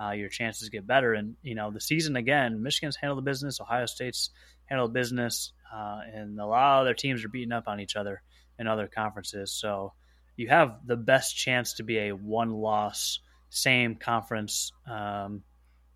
uh, 0.00 0.10
your 0.10 0.28
chances 0.28 0.68
get 0.68 0.86
better. 0.86 1.14
And 1.14 1.36
you 1.42 1.54
know, 1.54 1.70
the 1.70 1.80
season 1.80 2.16
again, 2.16 2.62
Michigan's 2.62 2.96
handled 2.96 3.18
the 3.18 3.30
business, 3.30 3.60
Ohio 3.60 3.86
State's 3.86 4.30
handled 4.66 4.92
business, 4.92 5.52
uh, 5.74 6.00
and 6.12 6.38
a 6.38 6.46
lot 6.46 6.80
of 6.80 6.86
their 6.86 6.94
teams 6.94 7.24
are 7.24 7.28
beating 7.28 7.52
up 7.52 7.64
on 7.66 7.80
each 7.80 7.96
other 7.96 8.22
in 8.58 8.66
other 8.66 8.88
conferences. 8.88 9.52
So 9.52 9.92
you 10.36 10.48
have 10.48 10.78
the 10.86 10.96
best 10.96 11.36
chance 11.36 11.74
to 11.74 11.82
be 11.82 11.98
a 11.98 12.12
one-loss, 12.12 13.20
same 13.50 13.96
conference, 13.96 14.72
um, 14.90 15.42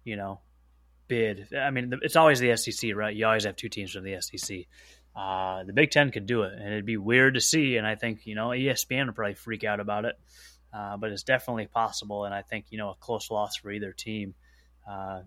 you 0.04 0.16
know, 0.16 0.40
bid. 1.08 1.48
I 1.54 1.70
mean, 1.70 1.92
it's 2.02 2.16
always 2.16 2.40
the 2.40 2.56
SEC, 2.56 2.94
right? 2.94 3.14
You 3.14 3.26
always 3.26 3.44
have 3.44 3.56
two 3.56 3.68
teams 3.68 3.92
from 3.92 4.04
the 4.04 4.20
SEC. 4.20 4.66
Uh, 5.14 5.64
the 5.64 5.72
Big 5.72 5.90
Ten 5.90 6.10
could 6.10 6.26
do 6.26 6.42
it, 6.42 6.52
and 6.52 6.66
it'd 6.66 6.86
be 6.86 6.96
weird 6.96 7.34
to 7.34 7.40
see. 7.40 7.76
And 7.76 7.86
I 7.86 7.96
think 7.96 8.26
you 8.26 8.34
know 8.34 8.48
ESPN 8.48 9.06
would 9.06 9.14
probably 9.14 9.34
freak 9.34 9.64
out 9.64 9.80
about 9.80 10.04
it. 10.04 10.16
Uh, 10.72 10.96
but 10.96 11.10
it's 11.10 11.24
definitely 11.24 11.66
possible. 11.66 12.24
And 12.24 12.34
I 12.34 12.42
think 12.42 12.66
you 12.70 12.78
know 12.78 12.90
a 12.90 12.94
close 12.94 13.30
loss 13.30 13.56
for 13.56 13.70
either 13.70 13.92
team, 13.92 14.34
uh, 14.88 15.22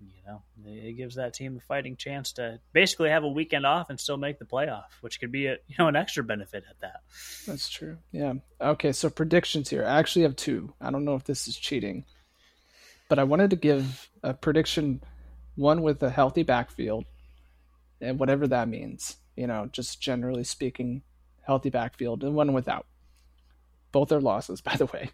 you 0.00 0.22
know, 0.26 0.42
it 0.64 0.96
gives 0.96 1.16
that 1.16 1.34
team 1.34 1.56
a 1.56 1.60
fighting 1.60 1.96
chance 1.96 2.32
to 2.32 2.60
basically 2.72 3.10
have 3.10 3.24
a 3.24 3.28
weekend 3.28 3.66
off 3.66 3.90
and 3.90 3.98
still 3.98 4.16
make 4.16 4.38
the 4.38 4.44
playoff, 4.44 4.84
which 5.00 5.20
could 5.20 5.32
be 5.32 5.46
a 5.46 5.56
you 5.66 5.76
know 5.78 5.88
an 5.88 5.96
extra 5.96 6.22
benefit 6.22 6.64
at 6.68 6.80
that. 6.80 7.00
That's 7.46 7.68
true. 7.68 7.98
Yeah. 8.12 8.34
Okay. 8.60 8.92
So 8.92 9.10
predictions 9.10 9.70
here. 9.70 9.84
I 9.84 9.98
actually 9.98 10.22
have 10.22 10.36
two. 10.36 10.72
I 10.80 10.90
don't 10.90 11.04
know 11.04 11.14
if 11.14 11.24
this 11.24 11.48
is 11.48 11.56
cheating, 11.56 12.04
but 13.08 13.18
I 13.18 13.24
wanted 13.24 13.50
to 13.50 13.56
give 13.56 14.08
a 14.22 14.34
prediction, 14.34 15.02
one 15.56 15.82
with 15.82 16.02
a 16.02 16.10
healthy 16.10 16.42
backfield, 16.42 17.04
and 18.00 18.18
whatever 18.18 18.46
that 18.48 18.68
means. 18.68 19.16
You 19.36 19.46
know, 19.46 19.68
just 19.70 20.00
generally 20.00 20.44
speaking, 20.44 21.02
healthy 21.42 21.70
backfield, 21.70 22.22
and 22.22 22.34
one 22.34 22.52
without. 22.52 22.86
Both 23.90 24.12
are 24.12 24.20
losses, 24.20 24.60
by 24.62 24.76
the 24.76 24.86
way. 24.86 25.10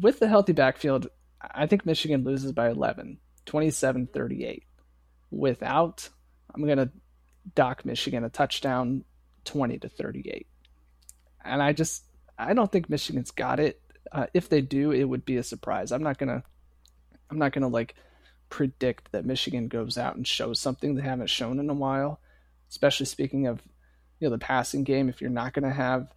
With 0.00 0.18
the 0.18 0.28
healthy 0.28 0.52
backfield, 0.52 1.08
I 1.40 1.66
think 1.66 1.86
Michigan 1.86 2.24
loses 2.24 2.52
by 2.52 2.68
11, 2.68 3.18
27 3.46 4.08
38. 4.08 4.64
Without, 5.30 6.08
I'm 6.54 6.64
going 6.64 6.78
to 6.78 6.90
dock 7.54 7.84
Michigan 7.84 8.24
a 8.24 8.28
touchdown 8.28 9.04
20 9.44 9.78
to 9.78 9.88
38. 9.88 10.46
And 11.44 11.62
I 11.62 11.72
just, 11.72 12.04
I 12.38 12.54
don't 12.54 12.70
think 12.70 12.90
Michigan's 12.90 13.30
got 13.30 13.60
it. 13.60 13.80
Uh, 14.12 14.26
if 14.34 14.48
they 14.48 14.60
do, 14.60 14.92
it 14.92 15.04
would 15.04 15.24
be 15.24 15.36
a 15.36 15.42
surprise. 15.42 15.92
I'm 15.92 16.02
not 16.02 16.18
going 16.18 16.28
to, 16.28 16.42
I'm 17.30 17.38
not 17.38 17.52
going 17.52 17.62
to 17.62 17.68
like 17.68 17.94
predict 18.48 19.12
that 19.12 19.24
Michigan 19.24 19.68
goes 19.68 19.98
out 19.98 20.16
and 20.16 20.26
shows 20.26 20.60
something 20.60 20.94
they 20.94 21.02
haven't 21.02 21.30
shown 21.30 21.58
in 21.58 21.68
a 21.70 21.74
while, 21.74 22.20
especially 22.70 23.06
speaking 23.06 23.46
of, 23.46 23.60
you 24.20 24.28
know, 24.28 24.32
the 24.32 24.38
passing 24.38 24.84
game. 24.84 25.08
If 25.08 25.20
you're 25.20 25.30
not 25.30 25.52
going 25.52 25.64
to 25.64 25.74
have 25.74 26.12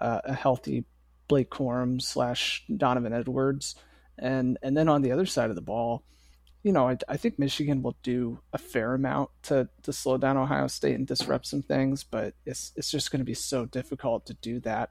uh, 0.00 0.20
a 0.24 0.34
healthy 0.34 0.84
Blake 1.28 1.50
Corum 1.50 2.00
slash 2.00 2.64
Donovan 2.74 3.12
Edwards, 3.12 3.74
and 4.18 4.58
and 4.62 4.76
then 4.76 4.88
on 4.88 5.02
the 5.02 5.12
other 5.12 5.26
side 5.26 5.50
of 5.50 5.56
the 5.56 5.62
ball, 5.62 6.04
you 6.62 6.72
know, 6.72 6.88
I, 6.88 6.96
I 7.08 7.16
think 7.16 7.38
Michigan 7.38 7.82
will 7.82 7.96
do 8.02 8.40
a 8.52 8.58
fair 8.58 8.94
amount 8.94 9.30
to 9.44 9.68
to 9.82 9.92
slow 9.92 10.16
down 10.16 10.36
Ohio 10.36 10.68
State 10.68 10.94
and 10.94 11.06
disrupt 11.06 11.46
some 11.46 11.62
things, 11.62 12.04
but 12.04 12.34
it's 12.46 12.72
it's 12.76 12.90
just 12.90 13.10
going 13.10 13.20
to 13.20 13.24
be 13.24 13.34
so 13.34 13.64
difficult 13.64 14.26
to 14.26 14.34
do 14.34 14.60
that 14.60 14.90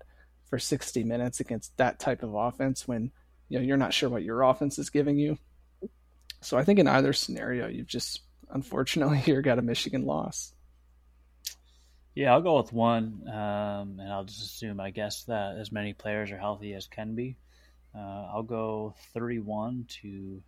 for 0.50 0.60
60 0.60 1.04
minutes 1.06 1.40
against 1.40 1.78
that 1.78 1.98
type 1.98 2.24
of 2.24 2.36
offense 2.36 2.88
when 2.88 3.12
you 3.48 3.58
know 3.58 3.66
you're 3.66 3.78
not 3.78 3.94
sure 3.94 4.10
what 4.10 4.24
your 4.24 4.42
offense 4.42 4.78
is 4.78 4.90
giving 4.90 5.18
you. 5.18 5.38
So 6.42 6.58
I 6.58 6.64
think 6.64 6.80
in 6.80 6.88
either 6.88 7.14
scenario, 7.14 7.68
you've 7.68 7.88
just 7.88 8.22
unfortunately 8.50 9.18
here 9.20 9.42
got 9.42 9.60
a 9.60 9.64
Michigan 9.64 10.06
loss. 10.06 10.54
Yeah, 12.14 12.34
I'll 12.34 12.42
go 12.42 12.58
with 12.58 12.74
one, 12.74 13.24
um, 13.30 14.02
and 14.02 14.12
I'll 14.12 14.26
just 14.26 14.44
assume, 14.44 14.82
I 14.82 14.90
guess, 14.90 15.24
that 15.26 15.56
as 15.58 15.72
many 15.72 15.94
players 15.94 16.30
are 16.32 16.38
healthy 16.38 16.74
as 16.74 16.86
can 16.86 17.16
be. 17.16 17.38
Uh, 17.96 18.28
I'll 18.34 18.44
go 18.44 18.96
31 19.14 19.86
to 20.02 20.44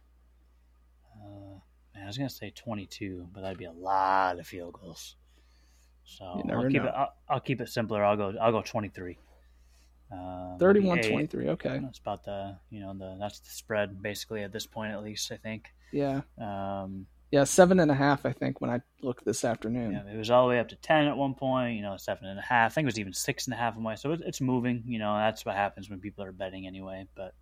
uh, 1.24 1.60
man, 1.96 2.04
I 2.04 2.08
was 2.08 2.18
gonna 2.18 2.30
say 2.30 2.52
22, 2.56 3.30
but 3.34 3.42
that'd 3.42 3.58
be 3.58 3.66
a 3.66 3.72
lot 3.72 4.40
of 4.40 4.48
field 4.48 4.74
goals. 4.74 5.16
So 6.06 6.26
I'll 6.26 6.68
keep 6.70 6.82
know. 6.82 6.90
it. 6.90 6.94
I'll, 6.96 7.14
I'll, 7.30 7.40
keep 7.40 7.62
it 7.62 7.70
simpler. 7.70 8.04
I'll 8.04 8.18
go. 8.18 8.34
I'll 8.40 8.52
go 8.52 8.62
23. 8.62 9.18
Uh, 10.12 10.58
31 10.58 11.02
23 11.02 11.50
okay 11.50 11.80
that's 11.82 11.98
about 11.98 12.24
the 12.24 12.56
you 12.70 12.80
know 12.80 12.94
the 12.94 13.18
that's 13.20 13.40
the 13.40 13.50
spread 13.50 14.04
basically 14.04 14.44
at 14.44 14.52
this 14.52 14.68
point 14.68 14.92
at 14.92 15.02
least 15.02 15.32
i 15.32 15.38
think 15.38 15.74
yeah 15.92 16.22
um 16.40 17.08
yeah 17.32 17.44
seven 17.44 17.80
and 17.80 17.90
a 17.90 17.96
half 17.96 18.24
i 18.24 18.32
think 18.32 18.62
when 18.62 18.70
i 18.70 18.80
looked 19.02 19.26
this 19.26 19.44
afternoon 19.44 19.92
yeah 19.94 20.14
it 20.14 20.16
was 20.16 20.30
all 20.30 20.46
the 20.46 20.50
way 20.50 20.60
up 20.60 20.68
to 20.68 20.76
10 20.76 21.06
at 21.08 21.18
one 21.18 21.34
point 21.34 21.76
you 21.76 21.82
know 21.82 21.98
seven 21.98 22.28
and 22.28 22.38
a 22.38 22.44
half 22.44 22.74
i 22.74 22.76
think 22.76 22.86
it 22.86 22.90
was 22.94 23.00
even 23.00 23.12
six 23.12 23.48
and 23.48 23.56
a 23.56 23.58
half 23.58 23.76
of 23.76 23.82
my 23.82 23.96
so 23.96 24.12
it's 24.12 24.40
moving 24.40 24.84
you 24.86 25.00
know 25.00 25.16
that's 25.18 25.46
what 25.48 25.56
happens 25.56 25.90
when 25.90 26.00
people 26.00 26.24
are 26.24 26.32
betting 26.32 26.68
anyway 26.68 27.08
but 27.16 27.34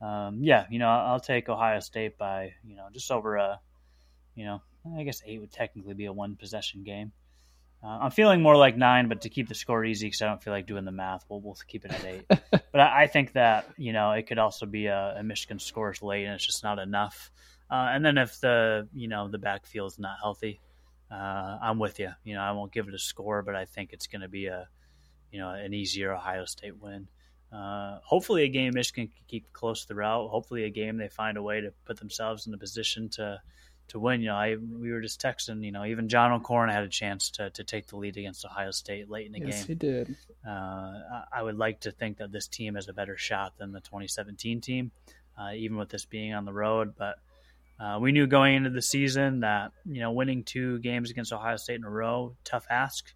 um, 0.00 0.38
yeah, 0.42 0.66
you 0.70 0.78
know, 0.78 0.88
I'll 0.88 1.20
take 1.20 1.48
Ohio 1.48 1.80
State 1.80 2.16
by 2.16 2.52
you 2.66 2.76
know 2.76 2.86
just 2.92 3.10
over 3.10 3.36
a, 3.36 3.60
you 4.34 4.44
know, 4.44 4.62
I 4.96 5.02
guess 5.02 5.22
eight 5.26 5.40
would 5.40 5.52
technically 5.52 5.94
be 5.94 6.06
a 6.06 6.12
one 6.12 6.36
possession 6.36 6.82
game. 6.84 7.12
Uh, 7.82 7.98
I'm 8.02 8.10
feeling 8.10 8.42
more 8.42 8.56
like 8.56 8.76
nine, 8.76 9.08
but 9.08 9.22
to 9.22 9.30
keep 9.30 9.48
the 9.48 9.54
score 9.54 9.84
easy 9.84 10.06
because 10.06 10.20
I 10.20 10.26
don't 10.26 10.42
feel 10.42 10.52
like 10.52 10.66
doing 10.66 10.84
the 10.84 10.92
math, 10.92 11.24
we'll, 11.30 11.40
we'll 11.40 11.56
keep 11.66 11.86
it 11.86 11.92
at 11.92 12.04
eight. 12.04 12.24
but 12.50 12.80
I, 12.80 13.04
I, 13.04 13.06
think 13.06 13.32
that 13.32 13.70
you 13.78 13.94
know 13.94 14.12
it 14.12 14.26
could 14.26 14.38
also 14.38 14.66
be 14.66 14.86
a, 14.86 15.16
a 15.18 15.22
Michigan 15.22 15.58
scores 15.58 16.02
late 16.02 16.24
and 16.24 16.34
it's 16.34 16.44
just 16.44 16.62
not 16.62 16.78
enough. 16.78 17.30
Uh, 17.70 17.88
and 17.92 18.04
then 18.04 18.18
if 18.18 18.40
the 18.40 18.88
you 18.94 19.08
know 19.08 19.28
the 19.28 19.38
backfield 19.38 19.92
is 19.92 19.98
not 19.98 20.16
healthy, 20.20 20.60
uh, 21.10 21.58
I'm 21.62 21.78
with 21.78 21.98
you. 21.98 22.10
You 22.24 22.34
know, 22.34 22.40
I 22.40 22.52
won't 22.52 22.72
give 22.72 22.88
it 22.88 22.94
a 22.94 22.98
score, 22.98 23.42
but 23.42 23.54
I 23.54 23.64
think 23.64 23.92
it's 23.92 24.06
going 24.06 24.22
to 24.22 24.28
be 24.28 24.46
a 24.46 24.68
you 25.32 25.40
know 25.40 25.50
an 25.50 25.72
easier 25.72 26.12
Ohio 26.12 26.44
State 26.44 26.76
win. 26.80 27.08
Uh, 27.52 27.98
hopefully, 28.04 28.44
a 28.44 28.48
game 28.48 28.72
Michigan 28.74 29.08
can 29.08 29.24
keep 29.26 29.52
close 29.52 29.84
throughout. 29.84 30.28
Hopefully, 30.28 30.64
a 30.64 30.70
game 30.70 30.96
they 30.96 31.08
find 31.08 31.36
a 31.36 31.42
way 31.42 31.60
to 31.60 31.72
put 31.84 31.98
themselves 31.98 32.46
in 32.46 32.54
a 32.54 32.58
position 32.58 33.08
to 33.08 33.40
to 33.88 33.98
win. 33.98 34.20
You 34.20 34.28
know, 34.28 34.36
I 34.36 34.56
we 34.56 34.92
were 34.92 35.00
just 35.00 35.20
texting. 35.20 35.64
You 35.64 35.72
know, 35.72 35.84
even 35.84 36.08
John 36.08 36.32
O'Korn 36.32 36.70
had 36.70 36.84
a 36.84 36.88
chance 36.88 37.30
to 37.32 37.50
to 37.50 37.64
take 37.64 37.88
the 37.88 37.96
lead 37.96 38.16
against 38.16 38.44
Ohio 38.44 38.70
State 38.70 39.10
late 39.10 39.26
in 39.26 39.32
the 39.32 39.40
yes, 39.40 39.48
game. 39.48 39.56
Yes, 39.58 39.66
he 39.66 39.74
did. 39.74 40.16
Uh, 40.46 40.50
I, 40.50 41.24
I, 41.32 41.42
would 41.42 41.58
like 41.58 41.80
to 41.80 41.90
think 41.90 42.18
that 42.18 42.30
this 42.30 42.46
team 42.46 42.76
has 42.76 42.88
a 42.88 42.92
better 42.92 43.16
shot 43.16 43.58
than 43.58 43.72
the 43.72 43.80
2017 43.80 44.60
team, 44.60 44.92
uh, 45.38 45.50
even 45.54 45.76
with 45.76 45.88
this 45.88 46.04
being 46.04 46.32
on 46.32 46.44
the 46.44 46.52
road. 46.52 46.94
But 46.96 47.16
uh, 47.80 47.98
we 48.00 48.12
knew 48.12 48.26
going 48.26 48.54
into 48.54 48.70
the 48.70 48.82
season 48.82 49.40
that 49.40 49.72
you 49.84 50.00
know 50.00 50.12
winning 50.12 50.44
two 50.44 50.78
games 50.78 51.10
against 51.10 51.32
Ohio 51.32 51.56
State 51.56 51.76
in 51.76 51.84
a 51.84 51.90
row, 51.90 52.36
tough 52.44 52.66
ask. 52.70 53.12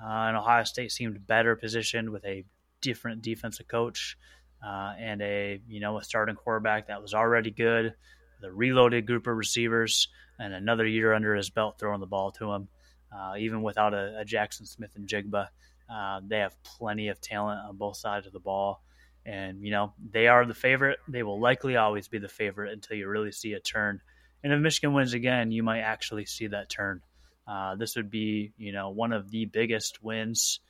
Uh, 0.00 0.06
and 0.08 0.36
Ohio 0.36 0.64
State 0.64 0.90
seemed 0.90 1.26
better 1.26 1.56
positioned 1.56 2.10
with 2.10 2.24
a 2.24 2.44
different 2.82 3.22
defensive 3.22 3.66
coach 3.66 4.18
uh, 4.64 4.92
and 4.98 5.22
a 5.22 5.60
you 5.68 5.80
know 5.80 5.98
a 5.98 6.04
starting 6.04 6.36
quarterback 6.36 6.88
that 6.88 7.00
was 7.02 7.14
already 7.14 7.50
good, 7.50 7.94
the 8.40 8.52
reloaded 8.52 9.06
group 9.06 9.26
of 9.26 9.36
receivers, 9.36 10.08
and 10.38 10.52
another 10.52 10.86
year 10.86 11.12
under 11.14 11.34
his 11.34 11.50
belt 11.50 11.78
throwing 11.78 12.00
the 12.00 12.06
ball 12.06 12.32
to 12.32 12.52
him. 12.52 12.68
Uh, 13.14 13.34
even 13.38 13.62
without 13.62 13.92
a, 13.92 14.20
a, 14.20 14.24
Jaxon 14.24 14.66
Smith-Njigba, 14.66 15.48
uh, 15.92 16.20
they 16.26 16.38
have 16.38 16.56
plenty 16.62 17.08
of 17.08 17.20
talent 17.20 17.60
on 17.68 17.76
both 17.76 17.98
sides 17.98 18.26
of 18.26 18.32
the 18.32 18.40
ball. 18.40 18.82
And, 19.26 19.62
you 19.62 19.70
know, 19.70 19.92
they 20.10 20.28
are 20.28 20.46
the 20.46 20.54
favorite. 20.54 20.98
They 21.06 21.22
will 21.22 21.38
likely 21.38 21.76
always 21.76 22.08
be 22.08 22.18
the 22.18 22.28
favorite 22.28 22.72
until 22.72 22.96
you 22.96 23.06
really 23.06 23.30
see 23.30 23.52
a 23.52 23.60
turn. 23.60 24.00
And 24.42 24.52
if 24.52 24.58
Michigan 24.60 24.94
wins 24.94 25.12
again, 25.12 25.52
you 25.52 25.62
might 25.62 25.80
actually 25.80 26.24
see 26.24 26.46
that 26.48 26.70
turn. 26.70 27.02
Uh, 27.46 27.76
this 27.76 27.96
would 27.96 28.10
be, 28.10 28.52
you 28.56 28.72
know, 28.72 28.90
one 28.90 29.12
of 29.12 29.30
the 29.30 29.44
biggest 29.44 30.02
wins 30.02 30.60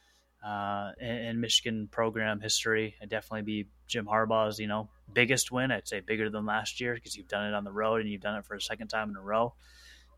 uh, 0.45 0.91
in, 1.01 1.09
in, 1.09 1.41
Michigan 1.41 1.89
program 1.91 2.41
history. 2.41 2.95
It'd 3.01 3.11
definitely 3.11 3.43
be 3.43 3.69
Jim 3.87 4.07
Harbaugh's, 4.07 4.59
you 4.59 4.67
know, 4.67 4.89
biggest 5.13 5.53
win. 5.53 5.71
I'd 5.71 5.87
say 5.87 6.01
bigger 6.01 6.31
than 6.31 6.47
last 6.47 6.81
year 6.81 6.95
because 6.95 7.17
you've 7.17 7.29
done 7.29 7.47
it 7.47 7.55
on 7.55 7.65
the 7.65 7.73
road 7.73 8.01
and 8.01 8.11
you've 8.11 8.23
done 8.23 8.37
it 8.37 8.45
for 8.45 8.55
a 8.55 8.61
second 8.61 8.89
time 8.89 9.11
in 9.11 9.17
a 9.17 9.23
row. 9.23 9.55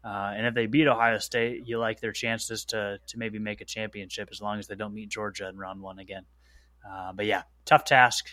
Uh, 0.03 0.33
and 0.37 0.47
if 0.47 0.55
they 0.55 0.67
beat 0.67 0.87
Ohio 0.87 1.19
State, 1.19 1.67
you 1.67 1.79
like 1.79 2.01
their 2.01 2.13
chances 2.13 2.65
to 2.67 2.99
to 3.07 3.19
maybe 3.19 3.39
make 3.39 3.61
a 3.61 3.65
championship 3.65 4.29
as 4.31 4.41
long 4.41 4.59
as 4.59 4.67
they 4.67 4.75
don't 4.75 4.95
meet 4.95 5.09
Georgia 5.09 5.49
in 5.49 5.57
round 5.57 5.81
one 5.81 5.99
again. 5.99 6.25
Uh, 6.89 7.13
but 7.13 7.27
yeah, 7.27 7.43
tough 7.65 7.85
task. 7.85 8.27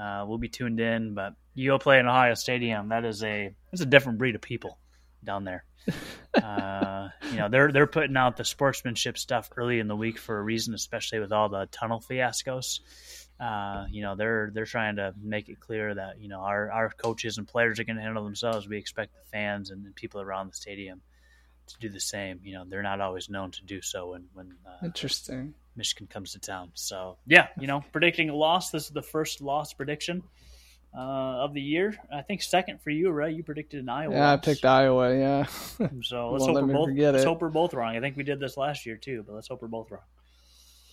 Uh, 0.00 0.24
we'll 0.26 0.38
be 0.38 0.48
tuned 0.48 0.80
in, 0.80 1.14
but 1.14 1.34
you 1.54 1.70
go 1.70 1.78
play 1.78 1.98
in 1.98 2.06
Ohio 2.06 2.34
Stadium. 2.34 2.88
That 2.88 3.04
is 3.04 3.22
a 3.22 3.54
that's 3.70 3.82
a 3.82 3.86
different 3.86 4.18
breed 4.18 4.34
of 4.34 4.40
people 4.40 4.78
down 5.24 5.44
there. 5.44 5.64
uh, 6.42 7.08
you 7.30 7.36
know, 7.36 7.48
they're 7.48 7.72
they're 7.72 7.86
putting 7.86 8.16
out 8.16 8.36
the 8.36 8.44
sportsmanship 8.44 9.18
stuff 9.18 9.50
early 9.56 9.80
in 9.80 9.88
the 9.88 9.96
week 9.96 10.18
for 10.18 10.38
a 10.38 10.42
reason, 10.42 10.74
especially 10.74 11.18
with 11.18 11.32
all 11.32 11.48
the 11.48 11.66
tunnel 11.72 12.00
fiascos. 12.00 12.80
Uh, 13.40 13.86
you 13.90 14.02
know, 14.02 14.14
they're 14.14 14.50
they're 14.54 14.64
trying 14.64 14.96
to 14.96 15.12
make 15.20 15.48
it 15.48 15.58
clear 15.58 15.94
that 15.94 16.20
you 16.20 16.28
know 16.28 16.40
our 16.40 16.70
our 16.70 16.90
coaches 16.90 17.38
and 17.38 17.48
players 17.48 17.80
are 17.80 17.84
going 17.84 17.96
to 17.96 18.02
handle 18.02 18.24
themselves. 18.24 18.68
We 18.68 18.78
expect 18.78 19.14
the 19.14 19.24
fans 19.32 19.70
and 19.70 19.94
people 19.94 20.20
around 20.20 20.52
the 20.52 20.56
stadium 20.56 21.02
to 21.66 21.78
do 21.80 21.88
the 21.88 22.00
same. 22.00 22.40
You 22.44 22.54
know, 22.54 22.64
they're 22.66 22.82
not 22.82 23.00
always 23.00 23.28
known 23.28 23.50
to 23.52 23.64
do 23.64 23.82
so 23.82 24.10
when 24.10 24.26
when 24.32 24.54
uh, 24.64 24.84
interesting 24.84 25.54
Michigan 25.74 26.06
comes 26.06 26.32
to 26.32 26.38
town. 26.38 26.70
So 26.74 27.18
yeah, 27.26 27.48
you 27.58 27.66
know, 27.66 27.84
predicting 27.90 28.30
a 28.30 28.36
loss. 28.36 28.70
This 28.70 28.84
is 28.84 28.90
the 28.90 29.02
first 29.02 29.40
loss 29.40 29.72
prediction 29.72 30.22
uh, 30.96 31.44
of 31.44 31.54
the 31.54 31.60
year. 31.60 31.96
I 32.12 32.22
think 32.22 32.42
second 32.42 32.80
for 32.82 32.90
you, 32.90 33.10
right? 33.10 33.34
You 33.34 33.42
predicted 33.42 33.80
an 33.80 33.88
Iowa. 33.88 34.14
Yeah, 34.14 34.32
I 34.32 34.36
picked 34.36 34.64
Iowa. 34.64 35.16
Yeah. 35.16 35.46
so 36.02 36.30
let's 36.30 36.46
hope 36.46 36.54
we're 36.54 36.72
both. 36.72 36.90
Let's 36.90 37.24
hope 37.24 37.40
we're 37.40 37.48
both 37.48 37.74
wrong. 37.74 37.96
I 37.96 38.00
think 38.00 38.16
we 38.16 38.24
did 38.24 38.40
this 38.40 38.56
last 38.56 38.86
year 38.86 38.96
too, 38.96 39.24
but 39.26 39.34
let's 39.34 39.48
hope 39.48 39.62
we're 39.62 39.68
both 39.68 39.90
wrong. 39.90 40.02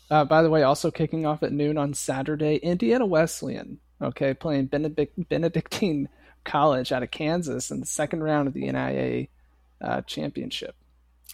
Uh, 0.09 0.25
by 0.25 0.41
the 0.41 0.49
way, 0.49 0.63
also 0.63 0.89
kicking 0.89 1.25
off 1.25 1.43
at 1.43 1.51
noon 1.51 1.77
on 1.77 1.93
Saturday, 1.93 2.55
Indiana 2.55 3.05
Wesleyan. 3.05 3.79
Okay, 4.01 4.33
playing 4.33 4.67
Benedict, 4.67 5.27
Benedictine 5.27 6.07
College 6.45 6.91
out 6.91 7.03
of 7.03 7.11
Kansas 7.11 7.69
in 7.69 7.81
the 7.81 7.85
second 7.85 8.23
round 8.23 8.47
of 8.47 8.53
the 8.53 8.63
NAIA 8.63 9.27
uh, 9.81 10.01
championship. 10.01 10.75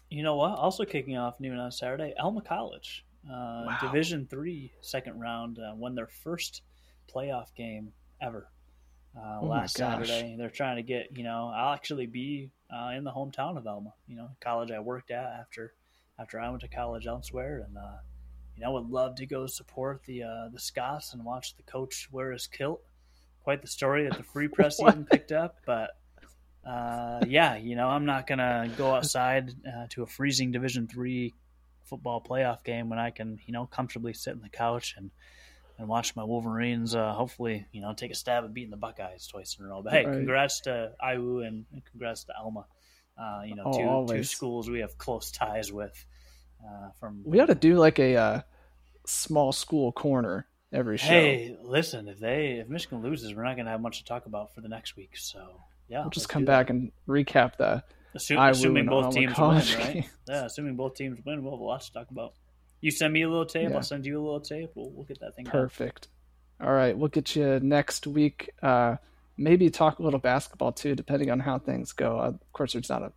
You 0.10 0.24
know 0.24 0.36
what? 0.36 0.58
Also 0.58 0.84
kicking 0.84 1.16
off 1.16 1.40
noon 1.40 1.60
on 1.60 1.72
Saturday, 1.72 2.14
Alma 2.20 2.42
College, 2.42 3.06
uh, 3.30 3.66
wow. 3.68 3.78
Division 3.82 4.28
three 4.30 4.72
second 4.82 5.22
round, 5.22 5.60
uh, 5.60 5.74
won 5.76 5.96
their 5.96 6.08
first 6.08 6.64
playoff 7.14 7.54
game 7.56 7.94
ever 8.20 8.48
uh, 9.18 9.40
oh 9.42 9.46
last 9.46 9.78
Saturday. 9.78 10.36
They're 10.38 10.50
trying 10.50 10.78
to 10.78 10.84
get, 10.84 11.16
you 11.16 11.24
know, 11.24 11.52
I'll 11.56 11.74
actually 11.74 12.06
be 12.06 12.52
uh, 12.74 12.92
in 12.96 13.04
the 13.04 13.12
hometown 13.12 13.58
of 13.58 13.66
Alma, 13.68 13.94
you 14.08 14.16
know, 14.16 14.30
college 14.42 14.72
I 14.72 14.80
worked 14.80 15.12
at 15.12 15.26
after 15.40 15.74
after 16.20 16.40
I 16.40 16.50
went 16.50 16.62
to 16.62 16.68
college 16.68 17.08
elsewhere, 17.08 17.66
and 17.68 17.78
uh, 17.78 17.98
you 18.56 18.64
know, 18.64 18.72
would 18.72 18.90
love 18.90 19.16
to 19.16 19.26
go 19.26 19.48
support 19.48 20.02
the 20.06 20.24
uh, 20.24 20.50
the 20.52 20.60
Scots 20.60 21.14
and 21.14 21.24
watch 21.24 21.56
the 21.56 21.64
coach 21.64 22.10
wear 22.12 22.32
his 22.32 22.48
kilt. 22.48 22.82
Quite 23.44 23.62
the 23.62 23.68
story 23.68 24.04
that 24.04 24.18
the 24.18 24.24
Free 24.24 24.48
Press 24.54 24.80
even 24.82 25.06
picked 25.06 25.32
up, 25.32 25.58
but. 25.66 25.92
Uh, 26.68 27.24
yeah, 27.28 27.58
you 27.58 27.76
know, 27.76 27.88
I'm 27.88 28.06
not 28.06 28.26
gonna 28.26 28.68
go 28.76 28.96
outside 28.96 29.54
uh, 29.68 29.86
to 29.92 30.02
a 30.02 30.08
freezing 30.08 30.52
Division 30.52 30.88
three 30.88 31.32
football 31.84 32.20
playoff 32.28 32.64
game 32.64 32.90
when 32.90 32.98
I 32.98 33.12
can, 33.12 33.38
you 33.46 33.54
know, 33.54 33.68
comfortably 33.68 34.14
sit 34.14 34.34
on 34.34 34.42
the 34.42 34.50
couch 34.50 34.96
and 34.98 35.12
and 35.78 35.88
watch 35.88 36.16
my 36.16 36.24
Wolverines 36.24 36.96
uh, 36.96 37.14
hopefully, 37.14 37.66
you 37.72 37.82
know, 37.82 37.94
take 37.94 38.12
a 38.12 38.16
stab 38.16 38.44
at 38.44 38.54
beating 38.54 38.72
the 38.72 38.78
Buckeyes 38.78 39.28
twice 39.28 39.58
in 39.60 39.66
a 39.66 39.68
row. 39.68 39.82
But 39.82 39.94
hey, 39.94 40.06
right. 40.06 40.14
congrats 40.14 40.62
to 40.62 40.92
IU 41.04 41.42
and, 41.42 41.66
congrats 41.92 42.24
to 42.26 42.34
Alma. 42.38 42.66
Uh, 43.18 43.42
you 43.46 43.56
know, 43.56 43.64
oh, 43.66 44.08
two, 44.08 44.18
two 44.18 44.24
schools 44.24 44.70
we 44.70 44.80
have 44.80 44.98
close 44.98 45.32
ties 45.32 45.72
with. 45.72 46.06
Uh, 46.64 46.90
from 47.00 47.22
we 47.26 47.40
ought 47.40 47.48
to 47.48 47.56
do 47.56 47.76
like 47.76 48.00
a 48.00 48.16
uh, 48.16 48.42
small 49.06 49.52
school 49.52 49.92
corner 49.92 50.48
every 50.74 50.98
show. 50.98 51.08
Hey, 51.08 51.56
listen, 51.62 52.08
if 52.08 52.20
they 52.20 52.60
if 52.62 52.68
Michigan 52.68 53.02
loses, 53.02 53.34
we're 53.34 53.44
not 53.44 53.56
going 53.56 53.66
to 53.66 53.72
have 53.72 53.82
much 53.82 54.00
to 54.00 54.06
talk 54.06 54.26
about 54.26 54.54
for 54.54 54.62
the 54.62 54.68
next 54.68 54.96
week. 54.96 55.16
So 55.16 55.62
yeah, 55.88 56.02
we'll 56.02 56.10
just 56.10 56.30
come 56.30 56.44
back 56.44 56.68
that. 56.68 56.74
and 56.74 56.92
recap 57.08 57.58
the 57.58 57.84
Assume, 58.16 58.40
assuming 58.40 58.86
both 58.86 59.14
teams 59.14 59.38
win, 59.38 59.50
right? 59.50 60.10
Yeah, 60.28 60.46
assuming 60.46 60.78
both 60.78 60.96
teams 60.96 61.20
win, 61.26 61.44
we'll 61.44 61.54
have 61.54 61.60
a 61.60 61.64
lot 61.64 61.82
to 61.82 61.92
talk 61.92 62.10
about. 62.12 62.34
You 62.86 62.92
send 62.92 63.14
me 63.14 63.24
a 63.24 63.28
little 63.28 63.48
tape, 63.48 63.72
yeah. 63.72 63.78
I'll 63.78 63.82
send 63.82 64.06
you 64.06 64.22
a 64.22 64.24
little 64.24 64.40
tape. 64.40 64.70
We'll, 64.76 64.92
we'll 64.92 65.06
get 65.06 65.20
that 65.22 65.36
thing. 65.36 65.46
Perfect. 65.46 66.08
All 66.62 66.72
right, 66.72 66.96
we'll 66.96 67.08
get 67.08 67.36
you 67.36 67.60
next 67.60 68.06
week. 68.06 68.52
Uh, 68.62 68.98
maybe 69.38 69.72
talk 69.72 69.98
a 69.98 70.04
little 70.04 70.20
basketball 70.20 70.72
too, 70.72 70.94
depending 70.94 71.32
on 71.32 71.40
how 71.40 71.58
things 71.58 71.94
go. 71.94 72.20
Uh, 72.20 72.28
of 72.28 72.54
course, 72.54 72.74
there's 72.74 72.88
not 72.88 73.02
a 73.02 73.12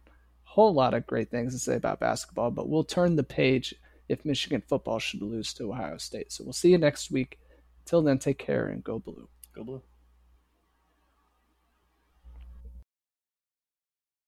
whole 0.45 0.73
lot 0.73 0.95
of 0.95 1.07
great 1.07 1.31
things 1.31 1.53
to 1.53 1.59
say 1.59 1.77
about 1.77 2.01
basketball, 2.01 2.51
but 2.51 2.67
we'll 2.67 2.83
turn 2.83 3.17
the 3.17 3.23
page 3.23 3.75
if 4.09 4.25
Michigan 4.25 4.63
football 4.67 4.99
should 4.99 5.21
lose 5.21 5.53
to 5.53 5.71
Ohio 5.71 5.99
State. 5.99 6.33
So 6.33 6.45
we'll 6.45 6.55
see 6.55 6.71
you 6.71 6.79
next 6.79 7.11
week. 7.11 7.39
Till 7.85 8.01
then, 8.01 8.19
take 8.19 8.39
care 8.39 8.69
and 8.69 8.83
go 8.83 8.99
blue. 8.99 9.29
Go 9.55 9.65
blue. 9.65 9.83